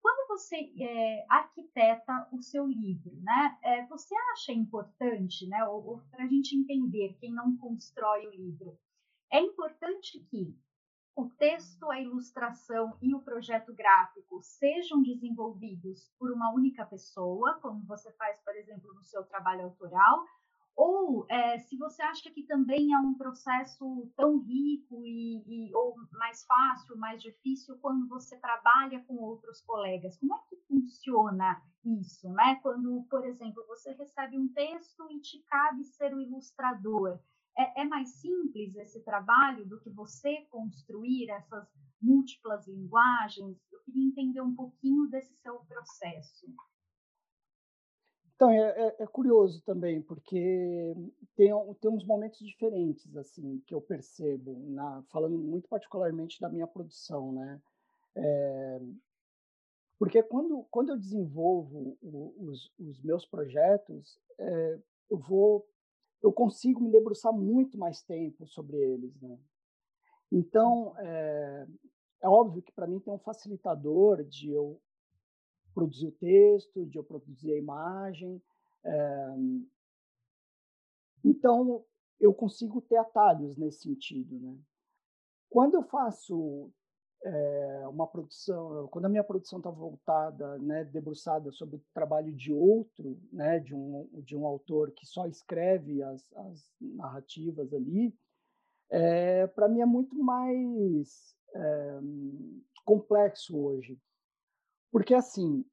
quando 0.00 0.28
você 0.28 0.72
é, 0.80 1.26
arquiteta 1.28 2.28
o 2.32 2.40
seu 2.40 2.66
livro, 2.66 3.14
né, 3.20 3.58
é, 3.62 3.86
você 3.86 4.14
acha 4.32 4.52
importante, 4.52 5.46
né, 5.46 5.62
ou, 5.66 5.84
ou 5.86 6.00
para 6.10 6.24
a 6.24 6.28
gente 6.28 6.56
entender 6.56 7.16
quem 7.20 7.32
não 7.32 7.56
constrói 7.56 8.26
o 8.26 8.30
livro, 8.30 8.78
é 9.30 9.40
importante 9.40 10.20
que 10.30 10.56
o 11.16 11.28
texto, 11.28 11.90
a 11.90 12.00
ilustração 12.00 12.96
e 13.02 13.14
o 13.14 13.20
projeto 13.20 13.74
gráfico 13.74 14.40
sejam 14.42 15.02
desenvolvidos 15.02 16.10
por 16.18 16.32
uma 16.32 16.52
única 16.54 16.86
pessoa, 16.86 17.58
como 17.60 17.84
você 17.84 18.10
faz, 18.12 18.40
por 18.42 18.56
exemplo, 18.56 18.94
no 18.94 19.02
seu 19.04 19.24
trabalho 19.24 19.64
autoral, 19.64 20.24
ou 20.76 21.26
é, 21.28 21.58
se 21.58 21.76
você 21.76 22.02
acha 22.02 22.30
que 22.30 22.42
também 22.44 22.92
é 22.94 22.98
um 22.98 23.14
processo 23.14 24.10
tão 24.16 24.38
rico 24.38 25.04
e, 25.04 25.42
e, 25.46 25.74
ou 25.74 25.94
mais 26.12 26.44
fácil, 26.44 26.96
mais 26.96 27.22
difícil 27.22 27.76
quando 27.78 28.08
você 28.08 28.38
trabalha 28.38 29.04
com 29.04 29.16
outros 29.16 29.60
colegas. 29.62 30.16
Como 30.18 30.34
é 30.34 30.38
que 30.48 30.56
funciona 30.68 31.62
isso, 31.84 32.30
né? 32.32 32.58
Quando, 32.62 33.06
por 33.10 33.24
exemplo, 33.24 33.64
você 33.66 33.92
recebe 33.92 34.38
um 34.38 34.48
texto 34.48 35.10
e 35.10 35.20
te 35.20 35.42
cabe 35.48 35.84
ser 35.84 36.14
o 36.14 36.20
ilustrador. 36.20 37.18
É, 37.58 37.82
é 37.82 37.84
mais 37.84 38.08
simples 38.20 38.74
esse 38.76 39.02
trabalho 39.02 39.66
do 39.66 39.80
que 39.80 39.90
você 39.90 40.46
construir 40.50 41.30
essas 41.30 41.68
múltiplas 42.00 42.66
linguagens? 42.66 43.58
Eu 43.72 43.80
queria 43.80 44.06
entender 44.06 44.40
um 44.40 44.54
pouquinho 44.54 45.08
desse 45.08 45.34
seu 45.42 45.58
processo. 45.66 46.46
Então, 48.40 48.50
é, 48.50 48.70
é, 48.70 48.96
é, 49.00 49.06
curioso 49.06 49.60
também, 49.66 50.00
porque 50.00 50.94
tem, 51.36 51.52
tem 51.78 51.90
uns 51.90 52.06
momentos 52.06 52.38
diferentes, 52.38 53.14
assim, 53.14 53.62
que 53.66 53.74
eu 53.74 53.82
percebo, 53.82 54.58
na, 54.70 55.02
falando 55.12 55.36
muito 55.36 55.68
particularmente 55.68 56.40
da 56.40 56.48
minha 56.48 56.66
produção, 56.66 57.32
né? 57.32 57.60
É, 58.16 58.80
porque 59.98 60.22
quando, 60.22 60.66
quando 60.70 60.88
eu 60.88 60.96
desenvolvo 60.96 61.98
os, 62.00 62.72
os 62.78 63.02
meus 63.02 63.26
projetos, 63.26 64.18
é, 64.38 64.78
eu 65.10 65.18
vou, 65.18 65.68
eu 66.22 66.32
consigo 66.32 66.80
me 66.80 66.90
debruçar 66.90 67.34
muito 67.34 67.76
mais 67.76 68.02
tempo 68.02 68.46
sobre 68.46 68.78
eles, 68.78 69.20
né? 69.20 69.38
Então, 70.32 70.94
é, 70.96 71.66
é 72.22 72.28
óbvio 72.30 72.62
que 72.62 72.72
para 72.72 72.86
mim 72.86 73.00
tem 73.00 73.12
um 73.12 73.18
facilitador 73.18 74.24
de 74.24 74.50
eu 74.50 74.80
produzir 75.74 76.06
o 76.08 76.12
texto, 76.12 76.86
de 76.86 76.98
eu 76.98 77.04
produzir 77.04 77.52
a 77.52 77.58
imagem. 77.58 78.42
É... 78.84 79.34
Então, 81.24 81.84
eu 82.18 82.34
consigo 82.34 82.80
ter 82.82 82.96
atalhos 82.96 83.56
nesse 83.56 83.82
sentido. 83.82 84.38
Né? 84.38 84.56
Quando 85.48 85.74
eu 85.74 85.82
faço 85.82 86.70
é, 87.24 87.84
uma 87.88 88.06
produção, 88.06 88.88
quando 88.88 89.04
a 89.04 89.08
minha 89.08 89.24
produção 89.24 89.58
está 89.58 89.70
voltada, 89.70 90.58
né, 90.58 90.84
debruçada 90.84 91.50
sobre 91.52 91.76
o 91.76 91.82
trabalho 91.92 92.32
de 92.32 92.52
outro, 92.52 93.18
né, 93.32 93.58
de 93.58 93.74
um, 93.74 94.08
de 94.22 94.36
um 94.36 94.46
autor 94.46 94.90
que 94.92 95.06
só 95.06 95.26
escreve 95.26 96.02
as, 96.02 96.24
as 96.34 96.70
narrativas 96.80 97.72
ali, 97.74 98.14
é, 98.90 99.46
para 99.48 99.68
mim 99.68 99.80
é 99.80 99.86
muito 99.86 100.16
mais 100.16 101.34
é, 101.54 102.00
complexo 102.84 103.56
hoje. 103.56 103.98
Porque, 104.90 105.14
assim, 105.14 105.64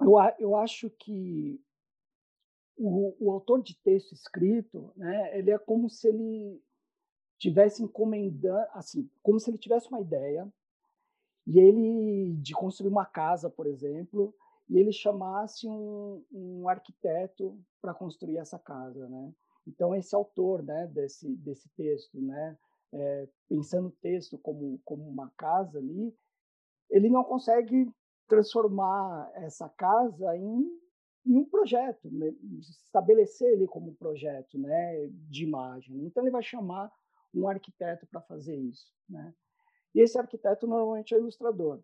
eu, 0.00 0.14
eu 0.38 0.56
acho 0.56 0.88
que 0.90 1.60
o, 2.76 3.14
o 3.20 3.30
autor 3.30 3.62
de 3.62 3.76
texto 3.76 4.12
escrito, 4.12 4.92
né, 4.96 5.38
ele 5.38 5.50
é 5.50 5.58
como 5.58 5.90
se 5.90 6.08
ele 6.08 6.62
tivesse 7.38 7.82
encomendando, 7.82 8.66
assim, 8.72 9.08
como 9.22 9.38
se 9.38 9.50
ele 9.50 9.58
tivesse 9.58 9.88
uma 9.88 10.00
ideia 10.00 10.50
e 11.46 11.58
ele 11.58 12.34
de 12.36 12.54
construir 12.54 12.88
uma 12.88 13.06
casa, 13.06 13.50
por 13.50 13.66
exemplo, 13.66 14.34
e 14.68 14.78
ele 14.78 14.92
chamasse 14.92 15.66
um, 15.66 16.24
um 16.30 16.68
arquiteto 16.68 17.58
para 17.80 17.94
construir 17.94 18.38
essa 18.38 18.58
casa, 18.58 19.08
né? 19.08 19.32
Então 19.66 19.94
esse 19.94 20.14
autor, 20.14 20.62
né, 20.62 20.86
desse 20.86 21.34
desse 21.36 21.68
texto, 21.70 22.20
né, 22.20 22.56
é, 22.92 23.28
pensando 23.48 23.88
o 23.88 23.96
texto 24.02 24.38
como 24.38 24.80
como 24.84 25.08
uma 25.08 25.30
casa 25.36 25.78
ali, 25.78 26.14
ele 26.90 27.08
não 27.08 27.24
consegue 27.24 27.90
transformar 28.30 29.28
essa 29.34 29.68
casa 29.68 30.36
em, 30.36 30.70
em 31.26 31.36
um 31.36 31.44
projeto, 31.44 32.08
né? 32.10 32.32
estabelecer 32.60 33.52
ele 33.52 33.66
como 33.66 33.90
um 33.90 33.94
projeto, 33.94 34.56
né, 34.56 35.08
de 35.28 35.44
imagem. 35.44 36.06
Então 36.06 36.22
ele 36.22 36.30
vai 36.30 36.42
chamar 36.42 36.92
um 37.34 37.48
arquiteto 37.48 38.06
para 38.06 38.20
fazer 38.22 38.56
isso. 38.56 38.86
Né? 39.08 39.34
E 39.92 40.00
esse 40.00 40.16
arquiteto 40.16 40.66
normalmente 40.68 41.12
é 41.12 41.18
ilustrador. 41.18 41.80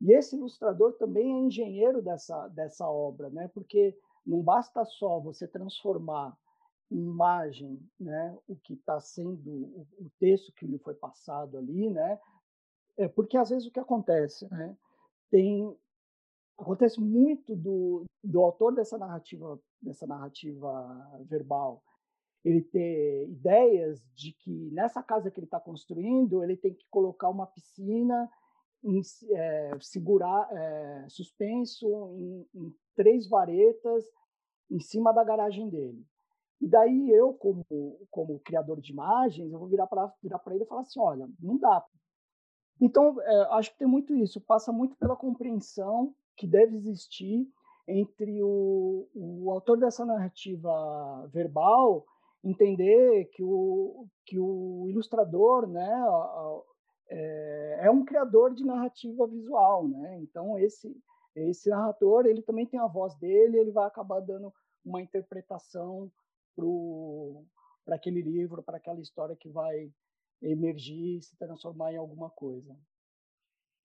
E 0.00 0.12
esse 0.12 0.34
ilustrador 0.34 0.94
também 0.94 1.32
é 1.32 1.46
engenheiro 1.46 2.02
dessa, 2.02 2.48
dessa 2.48 2.84
obra, 2.88 3.30
né? 3.30 3.48
porque 3.54 3.96
não 4.26 4.42
basta 4.42 4.84
só 4.84 5.20
você 5.20 5.46
transformar 5.46 6.36
em 6.90 7.06
imagem 7.06 7.80
né, 7.98 8.36
o 8.48 8.56
que 8.56 8.74
está 8.74 9.00
sendo, 9.00 9.48
o, 9.48 10.10
texto 10.18 10.52
que 10.52 10.66
lhe 10.66 10.78
foi 10.78 10.94
passado 10.94 11.56
ali, 11.56 11.88
né? 11.88 12.20
É 12.98 13.08
porque 13.08 13.38
às 13.38 13.48
vezes 13.48 13.66
o 13.66 13.70
que 13.70 13.80
acontece, 13.80 14.46
né? 14.50 14.76
Tem 15.32 15.74
acontece 16.58 17.00
muito 17.00 17.56
do, 17.56 18.04
do 18.22 18.40
autor 18.40 18.74
dessa 18.74 18.98
narrativa 18.98 19.58
dessa 19.80 20.06
narrativa 20.06 21.10
verbal 21.24 21.82
ele 22.44 22.60
ter 22.62 23.28
ideias 23.28 24.00
de 24.14 24.32
que 24.32 24.70
nessa 24.72 25.02
casa 25.02 25.30
que 25.30 25.40
ele 25.40 25.46
está 25.46 25.58
construindo 25.58 26.44
ele 26.44 26.56
tem 26.56 26.74
que 26.74 26.86
colocar 26.90 27.30
uma 27.30 27.46
piscina 27.46 28.30
em, 28.84 29.00
é, 29.30 29.70
segurar 29.80 30.48
é, 30.52 31.06
suspenso 31.08 31.86
em, 32.16 32.46
em, 32.54 32.74
três 32.94 33.28
varetas 33.28 34.04
em 34.70 34.80
cima 34.80 35.12
da 35.12 35.24
garagem 35.24 35.68
dele. 35.68 36.04
E 36.60 36.68
daí 36.68 37.10
eu 37.10 37.32
como 37.34 37.64
como 38.10 38.40
criador 38.40 38.80
de 38.80 38.92
imagens 38.92 39.50
eu 39.50 39.58
vou 39.58 39.68
virar 39.68 39.86
para 39.86 40.12
virar 40.22 40.38
para 40.38 40.54
ele 40.54 40.64
e 40.64 40.66
falar 40.66 40.82
assim 40.82 41.00
olha 41.00 41.28
não 41.40 41.56
dá 41.58 41.84
então 42.84 43.20
é, 43.20 43.46
acho 43.52 43.70
que 43.72 43.78
tem 43.78 43.88
muito 43.88 44.14
isso 44.14 44.40
passa 44.40 44.72
muito 44.72 44.96
pela 44.96 45.16
compreensão 45.16 46.14
que 46.36 46.46
deve 46.46 46.76
existir 46.76 47.48
entre 47.86 48.42
o, 48.42 49.08
o 49.14 49.50
autor 49.50 49.78
dessa 49.78 50.04
narrativa 50.04 51.26
verbal 51.32 52.04
entender 52.44 53.26
que 53.26 53.42
o, 53.42 54.06
que 54.26 54.38
o 54.38 54.86
ilustrador 54.88 55.66
né, 55.66 56.04
é, 57.08 57.80
é 57.82 57.90
um 57.90 58.04
criador 58.04 58.54
de 58.54 58.64
narrativa 58.64 59.26
visual. 59.26 59.86
Né? 59.86 60.18
Então, 60.20 60.58
esse, 60.58 60.94
esse 61.36 61.70
narrador 61.70 62.26
ele 62.26 62.42
também 62.42 62.66
tem 62.66 62.80
a 62.80 62.86
voz 62.86 63.14
dele, 63.16 63.58
ele 63.58 63.70
vai 63.70 63.86
acabar 63.86 64.20
dando 64.20 64.52
uma 64.84 65.00
interpretação 65.00 66.10
para 67.84 67.94
aquele 67.94 68.20
livro, 68.20 68.62
para 68.62 68.76
aquela 68.76 69.00
história 69.00 69.36
que 69.36 69.48
vai 69.48 69.90
emergir 70.42 71.18
e 71.18 71.22
se 71.22 71.36
transformar 71.36 71.92
em 71.92 71.96
alguma 71.96 72.28
coisa. 72.30 72.76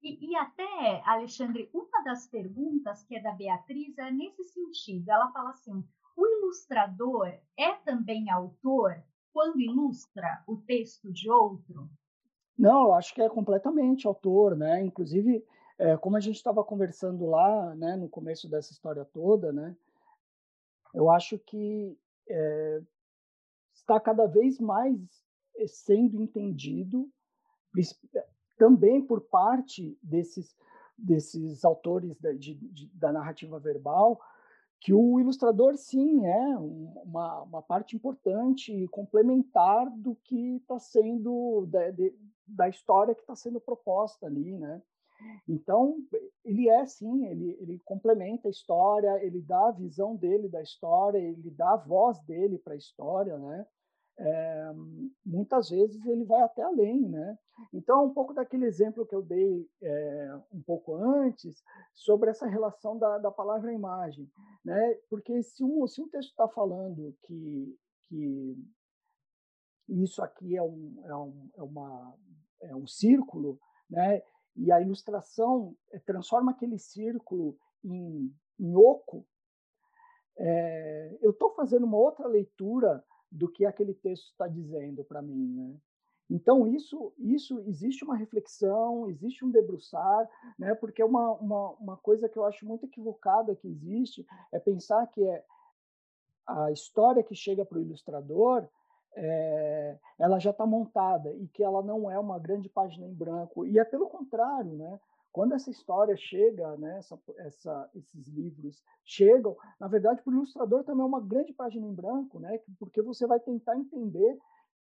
E, 0.02 0.32
e, 0.32 0.36
até, 0.36 1.02
Alexandre, 1.06 1.70
uma 1.74 2.04
das 2.04 2.28
perguntas 2.28 3.04
que 3.04 3.16
é 3.16 3.22
da 3.22 3.32
Beatriz 3.32 3.98
é 3.98 4.12
nesse 4.12 4.44
sentido. 4.46 5.10
Ela 5.10 5.32
fala 5.32 5.50
assim: 5.50 5.84
o 6.16 6.26
ilustrador 6.26 7.28
é 7.58 7.74
também 7.84 8.30
autor 8.30 9.04
quando 9.34 9.60
ilustra 9.60 10.44
o 10.48 10.58
texto 10.58 11.12
de 11.12 11.30
outro? 11.30 11.90
Não, 12.58 12.88
eu 12.88 12.94
acho 12.94 13.14
que 13.14 13.22
é 13.22 13.30
completamente 13.30 14.08
autor, 14.08 14.56
né? 14.56 14.84
Inclusive, 14.84 15.46
é, 15.78 15.96
como 15.98 16.16
a 16.16 16.20
gente 16.20 16.38
estava 16.38 16.64
conversando 16.64 17.26
lá, 17.28 17.76
né, 17.76 17.96
no 17.96 18.10
começo 18.10 18.50
dessa 18.50 18.72
história 18.72 19.06
toda, 19.06 19.52
né? 19.52 19.76
Eu 20.94 21.10
acho 21.10 21.38
que 21.38 21.96
é, 22.28 22.82
está 23.74 24.00
cada 24.00 24.26
vez 24.26 24.60
mais 24.60 25.27
sendo 25.66 26.22
entendido, 26.22 27.10
também 28.58 29.06
por 29.06 29.22
parte 29.22 29.98
desses 30.02 30.56
desses 30.98 31.64
autores 31.64 32.20
da, 32.20 32.34
de, 32.34 32.56
de, 32.56 32.88
da 32.96 33.12
narrativa 33.12 33.60
verbal, 33.60 34.20
que 34.80 34.94
o 34.94 35.20
ilustrador, 35.20 35.76
sim, 35.78 36.26
é 36.26 36.58
uma, 36.58 37.44
uma 37.44 37.62
parte 37.62 37.96
importante 37.96 38.72
e 38.74 38.88
complementar 38.88 39.90
do 39.92 40.16
que 40.16 40.58
está 40.58 40.80
sendo, 40.80 41.66
da, 41.68 41.92
de, 41.92 42.14
da 42.48 42.70
história 42.70 43.14
que 43.14 43.22
está 43.22 43.36
sendo 43.36 43.60
proposta 43.60 44.26
ali, 44.26 44.58
né? 44.58 44.82
Então, 45.48 45.98
ele 46.46 46.70
é, 46.70 46.86
sim, 46.86 47.26
ele, 47.26 47.58
ele 47.60 47.80
complementa 47.84 48.48
a 48.48 48.52
história, 48.52 49.24
ele 49.26 49.42
dá 49.42 49.70
a 49.70 49.72
visão 49.72 50.16
dele 50.16 50.48
da 50.48 50.62
história, 50.62 51.18
ele 51.18 51.50
dá 51.50 51.74
a 51.74 51.78
voz 51.78 52.20
dele 52.20 52.60
para 52.60 52.74
a 52.74 52.78
história, 52.78 53.36
né? 53.38 53.66
É, 54.20 54.72
muitas 55.24 55.70
vezes 55.70 56.04
ele 56.06 56.26
vai 56.26 56.42
até 56.42 56.64
além, 56.64 57.08
né? 57.08 57.38
Então, 57.72 58.06
um 58.06 58.14
pouco 58.14 58.34
daquele 58.34 58.66
exemplo 58.66 59.06
que 59.06 59.14
eu 59.14 59.22
dei 59.22 59.70
é, 59.82 60.40
um 60.52 60.62
pouco 60.62 60.96
antes 60.96 61.64
sobre 61.94 62.30
essa 62.32 62.48
relação 62.48 62.98
da, 62.98 63.20
da 63.20 63.32
palavra 63.32 63.72
imagem, 63.72 64.30
né? 64.66 64.96
Porque 65.10 65.44
se 65.44 65.64
um, 65.64 65.86
se 65.88 66.02
um 66.02 66.10
texto 66.10 66.30
está 66.30 66.48
falando 66.48 67.16
que, 67.24 67.78
que 68.04 68.58
isso 69.88 70.22
aqui 70.24 70.58
é 70.58 70.64
um, 70.64 71.02
é 71.06 71.16
um, 71.16 71.50
é 71.56 71.64
uma, 71.64 72.16
é 72.62 72.76
um 72.76 72.88
círculo, 72.88 73.60
né? 73.90 74.22
E 74.56 74.72
a 74.72 74.82
ilustração 74.82 75.76
eh, 75.92 76.00
transforma 76.00 76.52
aquele 76.52 76.80
círculo 76.80 77.56
em, 77.84 78.34
em 78.60 78.76
oco, 78.76 79.26
é, 80.40 81.18
eu 81.22 81.32
estou 81.32 81.54
fazendo 81.56 81.86
uma 81.86 81.98
outra 81.98 82.28
leitura 82.28 83.04
do 83.32 83.48
que 83.48 83.66
aquele 83.66 83.94
texto 83.94 84.28
está 84.28 84.48
dizendo 84.48 85.04
para 85.04 85.22
mim, 85.22 85.48
né? 85.56 85.76
Então 86.30 86.68
isso, 86.68 87.14
isso 87.18 87.60
existe 87.62 88.04
uma 88.04 88.16
reflexão, 88.16 89.10
existe 89.10 89.46
um 89.46 89.50
debruçar, 89.50 90.30
né? 90.60 90.76
Porque 90.76 91.02
uma, 91.04 91.32
uma, 91.34 91.70
uma 91.72 91.98
coisa 91.98 92.28
que 92.28 92.38
eu 92.38 92.46
acho 92.46 92.66
muito 92.66 92.86
equivocada 92.86 93.56
que 93.56 93.68
existe 93.68 94.26
é 94.52 94.60
pensar 94.60 95.08
que 95.08 95.24
é 95.24 95.44
a 96.46 96.72
história 96.72 97.24
que 97.24 97.36
chega 97.36 97.66
para 97.66 97.78
o 97.78 97.82
ilustrador 97.82 98.68
é, 99.18 99.98
ela 100.20 100.40
já 100.40 100.52
está 100.52 100.66
montada 100.66 101.34
e 101.34 101.48
que 101.48 101.64
ela 101.64 101.82
não 101.82 102.10
é 102.10 102.20
uma 102.20 102.38
grande 102.38 102.70
página 102.70 103.06
em 103.06 103.14
branco. 103.14 103.66
E 103.66 103.80
é 103.80 103.84
pelo 103.84 104.08
contrário, 104.08 104.72
né? 104.74 105.00
Quando 105.32 105.54
essa 105.54 105.70
história 105.70 106.16
chega, 106.18 106.76
né, 106.78 106.98
essa, 106.98 107.20
essa, 107.38 107.90
esses 107.96 108.28
livros 108.28 108.84
chegam, 109.04 109.56
na 109.80 109.88
verdade, 109.88 110.22
para 110.22 110.32
o 110.32 110.36
ilustrador 110.36 110.84
também 110.84 111.04
é 111.04 111.06
uma 111.06 111.22
grande 111.22 111.54
página 111.54 111.86
em 111.86 111.94
branco, 111.94 112.40
né, 112.40 112.60
porque 112.80 113.02
você 113.02 113.28
vai 113.28 113.40
tentar 113.40 113.78
entender 113.78 114.38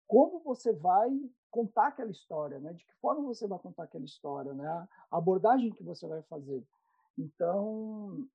como 0.08 0.40
você 0.40 0.72
vai 0.72 1.10
contar 1.52 1.88
aquela 1.88 2.12
história, 2.12 2.60
né, 2.60 2.74
de 2.74 2.86
que 2.86 2.94
forma 2.96 3.24
você 3.24 3.48
vai 3.48 3.60
contar 3.60 3.84
aquela 3.84 4.06
história, 4.06 4.54
né, 4.54 4.68
a 5.12 5.18
abordagem 5.18 5.74
que 5.74 5.84
você 5.84 6.08
vai 6.08 6.22
fazer. 6.24 6.64
Então, 7.18 8.26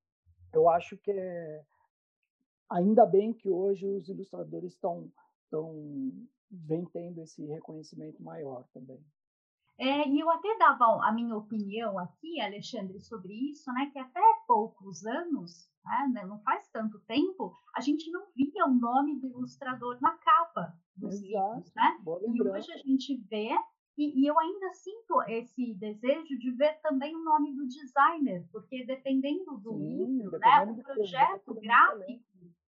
eu 0.52 0.68
acho 0.68 0.96
que 0.98 1.10
é 1.10 1.64
ainda 2.68 3.04
bem 3.04 3.32
que 3.32 3.50
hoje 3.50 3.86
os 3.86 4.08
ilustradores 4.08 4.72
estão 4.72 5.10
estão 5.44 6.12
vem 6.50 6.84
tendo 6.86 7.20
esse 7.22 7.44
reconhecimento 7.46 8.22
maior 8.22 8.64
também. 8.72 9.00
É, 9.80 10.06
e 10.06 10.20
eu 10.20 10.28
até 10.28 10.58
dava 10.58 10.84
a 11.02 11.10
minha 11.10 11.34
opinião 11.34 11.98
aqui, 11.98 12.38
Alexandre, 12.38 13.00
sobre 13.00 13.32
isso, 13.32 13.72
né? 13.72 13.88
Que 13.90 13.98
até 13.98 14.20
poucos 14.46 15.06
anos, 15.06 15.70
né, 16.12 16.22
não 16.26 16.38
faz 16.40 16.68
tanto 16.68 17.00
tempo, 17.06 17.56
a 17.74 17.80
gente 17.80 18.10
não 18.10 18.26
via 18.36 18.66
o 18.66 18.74
nome 18.74 19.18
do 19.18 19.28
ilustrador 19.28 19.98
na 20.02 20.10
capa 20.18 20.74
dos 20.94 21.14
Exato. 21.14 21.54
livros, 21.54 21.72
né? 21.74 21.98
E 22.34 22.42
hoje 22.42 22.72
a 22.72 22.76
gente 22.76 23.16
vê, 23.30 23.48
e, 23.96 24.20
e, 24.20 24.26
eu 24.26 24.38
ainda 24.38 24.70
sinto 24.74 25.22
esse 25.26 25.72
desejo 25.76 26.38
de 26.38 26.50
ver 26.50 26.78
também 26.82 27.16
o 27.16 27.24
nome 27.24 27.54
do 27.54 27.66
designer, 27.66 28.46
porque 28.52 28.84
dependendo 28.84 29.56
do 29.56 29.72
Sim, 29.72 30.18
livro, 30.18 30.38
né, 30.38 30.62
o 30.62 30.82
projeto 30.82 31.54
gráfico 31.54 32.20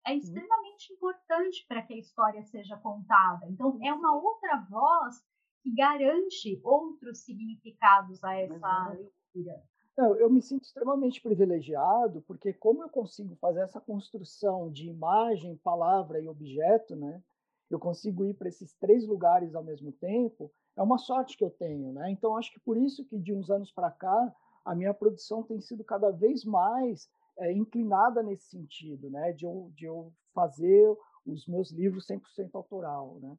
é 0.07 0.17
extremamente 0.17 0.93
importante 0.93 1.65
para 1.67 1.81
que 1.81 1.95
a 1.95 1.99
história 1.99 2.43
seja 2.43 2.77
contada. 2.77 3.47
Então, 3.49 3.79
é 3.83 3.93
uma 3.93 4.15
outra 4.15 4.57
voz 4.69 5.30
que 5.63 5.75
garante 5.75 6.61
outros 6.63 7.21
significados 7.21 8.23
a 8.25 8.35
essa 8.35 8.89
leitura. 8.89 9.63
Não, 9.97 10.17
eu 10.17 10.31
me 10.31 10.41
sinto 10.41 10.65
extremamente 10.65 11.21
privilegiado, 11.21 12.23
porque 12.23 12.53
como 12.53 12.83
eu 12.83 12.89
consigo 12.89 13.37
fazer 13.37 13.61
essa 13.61 13.81
construção 13.81 14.71
de 14.71 14.89
imagem, 14.89 15.57
palavra 15.59 16.21
e 16.21 16.29
objeto, 16.29 16.97
né? 16.97 17.23
Eu 17.69 17.79
consigo 17.79 18.25
ir 18.25 18.35
para 18.35 18.49
esses 18.49 18.73
três 18.75 19.07
lugares 19.07 19.55
ao 19.55 19.63
mesmo 19.63 19.93
tempo, 19.93 20.51
é 20.77 20.83
uma 20.83 20.99
sorte 20.99 21.37
que 21.37 21.45
eu 21.45 21.51
tenho, 21.51 21.93
né? 21.93 22.11
Então 22.11 22.37
acho 22.37 22.53
que 22.53 22.61
por 22.61 22.77
isso 22.77 23.05
que 23.05 23.19
de 23.19 23.35
uns 23.35 23.51
anos 23.51 23.71
para 23.71 23.91
cá 23.91 24.35
a 24.65 24.75
minha 24.75 24.95
produção 24.95 25.43
tem 25.43 25.61
sido 25.61 25.85
cada 25.85 26.11
vez 26.11 26.45
mais 26.45 27.09
é, 27.39 27.53
inclinada 27.53 28.23
nesse 28.23 28.49
sentido, 28.49 29.11
né? 29.11 29.33
De 29.33 29.45
eu, 29.45 29.71
de 29.75 29.85
eu 29.85 30.13
fazer 30.33 30.97
os 31.27 31.47
meus 31.47 31.71
livros 31.71 32.07
100% 32.07 32.51
autoral, 32.55 33.19
né? 33.21 33.37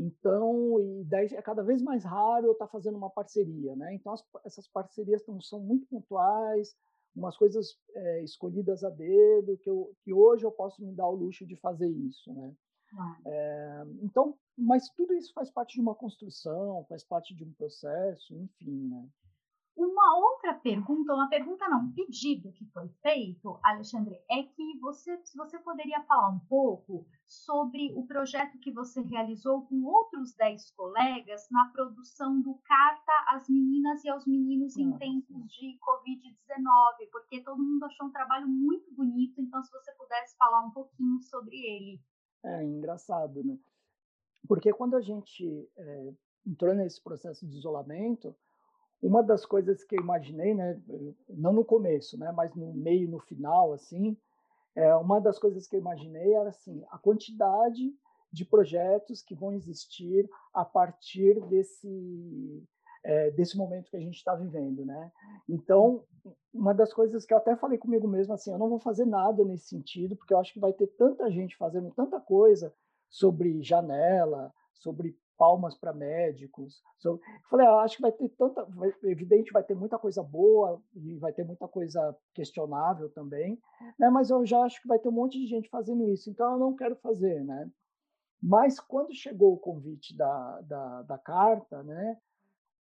Então, 0.00 0.80
e 0.80 1.04
daí 1.04 1.26
é 1.26 1.42
cada 1.42 1.62
vez 1.62 1.82
mais 1.82 2.04
raro 2.04 2.46
eu 2.46 2.52
estar 2.52 2.66
tá 2.66 2.72
fazendo 2.72 2.96
uma 2.96 3.10
parceria, 3.10 3.76
né? 3.76 3.94
Então, 3.94 4.14
as, 4.14 4.24
essas 4.46 4.66
parcerias 4.66 5.22
tão, 5.22 5.38
são 5.42 5.60
muito 5.60 5.86
pontuais, 5.86 6.74
umas 7.14 7.36
coisas 7.36 7.76
é, 7.94 8.24
escolhidas 8.24 8.82
a 8.82 8.88
dedo, 8.88 9.58
que, 9.58 9.68
eu, 9.68 9.92
que 10.02 10.12
hoje 10.14 10.44
eu 10.44 10.50
posso 10.50 10.82
me 10.82 10.94
dar 10.94 11.06
o 11.06 11.14
luxo 11.14 11.44
de 11.46 11.54
fazer 11.56 11.88
isso, 11.88 12.32
né? 12.32 12.54
É, 13.26 13.82
então, 14.02 14.36
mas 14.56 14.88
tudo 14.90 15.12
isso 15.12 15.32
faz 15.34 15.50
parte 15.50 15.74
de 15.74 15.80
uma 15.80 15.94
construção, 15.94 16.84
faz 16.88 17.04
parte 17.04 17.34
de 17.34 17.44
um 17.44 17.52
processo, 17.52 18.34
enfim, 18.34 18.88
né? 18.88 19.06
Uma 19.80 20.14
outra 20.18 20.52
pergunta, 20.52 21.14
uma 21.14 21.30
pergunta 21.30 21.66
não, 21.66 21.84
um 21.84 21.92
pedido 21.92 22.52
que 22.52 22.66
foi 22.66 22.86
feito, 23.00 23.58
Alexandre, 23.62 24.14
é 24.30 24.42
que 24.42 24.78
você, 24.78 25.16
se 25.24 25.34
você 25.34 25.58
poderia 25.58 26.02
falar 26.02 26.28
um 26.28 26.38
pouco 26.40 27.06
sobre 27.26 27.90
o 27.96 28.06
projeto 28.06 28.58
que 28.58 28.70
você 28.70 29.00
realizou 29.00 29.62
com 29.62 29.82
outros 29.84 30.34
10 30.34 30.72
colegas 30.72 31.48
na 31.50 31.70
produção 31.72 32.42
do 32.42 32.56
Carta 32.62 33.12
às 33.28 33.48
Meninas 33.48 34.04
e 34.04 34.10
aos 34.10 34.26
Meninos 34.26 34.76
em 34.76 34.92
tempos 34.98 35.50
de 35.50 35.78
Covid-19, 35.78 37.08
porque 37.10 37.42
todo 37.42 37.62
mundo 37.62 37.84
achou 37.84 38.08
um 38.08 38.12
trabalho 38.12 38.46
muito 38.46 38.92
bonito, 38.94 39.40
então 39.40 39.62
se 39.62 39.72
você 39.72 39.92
pudesse 39.92 40.36
falar 40.36 40.60
um 40.60 40.72
pouquinho 40.72 41.22
sobre 41.22 41.56
ele. 41.56 41.98
É 42.44 42.62
engraçado, 42.62 43.42
né? 43.42 43.58
Porque 44.46 44.74
quando 44.74 44.94
a 44.94 45.00
gente 45.00 45.66
é, 45.74 46.12
entrou 46.46 46.74
nesse 46.74 47.02
processo 47.02 47.46
de 47.46 47.56
isolamento, 47.56 48.36
uma 49.02 49.22
das 49.22 49.46
coisas 49.46 49.82
que 49.82 49.96
eu 49.96 50.00
imaginei, 50.00 50.54
né, 50.54 50.80
não 51.28 51.52
no 51.52 51.64
começo, 51.64 52.18
né, 52.18 52.32
mas 52.32 52.54
no 52.54 52.72
meio, 52.74 53.08
no 53.08 53.18
final, 53.20 53.72
assim, 53.72 54.16
é, 54.74 54.94
uma 54.94 55.20
das 55.20 55.38
coisas 55.38 55.66
que 55.66 55.76
eu 55.76 55.80
imaginei 55.80 56.32
era 56.34 56.50
assim 56.50 56.84
a 56.90 56.98
quantidade 56.98 57.92
de 58.32 58.44
projetos 58.44 59.22
que 59.22 59.34
vão 59.34 59.52
existir 59.52 60.28
a 60.52 60.64
partir 60.64 61.40
desse 61.48 62.62
é, 63.02 63.30
desse 63.30 63.56
momento 63.56 63.90
que 63.90 63.96
a 63.96 64.00
gente 64.00 64.16
está 64.16 64.34
vivendo, 64.34 64.84
né? 64.84 65.10
Então, 65.48 66.04
uma 66.52 66.74
das 66.74 66.92
coisas 66.92 67.24
que 67.24 67.32
eu 67.32 67.38
até 67.38 67.56
falei 67.56 67.78
comigo 67.78 68.06
mesmo 68.06 68.34
assim, 68.34 68.52
eu 68.52 68.58
não 68.58 68.68
vou 68.68 68.78
fazer 68.78 69.06
nada 69.06 69.42
nesse 69.42 69.68
sentido, 69.68 70.14
porque 70.14 70.34
eu 70.34 70.38
acho 70.38 70.52
que 70.52 70.60
vai 70.60 70.72
ter 70.72 70.86
tanta 70.88 71.30
gente 71.30 71.56
fazendo 71.56 71.90
tanta 71.92 72.20
coisa 72.20 72.74
sobre 73.08 73.62
janela, 73.62 74.52
sobre 74.74 75.16
palmas 75.40 75.74
para 75.74 75.94
médicos. 75.94 76.82
So, 76.98 77.18
falei, 77.48 77.66
ah, 77.66 77.80
acho 77.80 77.96
que 77.96 78.02
vai 78.02 78.12
ter 78.12 78.28
tanta, 78.36 78.68
evidente, 79.04 79.50
vai 79.50 79.64
ter 79.64 79.74
muita 79.74 79.98
coisa 79.98 80.22
boa 80.22 80.82
e 80.94 81.16
vai 81.16 81.32
ter 81.32 81.44
muita 81.44 81.66
coisa 81.66 82.14
questionável 82.34 83.08
também, 83.08 83.58
né? 83.98 84.10
Mas 84.10 84.28
eu 84.28 84.44
já 84.44 84.60
acho 84.62 84.82
que 84.82 84.86
vai 84.86 84.98
ter 84.98 85.08
um 85.08 85.12
monte 85.12 85.40
de 85.40 85.46
gente 85.46 85.70
fazendo 85.70 86.06
isso, 86.10 86.28
então 86.28 86.52
eu 86.52 86.58
não 86.58 86.76
quero 86.76 86.94
fazer, 86.96 87.42
né? 87.42 87.70
Mas 88.42 88.78
quando 88.78 89.14
chegou 89.14 89.54
o 89.54 89.58
convite 89.58 90.14
da, 90.14 90.60
da, 90.60 91.02
da 91.04 91.18
carta, 91.18 91.82
né? 91.82 92.18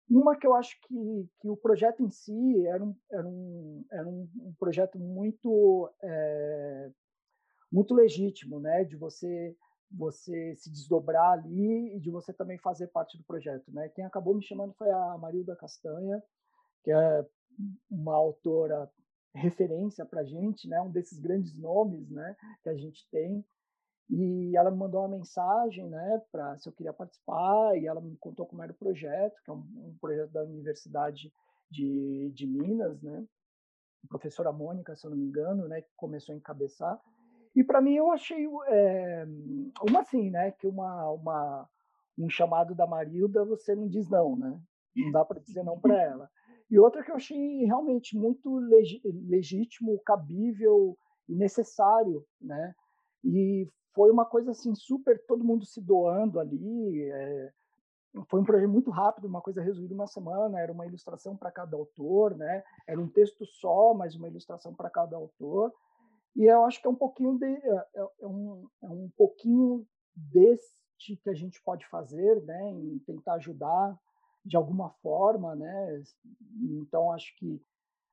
Uma 0.09 0.35
que 0.35 0.45
eu 0.45 0.53
acho 0.53 0.75
que, 0.81 1.29
que 1.39 1.49
o 1.49 1.55
projeto 1.55 2.03
em 2.03 2.09
si 2.09 2.65
era 2.67 2.83
um, 2.83 2.95
era 3.09 3.27
um, 3.27 3.85
era 3.89 4.07
um, 4.07 4.27
um 4.35 4.53
projeto 4.59 4.99
muito 4.99 5.89
é, 6.03 6.91
muito 7.71 7.93
legítimo, 7.93 8.59
né? 8.59 8.83
De 8.83 8.97
você 8.97 9.55
você 9.91 10.55
se 10.55 10.69
desdobrar 10.71 11.31
ali 11.31 11.95
e 11.95 11.99
de 11.99 12.11
você 12.11 12.31
também 12.33 12.57
fazer 12.57 12.87
parte 12.87 13.17
do 13.17 13.23
projeto, 13.23 13.71
né? 13.71 13.89
Quem 13.89 14.05
acabou 14.05 14.35
me 14.35 14.43
chamando 14.43 14.73
foi 14.73 14.89
a 14.89 15.17
Marilda 15.17 15.55
Castanha, 15.55 16.21
que 16.83 16.91
é 16.91 17.25
uma 17.89 18.15
autora 18.15 18.89
referência 19.33 20.05
para 20.05 20.21
a 20.21 20.25
gente, 20.25 20.67
né? 20.67 20.81
Um 20.81 20.91
desses 20.91 21.19
grandes 21.19 21.57
nomes, 21.57 22.09
né? 22.09 22.35
Que 22.63 22.69
a 22.69 22.75
gente 22.75 23.07
tem. 23.09 23.43
E 24.09 24.55
ela 24.55 24.71
me 24.71 24.77
mandou 24.77 25.01
uma 25.01 25.17
mensagem, 25.17 25.87
né? 25.87 26.21
Para 26.31 26.57
se 26.57 26.67
eu 26.67 26.73
queria 26.73 26.93
participar 26.93 27.77
e 27.77 27.85
ela 27.85 28.01
me 28.01 28.15
contou 28.17 28.45
como 28.45 28.63
era 28.63 28.71
o 28.71 28.75
projeto, 28.75 29.35
que 29.43 29.51
é 29.51 29.53
um, 29.53 29.57
um 29.57 29.97
projeto 30.01 30.31
da 30.31 30.43
Universidade 30.43 31.31
de, 31.69 32.31
de 32.33 32.47
Minas, 32.47 33.01
né? 33.01 33.25
A 34.03 34.07
professora 34.07 34.51
Mônica, 34.51 34.95
se 34.95 35.05
eu 35.05 35.11
não 35.11 35.17
me 35.17 35.25
engano, 35.25 35.67
né? 35.67 35.81
Que 35.81 35.91
começou 35.95 36.33
a 36.33 36.37
encabeçar. 36.37 36.99
E 37.59 37.63
para 37.65 37.81
mim 37.81 37.93
eu 37.93 38.09
achei 38.09 38.47
é, 38.67 39.25
uma 39.81 39.99
assim, 39.99 40.29
né, 40.29 40.51
que 40.51 40.65
uma, 40.65 41.11
uma 41.11 41.69
um 42.17 42.29
chamado 42.29 42.73
da 42.73 42.87
Marilda 42.87 43.43
você 43.43 43.75
não 43.75 43.85
diz 43.85 44.09
não, 44.09 44.37
né? 44.37 44.57
Não 44.95 45.11
dá 45.11 45.25
para 45.25 45.41
dizer 45.41 45.61
não 45.61 45.77
para 45.77 46.01
ela. 46.01 46.29
E 46.71 46.79
outra 46.79 47.03
que 47.03 47.11
eu 47.11 47.17
achei 47.17 47.65
realmente 47.65 48.17
muito 48.17 48.59
legítimo, 49.27 49.99
cabível 50.05 50.97
e 51.27 51.35
necessário, 51.35 52.25
né? 52.39 52.73
E 53.25 53.67
foi 53.93 54.09
uma 54.09 54.25
coisa 54.25 54.51
assim 54.51 54.73
super 54.73 55.21
todo 55.27 55.43
mundo 55.43 55.65
se 55.65 55.81
doando 55.81 56.39
ali. 56.39 57.11
É, 57.11 57.51
foi 58.29 58.39
um 58.39 58.45
projeto 58.45 58.69
muito 58.69 58.89
rápido, 58.89 59.27
uma 59.27 59.41
coisa 59.41 59.61
resolvida 59.61 59.93
uma 59.93 60.07
semana. 60.07 60.61
Era 60.61 60.71
uma 60.71 60.87
ilustração 60.87 61.35
para 61.35 61.51
cada 61.51 61.75
autor, 61.75 62.37
né? 62.37 62.63
Era 62.87 63.01
um 63.01 63.09
texto 63.09 63.45
só, 63.45 63.93
mas 63.93 64.15
uma 64.15 64.29
ilustração 64.29 64.73
para 64.73 64.89
cada 64.89 65.17
autor. 65.17 65.73
E 66.39 66.45
eu 66.45 66.63
acho 66.63 66.79
que 66.79 66.87
é 66.87 66.89
um 66.89 66.95
pouquinho 66.95 67.37
de, 67.37 67.45
é, 67.45 67.87
é, 67.95 68.07
é, 68.21 68.25
um, 68.25 68.65
é 68.81 68.87
um 68.87 69.09
pouquinho 69.17 69.85
deste 70.15 71.17
que 71.21 71.29
a 71.29 71.33
gente 71.33 71.61
pode 71.61 71.85
fazer, 71.87 72.41
né, 72.45 72.71
em 72.71 72.97
tentar 72.99 73.33
ajudar 73.33 73.99
de 74.45 74.55
alguma 74.55 74.89
forma, 75.01 75.53
né? 75.53 76.01
Então 76.61 77.11
acho 77.11 77.35
que 77.35 77.61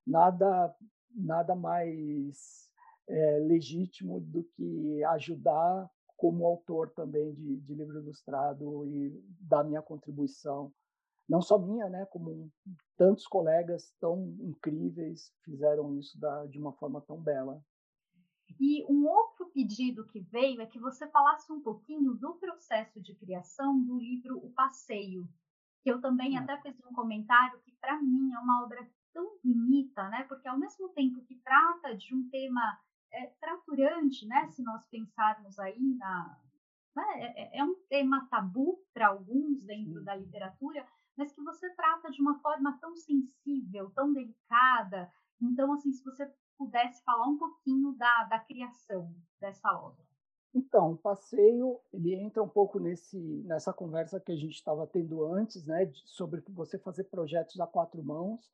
nada 0.04 0.74
nada 1.14 1.54
mais 1.54 2.68
é, 3.08 3.38
legítimo 3.38 4.18
do 4.20 4.42
que 4.42 5.04
ajudar 5.04 5.88
como 6.16 6.46
autor 6.46 6.90
também 6.96 7.32
de, 7.32 7.58
de 7.58 7.74
livro 7.74 8.00
ilustrado 8.00 8.84
e 8.86 9.24
dar 9.40 9.62
minha 9.62 9.80
contribuição 9.80 10.72
não 11.28 11.40
só 11.40 11.58
minha, 11.58 11.88
né, 11.88 12.06
como 12.06 12.50
tantos 12.96 13.26
colegas 13.26 13.92
tão 14.00 14.36
incríveis 14.40 15.32
fizeram 15.44 15.96
isso 15.96 16.18
da, 16.18 16.46
de 16.46 16.58
uma 16.58 16.72
forma 16.72 17.00
tão 17.00 17.20
bela. 17.20 17.62
E 18.58 18.84
um 18.88 19.06
outro 19.06 19.46
pedido 19.46 20.06
que 20.06 20.20
veio 20.20 20.60
é 20.60 20.66
que 20.66 20.78
você 20.78 21.06
falasse 21.08 21.52
um 21.52 21.60
pouquinho 21.60 22.14
do 22.14 22.34
processo 22.34 23.00
de 23.00 23.14
criação 23.14 23.80
do 23.82 23.98
livro 23.98 24.38
O 24.38 24.50
Passeio, 24.52 25.28
que 25.82 25.90
eu 25.90 26.00
também 26.00 26.38
hum. 26.38 26.42
até 26.42 26.60
fiz 26.60 26.78
um 26.84 26.92
comentário 26.92 27.60
que 27.60 27.72
para 27.80 28.00
mim 28.00 28.32
é 28.32 28.38
uma 28.38 28.64
obra 28.64 28.88
tão 29.12 29.38
bonita, 29.42 30.08
né? 30.08 30.24
Porque 30.24 30.48
ao 30.48 30.58
mesmo 30.58 30.88
tempo 30.90 31.24
que 31.24 31.36
trata 31.36 31.96
de 31.96 32.14
um 32.14 32.28
tema 32.28 32.78
é, 33.12 33.28
fraturante, 33.40 34.26
né? 34.26 34.46
Se 34.48 34.62
nós 34.62 34.86
pensarmos 34.88 35.58
aí 35.58 35.80
na 35.96 36.38
né? 36.96 37.04
é, 37.16 37.42
é, 37.42 37.58
é 37.58 37.64
um 37.64 37.76
tema 37.88 38.26
tabu 38.30 38.78
para 38.92 39.08
alguns 39.08 39.62
dentro 39.62 39.98
Sim. 39.98 40.04
da 40.04 40.16
literatura, 40.16 40.86
mas 41.16 41.32
que 41.32 41.42
você 41.42 41.68
trata 41.70 42.10
de 42.10 42.20
uma 42.20 42.38
forma 42.40 42.78
tão 42.80 42.96
sensível, 42.96 43.90
tão 43.90 44.12
delicada. 44.12 45.10
Então, 45.40 45.72
assim, 45.72 45.92
se 45.92 46.02
você 46.04 46.26
pudesse 46.56 47.02
falar 47.04 47.26
um 47.26 47.38
pouquinho 47.38 47.92
da, 47.92 48.24
da 48.24 48.38
criação 48.38 49.14
dessa 49.40 49.70
obra. 49.78 50.04
Então, 50.54 50.92
o 50.92 50.96
passeio 50.96 51.78
ele 51.92 52.14
entra 52.14 52.42
um 52.42 52.48
pouco 52.48 52.78
nesse 52.78 53.18
nessa 53.44 53.72
conversa 53.72 54.18
que 54.18 54.32
a 54.32 54.36
gente 54.36 54.54
estava 54.54 54.86
tendo 54.86 55.22
antes, 55.24 55.66
né, 55.66 55.84
de, 55.84 56.00
sobre 56.06 56.42
você 56.48 56.78
fazer 56.78 57.04
projetos 57.04 57.60
a 57.60 57.66
quatro 57.66 58.02
mãos. 58.02 58.50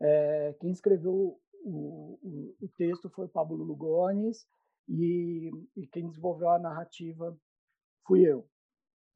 É, 0.00 0.54
quem 0.60 0.72
escreveu 0.72 1.38
o, 1.64 2.18
o, 2.22 2.56
o, 2.60 2.68
texto 2.76 3.08
foi 3.10 3.28
Pablo 3.28 3.62
Lugones 3.62 4.46
e, 4.88 5.50
e 5.76 5.86
quem 5.86 6.08
desenvolveu 6.08 6.50
a 6.50 6.58
narrativa 6.58 7.38
fui 8.04 8.20
eu. 8.26 8.46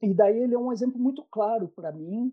E 0.01 0.14
daí 0.14 0.39
ele 0.39 0.55
é 0.55 0.59
um 0.59 0.72
exemplo 0.72 0.99
muito 0.99 1.24
claro 1.24 1.68
para 1.68 1.93
mim 1.93 2.33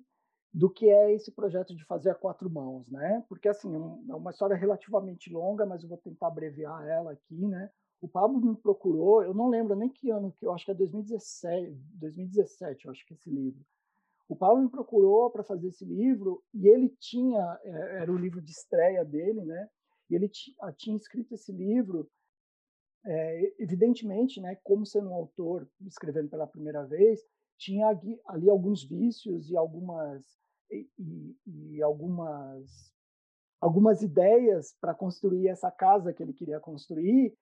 do 0.58 0.72
que 0.72 0.90
é 0.90 1.14
esse 1.14 1.32
projeto 1.32 1.76
de 1.76 1.86
fazer 1.86 2.10
a 2.10 2.16
quatro 2.16 2.50
mãos, 2.50 2.90
né? 2.90 3.24
Porque 3.30 3.48
assim 3.48 3.72
é, 3.76 4.12
é 4.12 4.16
uma 4.16 4.32
história 4.32 4.56
relativamente 4.56 5.32
longa, 5.32 5.68
mas 5.68 5.84
eu 5.84 5.90
vou 5.90 6.00
tentar 6.00 6.28
abreviar 6.28 6.84
ela 6.88 7.12
aqui, 7.12 7.46
né? 7.48 7.70
O 8.02 8.08
Pablo 8.08 8.42
me 8.42 8.56
procurou, 8.56 9.24
eu 9.24 9.36
não 9.36 9.50
lembro 9.50 9.76
nem 9.76 9.88
que 9.88 10.10
ano, 10.10 10.32
que 10.32 10.44
eu 10.44 10.52
acho 10.52 10.66
que 10.66 10.72
é 10.72 10.74
2017, 10.74 11.78
2017, 12.00 12.86
eu 12.86 12.92
acho 12.92 13.06
que 13.06 13.14
é 13.14 13.18
esse 13.18 13.30
livro. 13.30 13.64
O 14.28 14.36
Pablo 14.36 14.64
me 14.64 14.70
procurou 14.70 15.30
para 15.30 15.44
fazer 15.44 15.68
esse 15.68 15.86
livro 15.86 16.44
e 16.52 16.68
ele 16.68 16.90
tinha, 17.00 17.60
é, 17.64 18.02
era 18.02 18.12
o 18.12 18.18
livro 18.18 18.42
de 18.42 18.50
estreia 18.50 19.06
dele, 19.06 19.46
né? 19.46 19.70
E 20.10 20.16
ele 20.16 20.28
tinha 20.28 20.98
escrito 20.98 21.36
esse 21.36 21.52
livro 21.52 22.10
é, 23.06 23.54
evidentemente, 23.60 24.42
né, 24.42 24.56
como 24.64 24.88
sendo 24.88 25.10
um 25.10 25.14
autor 25.14 25.70
escrevendo 25.86 26.30
pela 26.30 26.48
primeira 26.48 26.84
vez, 26.84 27.22
tinha 27.58 27.88
ali 28.26 28.50
alguns 28.50 28.84
vícios 28.84 29.52
e 29.52 29.56
algumas 29.56 30.24
e, 30.72 31.36
e, 31.48 31.82
algumas 31.82 32.92
algumas 33.60 34.04
ideias 34.04 34.76
para 34.80 34.94
construir 34.94 35.48
essa 35.48 35.72
casa 35.72 36.14
que 36.14 36.22
ele 36.22 36.34
queria 36.34 36.60
construir, 36.60 37.36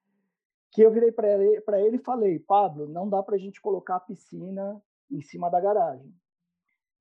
que 0.72 0.82
eu 0.82 0.92
virei 0.92 1.12
para 1.12 1.28
ele, 1.28 1.62
ele 1.86 1.98
e 1.98 2.04
falei, 2.04 2.40
Pablo, 2.40 2.88
não 2.88 3.10
dá 3.10 3.22
para 3.22 3.36
a 3.36 3.38
gente 3.38 3.62
colocar 3.62 3.98
a 3.98 4.00
piscina 4.00 4.82
em 5.12 5.22
cima 5.22 5.50
da 5.50 5.60
garagem. 5.60 6.14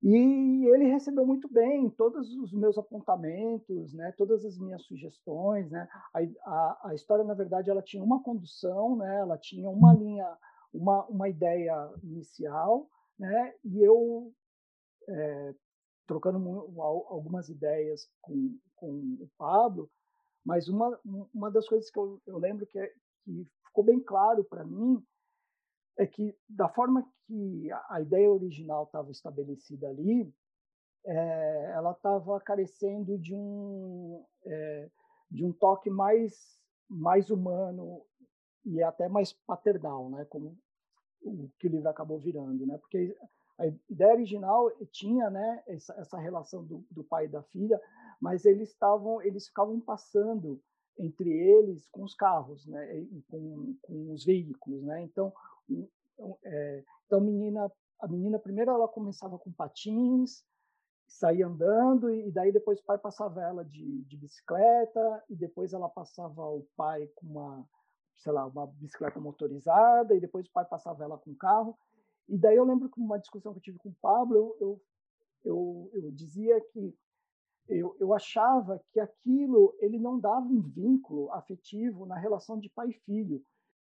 E 0.06 0.66
ele 0.66 0.84
recebeu 0.84 1.26
muito 1.26 1.50
bem 1.50 1.88
todos 1.88 2.30
os 2.36 2.52
meus 2.52 2.76
apontamentos, 2.76 3.94
né, 3.94 4.12
todas 4.18 4.44
as 4.44 4.58
minhas 4.58 4.82
sugestões. 4.82 5.70
Né. 5.70 5.88
A, 6.12 6.20
a, 6.44 6.88
a, 6.90 6.94
história, 6.94 7.24
na 7.24 7.32
verdade, 7.32 7.70
ela 7.70 7.80
tinha 7.80 8.04
uma 8.04 8.22
condução, 8.22 8.96
né, 8.96 9.20
ela 9.20 9.38
tinha 9.38 9.70
uma 9.70 9.94
linha, 9.94 10.30
uma, 10.74 11.06
uma 11.06 11.26
ideia 11.26 11.90
inicial, 12.02 12.86
né, 13.18 13.54
e 13.64 13.82
eu, 13.82 14.30
é, 15.08 15.54
trocando 16.06 16.38
algumas 17.08 17.48
ideias 17.48 18.08
com, 18.20 18.58
com 18.76 18.88
o 19.20 19.28
Pablo, 19.38 19.90
mas 20.44 20.68
uma, 20.68 20.98
uma 21.32 21.50
das 21.50 21.66
coisas 21.66 21.90
que 21.90 21.98
eu, 21.98 22.20
eu 22.26 22.38
lembro 22.38 22.66
que, 22.66 22.78
é, 22.78 22.92
que 23.24 23.48
ficou 23.66 23.82
bem 23.82 24.00
claro 24.00 24.44
para 24.44 24.64
mim 24.64 25.02
é 25.98 26.06
que 26.06 26.36
da 26.48 26.68
forma 26.68 27.06
que 27.26 27.70
a 27.88 28.00
ideia 28.00 28.30
original 28.30 28.84
estava 28.84 29.10
estabelecida 29.10 29.88
ali, 29.88 30.32
é, 31.06 31.72
ela 31.74 31.92
estava 31.92 32.40
carecendo 32.40 33.18
de 33.18 33.34
um 33.34 34.24
é, 34.44 34.90
de 35.30 35.44
um 35.44 35.52
toque 35.52 35.90
mais 35.90 36.60
mais 36.88 37.30
humano 37.30 38.02
e 38.64 38.82
até 38.82 39.08
mais 39.08 39.32
paternal, 39.32 40.10
né? 40.10 40.24
Como 40.26 40.56
o 41.22 41.48
que 41.58 41.66
o 41.66 41.70
livro 41.70 41.88
acabou 41.88 42.18
virando, 42.18 42.66
né? 42.66 42.78
Porque 42.78 43.16
a 43.58 43.66
ideia 43.88 44.14
original 44.14 44.70
tinha, 44.90 45.30
né? 45.30 45.62
Essa, 45.66 45.94
essa 45.94 46.18
relação 46.18 46.64
do, 46.64 46.84
do 46.90 47.04
pai 47.04 47.26
e 47.26 47.28
da 47.28 47.42
filha, 47.42 47.80
mas 48.20 48.44
eles 48.44 48.70
estavam 48.70 49.22
eles 49.22 49.46
ficavam 49.46 49.80
passando 49.80 50.60
entre 50.98 51.30
eles 51.30 51.86
com 51.88 52.02
os 52.02 52.14
carros, 52.14 52.66
né? 52.66 53.06
Com, 53.28 53.76
com 53.82 54.12
os 54.12 54.24
veículos, 54.24 54.82
né? 54.82 55.02
Então 55.02 55.32
é, 56.44 56.84
então 57.06 57.20
menina, 57.20 57.70
a 58.00 58.08
menina 58.08 58.38
primeiro 58.38 58.70
ela 58.70 58.88
começava 58.88 59.38
com 59.38 59.52
patins, 59.52 60.44
saía 61.06 61.46
andando 61.46 62.10
e 62.10 62.30
daí 62.30 62.52
depois 62.52 62.80
o 62.80 62.84
pai 62.84 62.98
passava 62.98 63.42
ela 63.42 63.64
de, 63.64 64.02
de 64.02 64.16
bicicleta 64.16 65.24
e 65.28 65.36
depois 65.36 65.72
ela 65.72 65.88
passava 65.88 66.42
o 66.42 66.66
pai 66.76 67.08
com 67.14 67.26
uma, 67.26 67.68
sei 68.16 68.32
lá, 68.32 68.46
uma 68.46 68.66
bicicleta 68.66 69.20
motorizada 69.20 70.14
e 70.14 70.20
depois 70.20 70.46
o 70.46 70.52
pai 70.52 70.64
passava 70.64 71.04
ela 71.04 71.18
com 71.18 71.30
um 71.30 71.36
carro. 71.36 71.78
E 72.28 72.38
daí 72.38 72.56
eu 72.56 72.64
lembro 72.64 72.88
que 72.88 73.00
uma 73.00 73.18
discussão 73.18 73.52
que 73.52 73.58
eu 73.58 73.62
tive 73.62 73.78
com 73.78 73.90
o 73.90 73.96
Pablo, 74.00 74.36
eu, 74.36 74.56
eu, 74.60 74.82
eu, 75.44 75.90
eu 75.92 76.10
dizia 76.10 76.60
que 76.72 76.94
eu, 77.68 77.96
eu 77.98 78.12
achava 78.12 78.82
que 78.92 79.00
aquilo 79.00 79.74
ele 79.80 79.98
não 79.98 80.18
dava 80.18 80.46
um 80.46 80.60
vínculo 80.60 81.30
afetivo 81.32 82.04
na 82.06 82.16
relação 82.16 82.58
de 82.58 82.68
pai 82.68 82.90
e 82.90 82.92
filho 82.92 83.42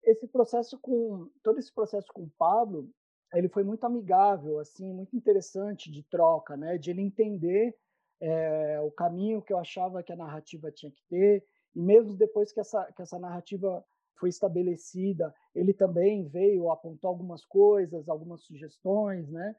esse 0.06 0.26
processo 0.28 0.78
com 0.78 1.28
todo 1.42 1.58
esse 1.58 1.72
processo 1.72 2.06
com 2.12 2.22
o 2.22 2.32
Pablo, 2.38 2.88
ele 3.34 3.48
foi 3.48 3.64
muito 3.64 3.84
amigável, 3.84 4.60
assim, 4.60 4.92
muito 4.92 5.16
interessante 5.16 5.90
de 5.90 6.02
troca, 6.04 6.56
né? 6.56 6.78
De 6.78 6.90
ele 6.90 7.02
entender 7.02 7.76
é, 8.20 8.80
o 8.80 8.90
caminho 8.90 9.42
que 9.42 9.52
eu 9.52 9.58
achava 9.58 10.02
que 10.02 10.12
a 10.12 10.16
narrativa 10.16 10.70
tinha 10.70 10.92
que 10.92 11.02
ter 11.08 11.44
e 11.74 11.82
mesmo 11.82 12.14
depois 12.14 12.52
que 12.52 12.60
essa 12.60 12.90
que 12.92 13.02
essa 13.02 13.18
narrativa 13.18 13.84
foi 14.18 14.28
estabelecida, 14.28 15.34
ele 15.54 15.72
também 15.72 16.26
veio 16.28 16.70
apontar 16.70 17.08
algumas 17.08 17.44
coisas, 17.44 18.08
algumas 18.08 18.42
sugestões, 18.42 19.28
né? 19.28 19.54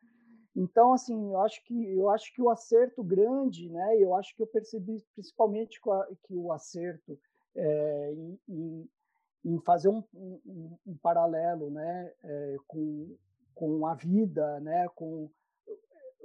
Então, 0.55 0.93
assim, 0.93 1.31
eu 1.31 1.37
acho 1.41 1.63
que 1.63 1.93
eu 1.93 2.09
acho 2.09 2.33
que 2.33 2.41
o 2.41 2.49
acerto 2.49 3.03
grande, 3.03 3.69
né? 3.69 3.97
Eu 3.97 4.15
acho 4.15 4.35
que 4.35 4.41
eu 4.41 4.47
percebi 4.47 5.03
principalmente 5.13 5.79
que 6.23 6.35
o 6.35 6.51
acerto 6.51 7.19
é, 7.55 8.13
em, 8.13 8.39
em, 8.47 8.89
em 9.45 9.59
fazer 9.61 9.89
um, 9.89 10.03
um, 10.13 10.77
um 10.85 10.97
paralelo 10.97 11.69
né, 11.69 12.11
é, 12.23 12.55
com, 12.67 13.15
com 13.55 13.85
a 13.85 13.95
vida, 13.95 14.59
né, 14.59 14.87
com, 14.95 15.29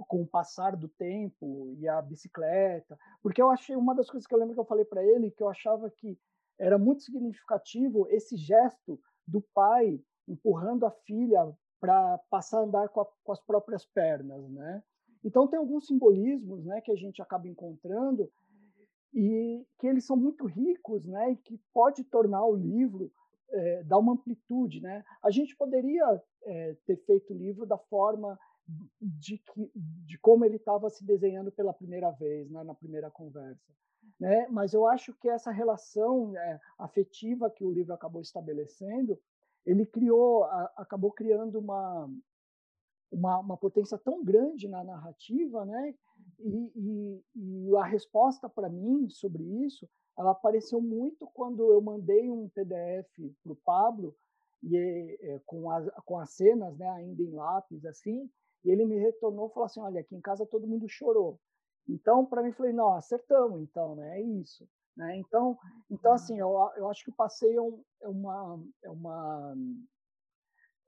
com 0.06 0.22
o 0.22 0.26
passar 0.26 0.76
do 0.76 0.88
tempo 0.88 1.74
e 1.78 1.88
a 1.88 2.00
bicicleta, 2.02 2.98
porque 3.22 3.40
eu 3.40 3.50
achei 3.50 3.74
uma 3.74 3.94
das 3.94 4.10
coisas 4.10 4.26
que 4.26 4.34
eu 4.34 4.38
lembro 4.38 4.54
que 4.54 4.60
eu 4.60 4.64
falei 4.64 4.84
para 4.84 5.04
ele 5.04 5.30
que 5.30 5.42
eu 5.42 5.48
achava 5.48 5.90
que 5.90 6.18
era 6.58 6.78
muito 6.78 7.02
significativo 7.02 8.06
esse 8.08 8.36
gesto 8.36 9.00
do 9.26 9.40
pai 9.54 10.00
empurrando 10.28 10.86
a 10.86 10.90
filha 10.90 11.52
para 11.80 12.18
passar 12.30 12.58
a 12.58 12.62
andar 12.62 12.88
com, 12.88 13.00
a, 13.00 13.06
com, 13.24 13.32
as 13.32 13.40
próprias 13.40 13.84
pernas, 13.84 14.48
né? 14.50 14.82
Então 15.24 15.48
tem 15.48 15.58
alguns 15.58 15.86
simbolismos, 15.86 16.64
né, 16.64 16.80
que 16.80 16.90
a 16.90 16.96
gente 16.96 17.22
acaba 17.22 17.48
encontrando 17.48 18.30
e 19.14 19.64
que 19.78 19.86
eles 19.86 20.04
são 20.04 20.16
muito 20.16 20.46
ricos, 20.46 21.06
né, 21.06 21.32
e 21.32 21.36
que 21.36 21.60
pode 21.72 22.02
tornar 22.04 22.44
o 22.44 22.56
livro 22.56 23.12
é, 23.50 23.82
dar 23.84 23.98
uma 23.98 24.14
amplitude, 24.14 24.80
né? 24.80 25.04
A 25.22 25.30
gente 25.30 25.56
poderia 25.56 26.22
é, 26.44 26.76
ter 26.86 26.96
feito 27.04 27.32
o 27.32 27.36
livro 27.36 27.66
da 27.66 27.76
forma 27.76 28.38
de, 29.00 29.38
que, 29.38 29.70
de 29.74 30.18
como 30.18 30.44
ele 30.44 30.56
estava 30.56 30.88
se 30.90 31.04
desenhando 31.04 31.50
pela 31.50 31.72
primeira 31.72 32.10
vez, 32.10 32.50
né, 32.50 32.62
na 32.62 32.74
primeira 32.74 33.10
conversa, 33.10 33.72
né? 34.18 34.46
Mas 34.48 34.72
eu 34.72 34.86
acho 34.86 35.12
que 35.14 35.28
essa 35.28 35.50
relação 35.50 36.36
é, 36.36 36.60
afetiva 36.78 37.50
que 37.50 37.64
o 37.64 37.72
livro 37.72 37.92
acabou 37.92 38.20
estabelecendo, 38.20 39.18
ele 39.64 39.86
criou, 39.86 40.44
a, 40.44 40.72
acabou 40.76 41.12
criando 41.12 41.58
uma, 41.58 42.10
uma, 43.10 43.38
uma 43.38 43.56
potência 43.56 43.98
tão 43.98 44.24
grande 44.24 44.68
na 44.68 44.82
narrativa, 44.82 45.64
né? 45.64 45.94
E, 46.38 46.72
e, 46.74 47.24
e 47.34 47.76
a 47.76 47.84
resposta 47.84 48.48
para 48.48 48.68
mim 48.68 49.08
sobre 49.08 49.42
isso, 49.64 49.88
ela 50.16 50.32
apareceu 50.32 50.80
muito 50.80 51.26
quando 51.28 51.72
eu 51.72 51.80
mandei 51.80 52.30
um 52.30 52.48
PDF 52.48 53.34
para 53.42 53.52
o 53.52 53.56
Pablo 53.56 54.14
e 54.62 55.18
é, 55.20 55.40
com, 55.44 55.70
as, 55.70 55.88
com 56.04 56.18
as 56.18 56.30
cenas, 56.30 56.76
né, 56.78 56.88
ainda 56.90 57.22
em 57.22 57.30
lápis 57.30 57.84
assim, 57.84 58.30
e 58.64 58.70
ele 58.70 58.84
me 58.84 58.98
retornou 58.98 59.48
e 59.48 59.52
falou 59.52 59.66
assim, 59.66 59.80
olha, 59.80 60.00
aqui 60.00 60.14
em 60.14 60.20
casa 60.20 60.46
todo 60.46 60.66
mundo 60.66 60.88
chorou. 60.88 61.38
Então, 61.88 62.24
para 62.24 62.42
mim, 62.42 62.52
falei, 62.52 62.72
não, 62.72 62.94
acertamos, 62.94 63.60
então, 63.60 63.96
né, 63.96 64.20
é 64.20 64.22
isso. 64.22 64.68
Né? 64.96 65.16
Então, 65.16 65.58
então 65.90 66.12
assim, 66.12 66.38
eu, 66.38 66.50
eu 66.76 66.88
acho 66.88 67.04
que 67.04 67.10
o 67.10 67.14
passeio 67.14 67.82
é, 68.00 68.08
uma, 68.08 68.62
é, 68.82 68.90
uma, 68.90 69.54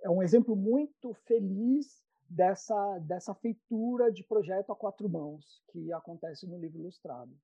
é 0.03 0.11
um 0.11 0.23
exemplo 0.23 0.55
muito 0.55 1.15
feliz 1.27 2.03
dessa, 2.29 2.99
dessa 3.01 3.35
feitura 3.35 4.13
de 4.13 4.23
projeto 4.25 4.71
a 4.71 4.77
quatro 4.77 5.09
mãos 5.09 5.63
que 5.71 5.93
acontece 5.93 6.47
no 6.47 6.59
livro 6.59 6.81
ilustrado. 6.81 7.35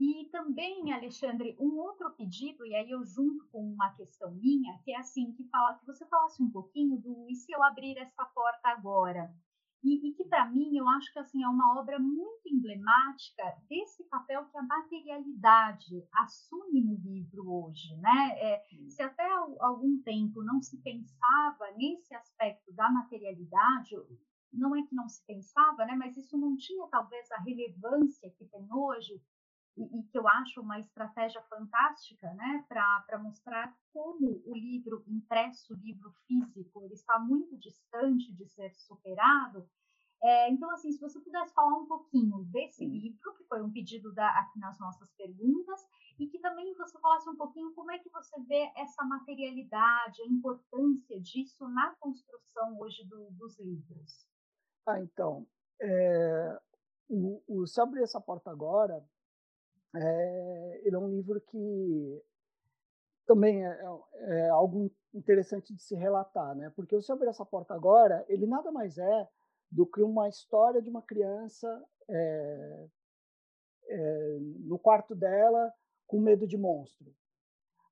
E 0.00 0.28
também, 0.30 0.92
Alexandre, 0.92 1.56
um 1.58 1.76
outro 1.78 2.10
pedido, 2.12 2.64
e 2.66 2.74
aí 2.74 2.90
eu 2.90 3.04
junto 3.04 3.46
com 3.48 3.72
uma 3.72 3.90
questão 3.94 4.30
minha, 4.32 4.78
que 4.84 4.92
é 4.92 4.98
assim, 4.98 5.32
que 5.32 5.44
fala 5.48 5.78
que 5.78 5.86
você 5.86 6.06
falasse 6.06 6.42
um 6.42 6.50
pouquinho 6.50 6.98
do 6.98 7.26
e 7.28 7.34
se 7.34 7.50
eu 7.52 7.62
abrir 7.62 7.98
essa 7.98 8.24
porta 8.24 8.68
agora? 8.68 9.34
E, 9.82 10.08
e 10.08 10.12
que 10.12 10.24
para 10.24 10.48
mim 10.50 10.76
eu 10.76 10.88
acho 10.88 11.12
que 11.12 11.18
assim 11.18 11.42
é 11.42 11.48
uma 11.48 11.78
obra 11.78 11.98
muito 11.98 12.48
emblemática 12.48 13.44
desse 13.68 14.02
papel 14.04 14.44
que 14.46 14.58
a 14.58 14.62
materialidade 14.62 16.04
assume 16.12 16.82
no 16.82 16.94
livro 16.96 17.48
hoje, 17.48 17.96
né? 17.96 18.32
É, 18.40 18.64
se 18.88 19.02
até 19.02 19.24
algum 19.60 20.00
tempo 20.02 20.42
não 20.42 20.60
se 20.60 20.76
pensava 20.78 21.70
nesse 21.76 22.12
aspecto 22.14 22.72
da 22.72 22.90
materialidade, 22.90 23.94
não 24.52 24.74
é 24.74 24.82
que 24.82 24.94
não 24.94 25.08
se 25.08 25.24
pensava, 25.26 25.84
né? 25.86 25.94
Mas 25.94 26.16
isso 26.16 26.36
não 26.36 26.56
tinha 26.56 26.86
talvez 26.88 27.30
a 27.30 27.40
relevância 27.40 28.30
que 28.30 28.46
tem 28.46 28.66
hoje 28.72 29.22
e, 29.78 30.02
que 30.04 30.18
eu 30.18 30.26
acho 30.26 30.60
uma 30.60 30.78
estratégia 30.80 31.42
fantástica, 31.42 32.32
né, 32.34 32.64
para 32.68 33.18
mostrar 33.18 33.76
como 33.92 34.42
o 34.44 34.54
livro 34.54 35.04
impresso, 35.06 35.74
o 35.74 35.76
livro 35.76 36.10
físico, 36.26 36.82
ele 36.82 36.94
está 36.94 37.18
muito 37.18 37.56
distante 37.56 38.32
de 38.32 38.46
ser 38.46 38.74
superado. 38.74 39.68
É, 40.20 40.50
então, 40.50 40.68
assim, 40.72 40.90
se 40.90 41.00
você 41.00 41.20
pudesse 41.20 41.54
falar 41.54 41.76
um 41.78 41.86
pouquinho 41.86 42.42
desse 42.50 42.84
livro, 42.84 43.34
que 43.36 43.44
foi 43.44 43.62
um 43.62 43.70
pedido 43.70 44.12
da, 44.12 44.28
aqui 44.40 44.58
nas 44.58 44.78
nossas 44.80 45.12
perguntas, 45.12 45.80
e 46.18 46.26
que 46.26 46.40
também 46.40 46.74
você 46.74 46.98
falasse 46.98 47.30
um 47.30 47.36
pouquinho 47.36 47.72
como 47.72 47.92
é 47.92 47.98
que 48.00 48.10
você 48.10 48.40
vê 48.42 48.72
essa 48.76 49.04
materialidade, 49.04 50.22
a 50.22 50.26
importância 50.26 51.20
disso 51.20 51.68
na 51.68 51.94
construção 52.00 52.76
hoje 52.80 53.06
do, 53.06 53.30
dos 53.30 53.56
livros. 53.60 54.26
Ah, 54.84 55.00
então, 55.00 55.46
é, 55.80 56.60
o, 57.08 57.40
o 57.46 57.66
Se 57.66 57.80
Abrir 57.80 58.02
Essa 58.02 58.20
Porta 58.20 58.50
Agora 58.50 59.00
é, 59.94 60.80
ele 60.84 60.94
é 60.94 60.98
um 60.98 61.08
livro 61.08 61.40
que 61.40 62.22
também 63.26 63.66
é, 63.66 63.68
é, 63.68 64.40
é, 64.40 64.48
algo 64.48 64.90
interessante 65.12 65.74
de 65.74 65.82
se 65.82 65.94
relatar, 65.94 66.54
né? 66.56 66.70
Porque 66.74 66.96
o 66.96 67.02
Se 67.02 67.12
Abrir 67.12 67.28
Essa 67.28 67.44
Porta 67.44 67.74
Agora, 67.74 68.24
ele 68.28 68.46
nada 68.46 68.72
mais 68.72 68.96
é 68.98 69.28
do 69.70 69.86
que 69.86 70.02
uma 70.02 70.28
história 70.28 70.80
de 70.80 70.88
uma 70.88 71.02
criança 71.02 71.84
é, 72.08 72.86
é, 73.86 74.38
no 74.60 74.78
quarto 74.78 75.14
dela 75.14 75.72
com 76.06 76.18
medo 76.18 76.46
de 76.46 76.56
monstro, 76.56 77.14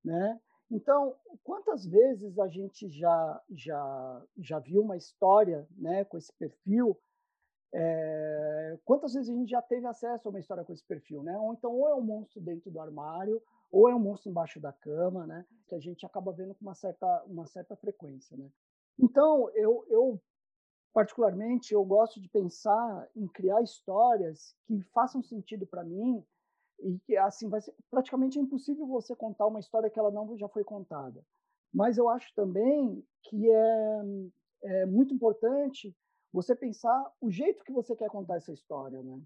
né? 0.03 0.41
Então, 0.71 1.15
quantas 1.45 1.87
vezes 1.87 2.39
a 2.39 2.49
gente 2.49 2.89
já 2.89 3.43
já 3.51 4.23
já 4.39 4.59
viu 4.59 4.83
uma 4.83 4.97
história, 4.97 5.67
né, 5.77 6.05
com 6.05 6.17
esse 6.17 6.33
perfil? 6.33 6.99
É, 7.75 8.79
quantas 8.85 9.15
vezes 9.15 9.29
a 9.29 9.35
gente 9.35 9.51
já 9.51 9.61
teve 9.61 9.87
acesso 9.87 10.29
a 10.29 10.31
uma 10.31 10.41
história 10.41 10.65
com 10.65 10.73
esse 10.73 10.85
perfil, 10.85 11.23
né? 11.23 11.37
Ou 11.39 11.53
então 11.53 11.73
ou 11.73 11.89
é 11.89 11.95
um 11.95 12.01
monstro 12.01 12.41
dentro 12.41 12.71
do 12.71 12.81
armário, 12.81 13.43
ou 13.71 13.89
é 13.89 13.95
um 13.95 13.99
monstro 13.99 14.31
embaixo 14.31 14.61
da 14.61 14.73
cama, 14.73 15.27
né? 15.27 15.45
Que 15.69 15.75
a 15.75 15.81
gente 15.81 16.07
acaba 16.07 16.33
vendo 16.33 16.55
com 16.55 16.63
uma 16.63 16.75
certa 16.75 17.25
uma 17.27 17.47
certa 17.47 17.77
frequência, 17.77 18.37
né? 18.37 18.49
Então, 18.99 19.51
eu, 19.55 19.85
eu 19.89 20.21
particularmente 20.93 21.75
eu 21.75 21.85
gosto 21.85 22.21
de 22.21 22.29
pensar 22.29 23.09
em 23.15 23.27
criar 23.29 23.61
histórias 23.63 24.57
que 24.67 24.81
façam 24.95 25.23
sentido 25.23 25.67
para 25.67 25.85
mim 25.85 26.25
e 26.81 26.99
que 27.01 27.17
assim 27.17 27.49
vai 27.49 27.61
ser 27.61 27.75
praticamente 27.91 28.39
impossível 28.39 28.87
você 28.87 29.15
contar 29.15 29.47
uma 29.47 29.61
história 29.61 29.91
que 29.91 29.99
ela 29.99 30.11
não 30.11 30.37
já 30.39 30.49
foi 30.49 30.65
contada. 30.65 31.23
Mas 31.73 31.99
eu 31.99 32.09
acho 32.09 32.33
também 32.35 33.05
que 33.25 33.51
é, 33.51 34.03
é 34.63 34.87
muito 34.87 35.13
importante 35.13 35.95
você 36.33 36.55
pensar 36.55 37.13
o 37.21 37.31
jeito 37.31 37.65
que 37.65 37.73
você 37.73 37.95
quer 37.97 38.09
contar 38.09 38.37
essa 38.37 38.53
história, 38.53 39.03
né? 39.03 39.21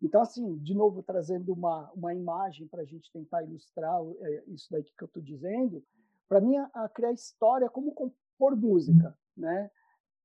Então, 0.00 0.22
assim, 0.22 0.56
de 0.58 0.74
novo, 0.74 1.02
trazendo 1.02 1.52
uma, 1.52 1.90
uma 1.94 2.14
imagem 2.14 2.66
para 2.66 2.82
a 2.82 2.84
gente 2.84 3.10
tentar 3.12 3.42
ilustrar 3.42 4.00
é, 4.20 4.44
isso 4.46 4.68
daí 4.70 4.82
que 4.82 5.02
eu 5.02 5.06
estou 5.06 5.22
dizendo, 5.22 5.84
para 6.28 6.40
mim, 6.40 6.56
a, 6.56 6.88
criar 6.88 7.12
história 7.12 7.66
é 7.66 7.68
como 7.68 7.92
compor 7.92 8.56
música, 8.56 9.16
né? 9.36 9.70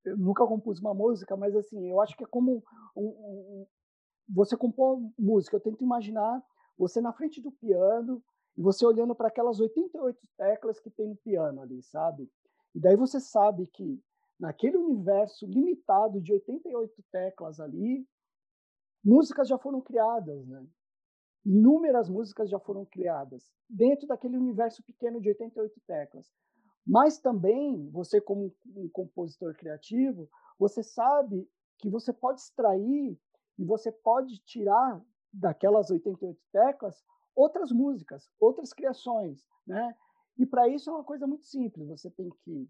Eu 0.06 0.18
nunca 0.18 0.48
compus 0.48 0.80
uma 0.80 0.94
música, 0.94 1.36
mas, 1.36 1.56
assim, 1.56 1.90
eu 1.90 2.00
acho 2.00 2.16
que 2.16 2.24
é 2.24 2.28
como 2.28 2.64
um, 2.96 3.08
um, 3.08 3.68
você 4.30 4.56
compor 4.56 5.00
música. 5.20 5.58
Eu 5.58 5.62
tento 5.62 5.84
imaginar 5.84 6.42
você 6.78 7.02
na 7.02 7.12
frente 7.12 7.42
do 7.42 7.52
piano 7.52 8.24
e 8.56 8.62
você 8.62 8.86
olhando 8.86 9.14
para 9.14 9.28
aquelas 9.28 9.60
88 9.60 10.18
teclas 10.38 10.80
que 10.80 10.90
tem 10.90 11.10
no 11.10 11.16
piano 11.18 11.62
ali, 11.62 11.82
sabe? 11.84 12.32
E 12.74 12.80
daí 12.80 12.96
você 12.96 13.20
sabe 13.20 13.68
que 13.68 14.02
naquele 14.40 14.78
universo 14.78 15.46
limitado 15.46 16.22
de 16.22 16.34
88 16.34 17.04
teclas 17.12 17.60
ali, 17.60 18.08
músicas 19.04 19.48
já 19.48 19.58
foram 19.58 19.82
criadas, 19.82 20.46
né? 20.48 20.66
Inúmeras 21.46 22.10
músicas 22.10 22.50
já 22.50 22.60
foram 22.60 22.86
criadas 22.86 23.50
dentro 23.70 24.06
daquele 24.08 24.38
universo 24.38 24.84
pequeno 24.84 25.22
de 25.22 25.30
88 25.30 25.80
teclas. 25.88 26.32
Mas 26.86 27.20
também, 27.20 27.90
você 27.90 28.20
como 28.22 28.54
um 28.76 28.90
compositor 28.90 29.54
criativo, 29.56 30.30
você 30.58 30.84
sabe 30.84 31.50
que 31.80 31.90
você 31.90 32.14
pode 32.14 32.42
extrair 32.42 33.20
e 33.58 33.66
você 33.66 33.92
pode 33.92 34.40
tirar 34.40 35.02
daquelas 35.32 35.90
88 35.90 36.40
teclas 36.52 37.04
outras 37.36 37.72
músicas, 37.72 38.28
outras 38.40 38.74
criações, 38.74 39.46
né? 39.66 39.96
E 40.38 40.46
para 40.46 40.68
isso 40.68 40.90
é 40.90 40.94
uma 40.94 41.04
coisa 41.04 41.28
muito 41.28 41.46
simples, 41.46 41.88
você 41.88 42.10
tem 42.10 42.30
que 42.44 42.68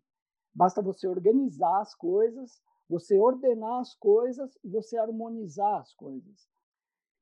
basta 0.57 0.81
você 0.81 1.07
organizar 1.07 1.81
as 1.81 1.93
coisas, 1.93 2.59
você 2.89 3.15
ordenar 3.19 3.79
as 3.79 3.93
coisas 3.93 4.57
e 4.63 4.67
você 4.67 4.97
harmonizar 4.97 5.79
as 5.79 5.93
coisas. 5.93 6.49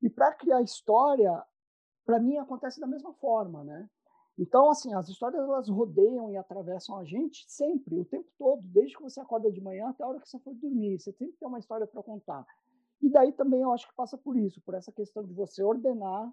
E 0.02 0.08
para 0.08 0.32
criar 0.32 0.62
história, 0.62 1.44
para 2.06 2.18
mim 2.18 2.38
acontece 2.38 2.80
da 2.80 2.86
mesma 2.86 3.12
forma, 3.12 3.62
né? 3.62 3.90
Então, 4.38 4.70
assim, 4.70 4.92
as 4.94 5.08
histórias 5.08 5.42
elas 5.42 5.68
rodeiam 5.68 6.30
e 6.30 6.36
atravessam 6.36 6.96
a 6.98 7.04
gente 7.04 7.44
sempre, 7.50 7.98
o 7.98 8.04
tempo 8.04 8.28
todo, 8.38 8.62
desde 8.68 8.96
que 8.96 9.02
você 9.02 9.20
acorda 9.20 9.50
de 9.52 9.60
manhã 9.60 9.88
até 9.88 10.02
a 10.02 10.08
hora 10.08 10.20
que 10.20 10.28
você 10.28 10.38
for 10.38 10.54
dormir. 10.54 10.98
Você 10.98 11.12
sempre 11.12 11.36
tem 11.38 11.48
uma 11.48 11.58
história 11.58 11.86
para 11.86 12.02
contar. 12.02 12.46
E 13.02 13.10
daí 13.10 13.32
também 13.32 13.60
eu 13.60 13.72
acho 13.72 13.88
que 13.88 13.94
passa 13.94 14.16
por 14.16 14.36
isso, 14.36 14.60
por 14.62 14.74
essa 14.74 14.92
questão 14.92 15.24
de 15.24 15.32
você 15.32 15.62
ordenar, 15.62 16.32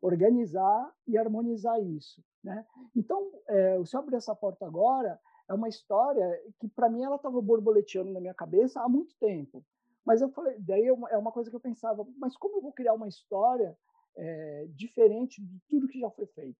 organizar 0.00 0.92
e 1.06 1.16
harmonizar 1.16 1.80
isso. 1.80 2.22
Né? 2.42 2.64
Então, 2.94 3.30
é, 3.48 3.84
se 3.84 3.96
eu 3.96 4.00
abrir 4.00 4.16
essa 4.16 4.34
porta 4.34 4.66
agora, 4.66 5.20
é 5.52 5.54
uma 5.54 5.68
história 5.68 6.26
que 6.58 6.66
para 6.68 6.88
mim 6.88 7.02
ela 7.02 7.16
estava 7.16 7.40
borboleteando 7.40 8.10
na 8.10 8.20
minha 8.20 8.34
cabeça 8.34 8.80
há 8.80 8.88
muito 8.88 9.14
tempo. 9.16 9.64
Mas 10.04 10.20
eu 10.20 10.30
falei, 10.30 10.58
daí 10.58 10.86
é 10.86 11.18
uma 11.18 11.30
coisa 11.30 11.50
que 11.50 11.54
eu 11.54 11.60
pensava, 11.60 12.04
mas 12.16 12.36
como 12.36 12.56
eu 12.56 12.62
vou 12.62 12.72
criar 12.72 12.94
uma 12.94 13.06
história 13.06 13.78
é, 14.16 14.66
diferente 14.70 15.44
de 15.44 15.60
tudo 15.68 15.86
que 15.86 16.00
já 16.00 16.10
foi 16.10 16.26
feito? 16.26 16.58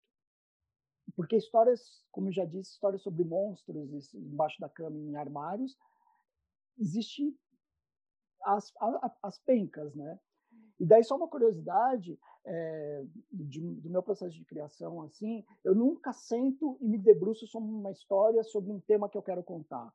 Porque 1.16 1.36
histórias, 1.36 2.04
como 2.12 2.28
eu 2.28 2.32
já 2.32 2.44
disse, 2.44 2.72
histórias 2.72 3.02
sobre 3.02 3.24
monstros 3.24 4.14
embaixo 4.14 4.60
da 4.60 4.68
cama 4.68 4.96
em 4.96 5.16
armários, 5.16 5.76
existe 6.78 7.34
as, 8.44 8.72
as, 8.78 9.12
as 9.22 9.38
pencas, 9.38 9.94
né? 9.94 10.20
E 10.82 10.84
daí 10.84 11.04
só 11.04 11.14
uma 11.16 11.28
curiosidade 11.28 12.18
é, 12.44 13.04
de, 13.30 13.60
do 13.60 13.88
meu 13.88 14.02
processo 14.02 14.34
de 14.34 14.44
criação, 14.44 15.00
assim, 15.02 15.44
eu 15.62 15.76
nunca 15.76 16.12
sento 16.12 16.76
e 16.80 16.88
me 16.88 16.98
debruço 16.98 17.46
sobre 17.46 17.70
uma 17.70 17.92
história, 17.92 18.42
sobre 18.42 18.72
um 18.72 18.80
tema 18.80 19.08
que 19.08 19.16
eu 19.16 19.22
quero 19.22 19.44
contar. 19.44 19.94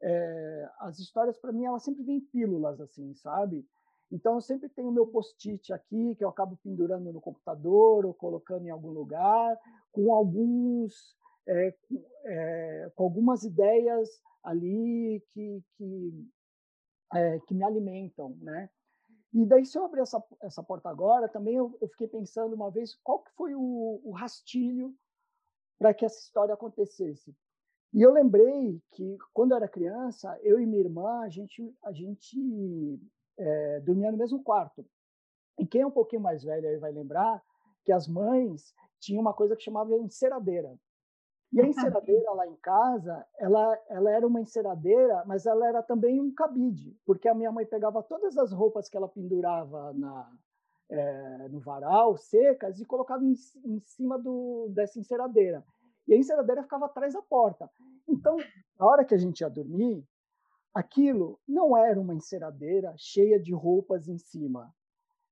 É, 0.00 0.70
as 0.78 1.00
histórias 1.00 1.36
para 1.36 1.50
mim 1.50 1.64
elas 1.64 1.82
sempre 1.82 2.04
vêm 2.04 2.20
pílulas, 2.20 2.80
assim, 2.80 3.12
sabe? 3.14 3.66
Então 4.12 4.34
eu 4.34 4.40
sempre 4.40 4.68
tenho 4.68 4.92
meu 4.92 5.08
post-it 5.08 5.72
aqui 5.72 6.14
que 6.14 6.22
eu 6.22 6.28
acabo 6.28 6.56
pendurando 6.62 7.12
no 7.12 7.20
computador 7.20 8.06
ou 8.06 8.14
colocando 8.14 8.64
em 8.64 8.70
algum 8.70 8.90
lugar, 8.90 9.58
com 9.90 10.14
alguns, 10.14 11.16
é, 11.48 11.74
é, 12.26 12.92
com 12.94 13.02
algumas 13.02 13.42
ideias 13.42 14.08
ali 14.44 15.20
que, 15.32 15.64
que 15.76 16.28
é, 17.12 17.40
que 17.40 17.54
me 17.54 17.64
alimentam, 17.64 18.36
né? 18.40 18.70
E 19.32 19.44
daí, 19.44 19.64
se 19.64 19.78
eu 19.78 19.84
abrir 19.84 20.00
essa, 20.00 20.22
essa 20.40 20.62
porta 20.62 20.88
agora, 20.88 21.28
também 21.28 21.56
eu, 21.56 21.76
eu 21.80 21.88
fiquei 21.88 22.08
pensando 22.08 22.54
uma 22.54 22.70
vez 22.70 22.94
qual 23.02 23.20
que 23.20 23.30
foi 23.32 23.54
o, 23.54 24.00
o 24.02 24.10
rastilho 24.12 24.94
para 25.78 25.92
que 25.92 26.04
essa 26.04 26.18
história 26.18 26.54
acontecesse. 26.54 27.34
E 27.92 28.02
eu 28.02 28.12
lembrei 28.12 28.82
que, 28.90 29.16
quando 29.32 29.52
eu 29.52 29.56
era 29.56 29.68
criança, 29.68 30.38
eu 30.42 30.60
e 30.60 30.66
minha 30.66 30.82
irmã, 30.82 31.20
a 31.20 31.28
gente, 31.28 31.74
a 31.82 31.92
gente 31.92 33.00
é, 33.36 33.80
dormia 33.80 34.10
no 34.10 34.18
mesmo 34.18 34.42
quarto. 34.42 34.84
E 35.58 35.66
quem 35.66 35.82
é 35.82 35.86
um 35.86 35.90
pouquinho 35.90 36.22
mais 36.22 36.42
velho 36.42 36.68
aí 36.68 36.76
vai 36.76 36.92
lembrar 36.92 37.42
que 37.84 37.92
as 37.92 38.06
mães 38.06 38.74
tinham 39.00 39.20
uma 39.20 39.32
coisa 39.32 39.56
que 39.56 39.62
chamava 39.62 39.94
enceradeira. 39.96 40.78
E 41.52 41.60
a 41.60 41.66
enceradeira 41.66 42.30
lá 42.32 42.46
em 42.46 42.56
casa, 42.56 43.26
ela, 43.38 43.78
ela 43.88 44.10
era 44.10 44.26
uma 44.26 44.40
enceradeira, 44.40 45.24
mas 45.26 45.46
ela 45.46 45.66
era 45.66 45.82
também 45.82 46.20
um 46.20 46.32
cabide, 46.32 46.94
porque 47.06 47.26
a 47.26 47.34
minha 47.34 47.50
mãe 47.50 47.64
pegava 47.64 48.02
todas 48.02 48.36
as 48.36 48.52
roupas 48.52 48.88
que 48.88 48.96
ela 48.96 49.08
pendurava 49.08 49.92
na, 49.94 50.30
é, 50.90 51.48
no 51.48 51.58
varal, 51.58 52.16
secas, 52.18 52.78
e 52.80 52.84
colocava 52.84 53.24
em, 53.24 53.34
em 53.64 53.80
cima 53.80 54.18
do, 54.18 54.68
dessa 54.70 54.98
enceradeira. 54.98 55.64
E 56.06 56.14
a 56.14 56.16
enceradeira 56.18 56.62
ficava 56.62 56.86
atrás 56.86 57.14
da 57.14 57.22
porta. 57.22 57.70
Então, 58.06 58.36
na 58.78 58.86
hora 58.86 59.04
que 59.04 59.14
a 59.14 59.18
gente 59.18 59.40
ia 59.40 59.48
dormir, 59.48 60.06
aquilo 60.74 61.40
não 61.46 61.76
era 61.76 62.00
uma 62.00 62.14
enceradeira 62.14 62.94
cheia 62.96 63.40
de 63.40 63.54
roupas 63.54 64.06
em 64.08 64.18
cima. 64.18 64.72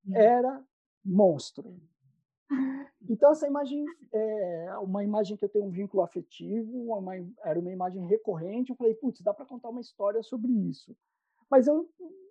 Hum. 0.07 0.15
Era 0.15 0.63
monstro. 1.05 1.79
Então, 3.09 3.31
essa 3.31 3.47
imagem 3.47 3.85
é 4.11 4.77
uma 4.79 5.03
imagem 5.03 5.37
que 5.37 5.45
eu 5.45 5.49
tenho 5.49 5.65
um 5.65 5.71
vínculo 5.71 6.03
afetivo, 6.03 6.93
uma, 6.93 7.13
era 7.43 7.59
uma 7.59 7.71
imagem 7.71 8.05
recorrente. 8.05 8.69
Eu 8.69 8.75
falei, 8.75 8.93
putz, 8.95 9.21
dá 9.21 9.33
para 9.33 9.45
contar 9.45 9.69
uma 9.69 9.81
história 9.81 10.21
sobre 10.23 10.51
isso. 10.51 10.95
Mas, 11.49 11.67
eu, 11.67 11.89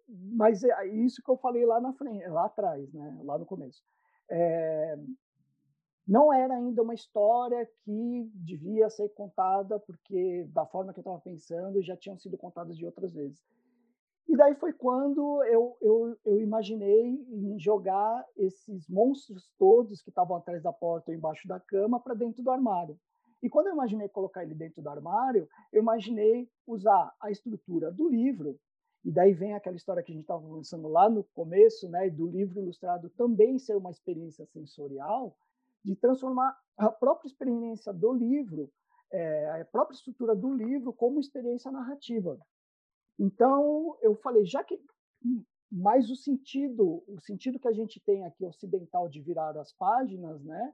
mas 0.09 0.63
é 0.63 0.87
isso 0.87 1.23
que 1.23 1.31
eu 1.31 1.37
falei 1.37 1.65
lá, 1.65 1.81
na 1.81 1.93
frente, 1.95 2.27
lá 2.29 2.45
atrás, 2.45 2.93
né, 2.93 3.21
lá 3.25 3.39
no 3.39 3.47
começo. 3.47 3.83
É, 4.29 4.99
não 6.07 6.33
era 6.33 6.55
ainda 6.55 6.83
uma 6.83 6.95
história 6.95 7.69
que 7.85 8.31
devia 8.35 8.89
ser 8.91 9.09
contada, 9.11 9.81
porque 9.81 10.45
da 10.53 10.65
forma 10.67 10.93
que 10.93 10.99
eu 10.99 11.03
estava 11.03 11.21
pensando, 11.21 11.83
já 11.83 11.97
tinham 11.97 12.19
sido 12.19 12.37
contadas 12.37 12.77
de 12.77 12.85
outras 12.85 13.13
vezes. 13.13 13.43
E 14.29 14.37
daí 14.37 14.55
foi 14.57 14.73
quando 14.73 15.43
eu, 15.45 15.77
eu, 15.81 16.17
eu 16.25 16.41
imaginei 16.41 17.25
em 17.31 17.59
jogar 17.59 18.27
esses 18.37 18.89
monstros 18.89 19.53
todos 19.57 20.03
que 20.03 20.11
estavam 20.11 20.37
atrás 20.37 20.63
da 20.63 20.73
porta 20.73 21.11
ou 21.11 21.17
embaixo 21.17 21.47
da 21.47 21.61
cama 21.61 22.01
para 22.01 22.15
dentro 22.15 22.43
do 22.43 22.51
armário. 22.51 22.99
E 23.43 23.49
quando 23.49 23.69
eu 23.69 23.75
imaginei 23.75 24.09
colocar 24.09 24.43
ele 24.43 24.55
dentro 24.55 24.83
do 24.83 24.89
armário, 24.89 25.49
eu 25.73 25.81
imaginei 25.81 26.49
usar 26.67 27.15
a 27.21 27.31
estrutura 27.31 27.93
do 27.93 28.09
livro, 28.09 28.59
e 29.05 29.13
daí 29.13 29.33
vem 29.33 29.55
aquela 29.55 29.77
história 29.77 30.03
que 30.03 30.11
a 30.11 30.15
gente 30.15 30.25
estava 30.25 30.43
conversando 30.43 30.89
lá 30.89 31.09
no 31.09 31.23
começo, 31.23 31.89
né, 31.89 32.11
do 32.11 32.27
livro 32.27 32.61
ilustrado 32.61 33.09
também 33.11 33.57
ser 33.57 33.77
uma 33.77 33.93
experiência 33.93 34.45
sensorial, 34.47 35.37
de 35.85 35.95
transformar 35.95 36.59
a 36.77 36.89
própria 36.91 37.29
experiência 37.29 37.93
do 37.93 38.13
livro, 38.13 38.69
é, 39.13 39.61
a 39.61 39.65
própria 39.65 39.95
estrutura 39.95 40.35
do 40.35 40.53
livro 40.53 40.93
como 40.93 41.21
experiência 41.21 41.71
narrativa. 41.71 42.37
Então, 43.19 43.97
eu 44.03 44.15
falei, 44.17 44.45
já 44.45 44.63
que 44.63 44.81
mais 45.71 46.11
o 46.11 46.17
sentido, 46.17 47.03
o 47.09 47.21
sentido 47.21 47.59
que 47.59 47.69
a 47.69 47.73
gente 47.73 48.01
tem 48.01 48.25
aqui 48.25 48.45
ocidental 48.45 49.09
de 49.09 49.21
virar 49.21 49.57
as 49.59 49.73
páginas, 49.73 50.43
né, 50.45 50.73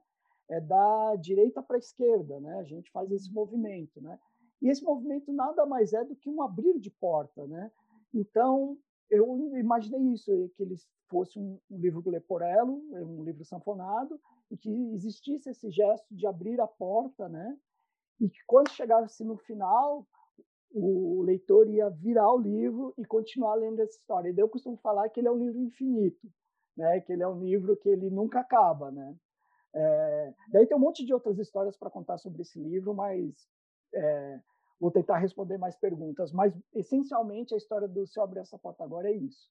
é 0.51 0.61
da 0.61 1.16
direita 1.16 1.62
para 1.62 1.76
a 1.76 1.78
esquerda, 1.78 2.38
né? 2.40 2.59
A 2.59 2.64
gente 2.64 2.90
faz 2.90 3.11
esse 3.11 3.28
uhum. 3.28 3.34
movimento, 3.34 4.01
né? 4.03 4.18
E 4.61 4.68
esse 4.68 4.84
movimento 4.84 5.32
nada 5.32 5.64
mais 5.64 5.93
é 5.93 6.05
do 6.05 6.14
que 6.14 6.28
um 6.28 6.43
abrir 6.43 6.78
de 6.78 6.90
porta, 6.90 7.47
né? 7.47 7.70
Então, 8.12 8.76
eu 9.09 9.57
imaginei 9.57 10.01
isso, 10.12 10.51
que 10.55 10.62
ele 10.62 10.76
fosse 11.09 11.38
um, 11.38 11.59
um 11.70 11.78
livro 11.78 12.11
leporello, 12.11 12.82
um 12.93 13.24
livro 13.24 13.45
sanfonado, 13.45 14.20
e 14.51 14.57
que 14.57 14.70
existisse 14.93 15.49
esse 15.49 15.70
gesto 15.70 16.14
de 16.14 16.26
abrir 16.26 16.61
a 16.61 16.66
porta, 16.66 17.28
né? 17.28 17.59
e 18.22 18.28
que 18.28 18.38
quando 18.47 18.70
chegasse 18.70 19.24
no 19.24 19.36
final, 19.36 20.07
o 20.75 21.23
leitor 21.23 21.68
ia 21.68 21.89
virar 21.91 22.33
o 22.33 22.39
livro 22.39 22.95
e 22.97 23.05
continuar 23.05 23.55
lendo 23.55 23.81
essa 23.81 23.97
história. 23.97 24.31
E 24.31 24.39
eu 24.39 24.49
costumo 24.49 24.77
falar 24.79 25.09
que 25.09 25.20
ele 25.20 25.29
é 25.29 25.31
um 25.31 25.39
livro 25.39 25.61
infinito, 25.61 26.29
né? 26.77 27.01
que 27.01 27.12
ele 27.12 27.23
é 27.23 27.29
um 27.29 27.43
livro 27.43 27.77
que 27.77 27.89
ele 27.89 28.11
nunca 28.11 28.41
acaba. 28.41 28.91
Né? 28.91 29.14
É, 29.75 30.35
daí 30.53 30.66
tem 30.66 30.77
um 30.77 30.81
monte 30.81 31.05
de 31.05 31.12
outras 31.12 31.39
histórias 31.39 31.77
para 31.77 31.91
contar 31.91 32.18
sobre 32.18 32.43
esse 32.43 32.59
livro, 32.59 32.95
mas 32.95 33.35
é, 33.95 34.41
vou 34.81 34.91
tentar 34.91 35.18
responder 35.18 35.59
mais 35.59 35.77
perguntas. 35.77 36.33
Mas, 36.33 36.55
essencialmente, 36.75 37.55
a 37.55 37.59
história 37.59 37.87
do 37.87 38.07
Se 38.07 38.18
Abrir 38.20 38.41
Essa 38.41 38.59
Porta 38.59 38.83
Agora 38.83 39.09
é 39.09 39.14
isso. 39.14 39.51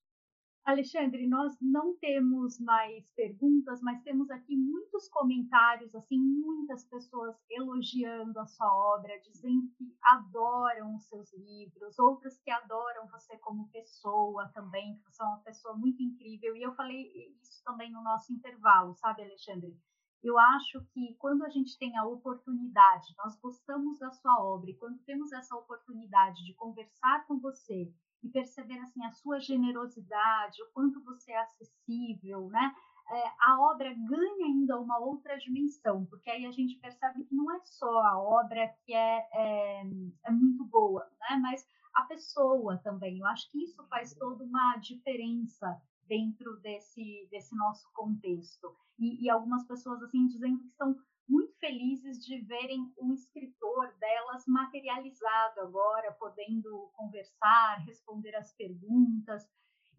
Alexandre, 0.63 1.27
nós 1.27 1.57
não 1.59 1.97
temos 1.97 2.59
mais 2.59 3.09
perguntas, 3.13 3.81
mas 3.81 4.01
temos 4.03 4.29
aqui 4.29 4.55
muitos 4.55 5.09
comentários, 5.09 5.93
assim, 5.95 6.19
muitas 6.19 6.85
pessoas 6.85 7.35
elogiando 7.49 8.39
a 8.39 8.45
sua 8.45 8.71
obra, 8.95 9.19
dizendo 9.21 9.67
que 9.75 9.97
adoram 10.03 10.95
os 10.95 11.03
seus 11.07 11.33
livros, 11.33 11.97
outras 11.97 12.39
que 12.39 12.51
adoram 12.51 13.07
você 13.07 13.37
como 13.39 13.69
pessoa 13.69 14.49
também, 14.53 14.95
que 14.97 15.03
você 15.03 15.23
é 15.23 15.25
uma 15.25 15.39
pessoa 15.39 15.75
muito 15.75 16.03
incrível. 16.03 16.55
E 16.55 16.61
eu 16.61 16.75
falei 16.75 17.11
isso 17.41 17.63
também 17.65 17.91
no 17.91 18.03
nosso 18.03 18.31
intervalo, 18.31 18.93
sabe, 18.93 19.23
Alexandre? 19.23 19.75
Eu 20.23 20.37
acho 20.37 20.85
que 20.93 21.15
quando 21.15 21.43
a 21.43 21.49
gente 21.49 21.75
tem 21.79 21.97
a 21.97 22.05
oportunidade, 22.05 23.15
nós 23.17 23.35
gostamos 23.39 23.97
da 23.97 24.11
sua 24.11 24.39
obra, 24.43 24.69
e 24.69 24.77
quando 24.77 24.99
temos 24.99 25.31
essa 25.31 25.55
oportunidade 25.55 26.45
de 26.45 26.53
conversar 26.53 27.25
com 27.25 27.39
você 27.39 27.91
e 28.23 28.29
perceber 28.29 28.79
assim 28.79 29.03
a 29.03 29.11
sua 29.11 29.39
generosidade, 29.39 30.61
o 30.63 30.71
quanto 30.73 31.03
você 31.03 31.31
é 31.31 31.41
acessível, 31.41 32.49
né? 32.49 32.73
É, 33.09 33.23
a 33.39 33.59
obra 33.59 33.93
ganha 33.93 34.45
ainda 34.45 34.79
uma 34.79 34.97
outra 34.99 35.37
dimensão, 35.37 36.05
porque 36.05 36.29
aí 36.29 36.45
a 36.45 36.51
gente 36.51 36.77
percebe 36.77 37.23
que 37.25 37.35
não 37.35 37.51
é 37.51 37.59
só 37.65 37.99
a 37.99 38.21
obra 38.21 38.73
que 38.85 38.93
é, 38.93 39.27
é, 39.33 39.81
é 40.25 40.31
muito 40.31 40.63
boa, 40.65 41.05
né? 41.19 41.37
Mas 41.41 41.65
a 41.93 42.03
pessoa 42.03 42.77
também. 42.77 43.19
Eu 43.19 43.25
acho 43.27 43.49
que 43.51 43.63
isso 43.63 43.83
faz 43.87 44.13
toda 44.13 44.43
uma 44.43 44.77
diferença 44.77 45.81
dentro 46.07 46.57
desse, 46.59 47.27
desse 47.31 47.55
nosso 47.55 47.89
contexto. 47.93 48.75
E, 48.99 49.25
e, 49.25 49.29
algumas 49.29 49.65
pessoas 49.65 50.01
assim 50.03 50.27
dizendo 50.27 50.59
que 50.59 50.67
estão 50.67 50.95
muito 51.27 51.53
felizes 51.57 52.23
de 52.25 52.39
verem 52.41 52.91
o 52.97 53.13
escritor 53.13 53.93
delas 53.99 54.45
materializado 54.47 55.61
agora, 55.61 56.11
podendo 56.13 56.91
conversar, 56.93 57.83
responder 57.85 58.35
as 58.35 58.53
perguntas. 58.53 59.47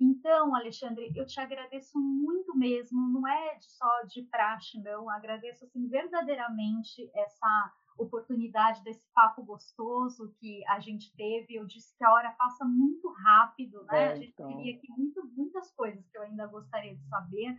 Então, 0.00 0.54
Alexandre, 0.54 1.12
eu 1.14 1.24
te 1.24 1.38
agradeço 1.38 1.98
muito 1.98 2.56
mesmo, 2.56 3.08
não 3.08 3.26
é 3.26 3.58
só 3.60 4.02
de 4.08 4.22
praxe, 4.22 4.82
não, 4.82 5.08
agradeço 5.08 5.64
assim 5.64 5.86
verdadeiramente 5.88 7.10
essa 7.14 7.72
oportunidade 7.98 8.82
desse 8.82 9.06
papo 9.14 9.44
gostoso 9.44 10.34
que 10.40 10.66
a 10.66 10.80
gente 10.80 11.14
teve. 11.14 11.54
Eu 11.54 11.66
disse 11.66 11.96
que 11.96 12.04
a 12.04 12.12
hora 12.12 12.30
passa 12.32 12.64
muito 12.64 13.08
rápido, 13.12 13.84
né? 13.84 14.02
É, 14.02 14.12
a 14.12 14.14
gente 14.16 14.32
então... 14.32 14.48
teria 14.48 14.76
aqui 14.76 14.90
muito, 14.90 15.24
muitas 15.36 15.70
coisas 15.72 16.04
que 16.08 16.18
eu 16.18 16.22
ainda 16.22 16.46
gostaria 16.46 16.96
de 16.96 17.04
saber, 17.08 17.54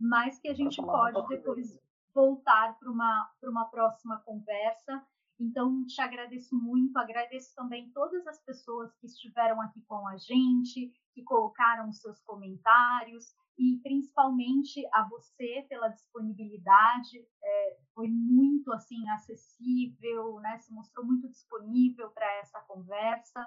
mas 0.00 0.38
que 0.38 0.48
a 0.48 0.54
gente 0.54 0.76
pode 0.82 1.26
depois 1.28 1.78
voltar 2.16 2.78
para 2.78 2.90
uma, 2.90 3.30
uma 3.44 3.66
próxima 3.66 4.18
conversa. 4.20 5.06
Então, 5.38 5.84
te 5.84 6.00
agradeço 6.00 6.56
muito, 6.56 6.98
agradeço 6.98 7.54
também 7.54 7.90
todas 7.90 8.26
as 8.26 8.42
pessoas 8.42 8.90
que 8.96 9.06
estiveram 9.06 9.60
aqui 9.60 9.82
com 9.82 10.08
a 10.08 10.16
gente, 10.16 10.90
que 11.12 11.22
colocaram 11.22 11.92
seus 11.92 12.18
comentários 12.22 13.34
e 13.58 13.78
principalmente 13.82 14.82
a 14.94 15.06
você 15.08 15.66
pela 15.68 15.88
disponibilidade, 15.88 17.18
é, 17.44 17.76
foi 17.94 18.08
muito 18.08 18.72
assim 18.72 19.06
acessível, 19.10 20.40
né? 20.40 20.58
Se 20.58 20.72
mostrou 20.72 21.04
muito 21.04 21.28
disponível 21.28 22.10
para 22.10 22.26
essa 22.38 22.60
conversa. 22.62 23.46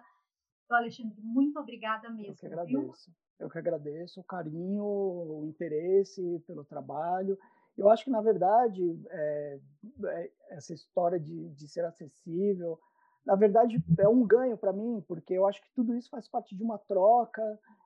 Então, 0.65 0.77
Alexandre, 0.77 1.19
muito 1.21 1.59
obrigada 1.59 2.07
mesmo. 2.11 2.33
Eu 2.33 2.35
que 2.35 2.45
agradeço. 2.45 3.11
Viu? 3.11 3.15
Eu 3.39 3.49
que 3.49 3.57
agradeço 3.57 4.19
o 4.19 4.23
carinho, 4.23 4.83
o 4.83 5.45
interesse 5.47 6.39
pelo 6.45 6.63
trabalho. 6.63 7.37
Eu 7.79 7.89
acho 7.89 8.03
que, 8.03 8.09
na 8.09 8.21
verdade, 8.21 8.99
é, 9.09 9.59
é, 10.05 10.31
essa 10.49 10.73
história 10.73 11.17
de, 11.17 11.49
de 11.51 11.67
ser 11.67 11.85
acessível, 11.85 12.77
na 13.25 13.35
verdade, 13.35 13.81
é 13.97 14.07
um 14.07 14.25
ganho 14.25 14.57
para 14.57 14.73
mim, 14.73 15.03
porque 15.07 15.33
eu 15.33 15.47
acho 15.47 15.61
que 15.61 15.71
tudo 15.73 15.95
isso 15.95 16.09
faz 16.09 16.27
parte 16.27 16.55
de 16.55 16.61
uma 16.61 16.77
troca, 16.77 17.41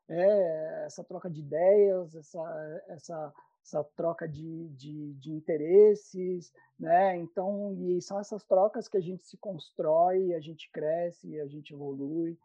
é, 0.10 0.84
essa 0.86 1.04
troca 1.04 1.30
de 1.30 1.42
ideias, 1.42 2.16
essa, 2.16 2.84
essa, 2.88 3.34
essa 3.64 3.84
troca 3.96 4.28
de, 4.28 4.70
de, 4.70 5.14
de, 5.14 5.32
interesses, 5.32 6.52
né? 6.80 7.18
Então, 7.18 7.74
e 7.74 8.02
são 8.02 8.20
essas 8.20 8.44
trocas 8.44 8.88
que 8.88 8.98
a 8.98 9.02
gente 9.02 9.24
se 9.24 9.38
constrói, 9.38 10.34
a 10.34 10.40
gente 10.40 10.72
cresce, 10.72 11.40
a 11.40 11.48
gente 11.48 11.74
evolui. 11.74 12.38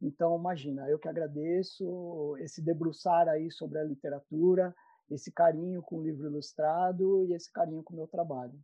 Então, 0.00 0.36
imagina, 0.36 0.88
eu 0.88 0.98
que 0.98 1.08
agradeço 1.08 2.36
esse 2.38 2.60
debruçar 2.60 3.28
aí 3.28 3.50
sobre 3.50 3.78
a 3.78 3.84
literatura, 3.84 4.74
esse 5.14 5.32
carinho 5.32 5.82
com 5.82 5.98
o 5.98 6.02
livro 6.02 6.26
ilustrado 6.26 7.24
e 7.26 7.34
esse 7.34 7.52
carinho 7.52 7.82
com 7.82 7.94
o 7.94 7.96
meu 7.96 8.06
trabalho. 8.06 8.58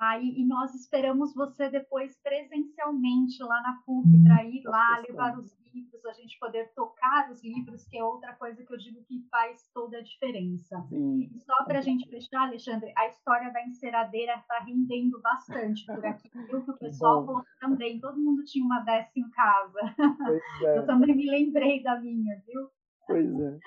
Aí, 0.00 0.32
e 0.34 0.46
nós 0.46 0.74
esperamos 0.74 1.34
você 1.34 1.68
depois 1.68 2.16
presencialmente 2.22 3.42
lá 3.42 3.60
na 3.60 3.82
PUC 3.84 4.22
para 4.24 4.42
ir 4.46 4.62
lá, 4.64 4.98
levar 5.06 5.38
os 5.38 5.54
livros, 5.74 6.06
a 6.06 6.12
gente 6.14 6.38
poder 6.38 6.72
tocar 6.74 7.30
os 7.30 7.44
livros, 7.44 7.84
que 7.84 7.98
é 7.98 8.02
outra 8.02 8.34
coisa 8.34 8.64
que 8.64 8.72
eu 8.72 8.78
digo 8.78 9.04
que 9.04 9.22
faz 9.30 9.68
toda 9.74 9.98
a 9.98 10.02
diferença. 10.02 10.82
Sim. 10.88 11.30
E 11.34 11.40
só 11.40 11.64
para 11.64 11.80
a 11.80 11.82
gente 11.82 12.08
fechar, 12.08 12.48
Alexandre, 12.48 12.90
a 12.96 13.08
história 13.08 13.52
da 13.52 13.62
enceradeira 13.62 14.36
está 14.36 14.60
rendendo 14.60 15.20
bastante 15.20 15.84
por 15.84 16.04
aqui, 16.06 16.30
viu? 16.32 16.64
Que 16.64 16.70
o 16.70 16.78
pessoal 16.78 17.26
falou 17.26 17.44
também, 17.60 18.00
todo 18.00 18.18
mundo 18.18 18.42
tinha 18.44 18.64
uma 18.64 18.80
dessa 18.80 19.12
em 19.18 19.28
casa. 19.28 19.80
É. 20.64 20.78
Eu 20.78 20.86
também 20.86 21.14
me 21.14 21.28
lembrei 21.28 21.82
da 21.82 21.98
minha, 22.00 22.42
viu? 22.46 22.68
Pois 23.06 23.40
é. 23.40 23.58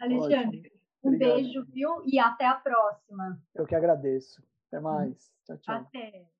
Alexandre, 0.00 0.58
Ótimo. 0.58 0.73
Um 1.04 1.14
Obrigado. 1.14 1.34
beijo, 1.36 1.64
viu? 1.66 2.02
E 2.04 2.18
até 2.18 2.46
a 2.46 2.54
próxima. 2.54 3.38
Eu 3.54 3.66
que 3.66 3.74
agradeço. 3.74 4.42
Até 4.68 4.80
mais. 4.80 5.32
Tchau, 5.44 5.58
tchau. 5.58 5.74
Até. 5.76 6.33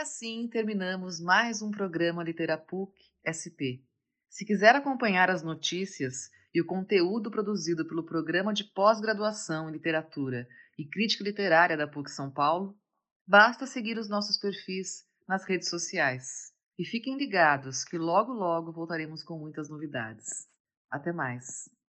Assim 0.00 0.48
terminamos 0.48 1.20
mais 1.20 1.60
um 1.60 1.70
programa 1.70 2.24
Literapuc 2.24 2.90
SP. 3.20 3.84
Se 4.30 4.46
quiser 4.46 4.74
acompanhar 4.74 5.28
as 5.28 5.42
notícias 5.42 6.30
e 6.54 6.60
o 6.60 6.64
conteúdo 6.64 7.30
produzido 7.30 7.86
pelo 7.86 8.06
Programa 8.06 8.54
de 8.54 8.64
Pós-Graduação 8.64 9.68
em 9.68 9.72
Literatura 9.72 10.48
e 10.78 10.88
Crítica 10.88 11.22
Literária 11.22 11.76
da 11.76 11.86
PUC 11.86 12.10
São 12.10 12.30
Paulo, 12.30 12.74
basta 13.28 13.66
seguir 13.66 13.98
os 13.98 14.08
nossos 14.08 14.38
perfis 14.38 15.04
nas 15.28 15.44
redes 15.44 15.68
sociais. 15.68 16.50
E 16.78 16.84
fiquem 16.86 17.18
ligados 17.18 17.84
que 17.84 17.98
logo 17.98 18.32
logo 18.32 18.72
voltaremos 18.72 19.22
com 19.22 19.38
muitas 19.38 19.68
novidades. 19.68 20.48
Até 20.90 21.12
mais! 21.12 21.68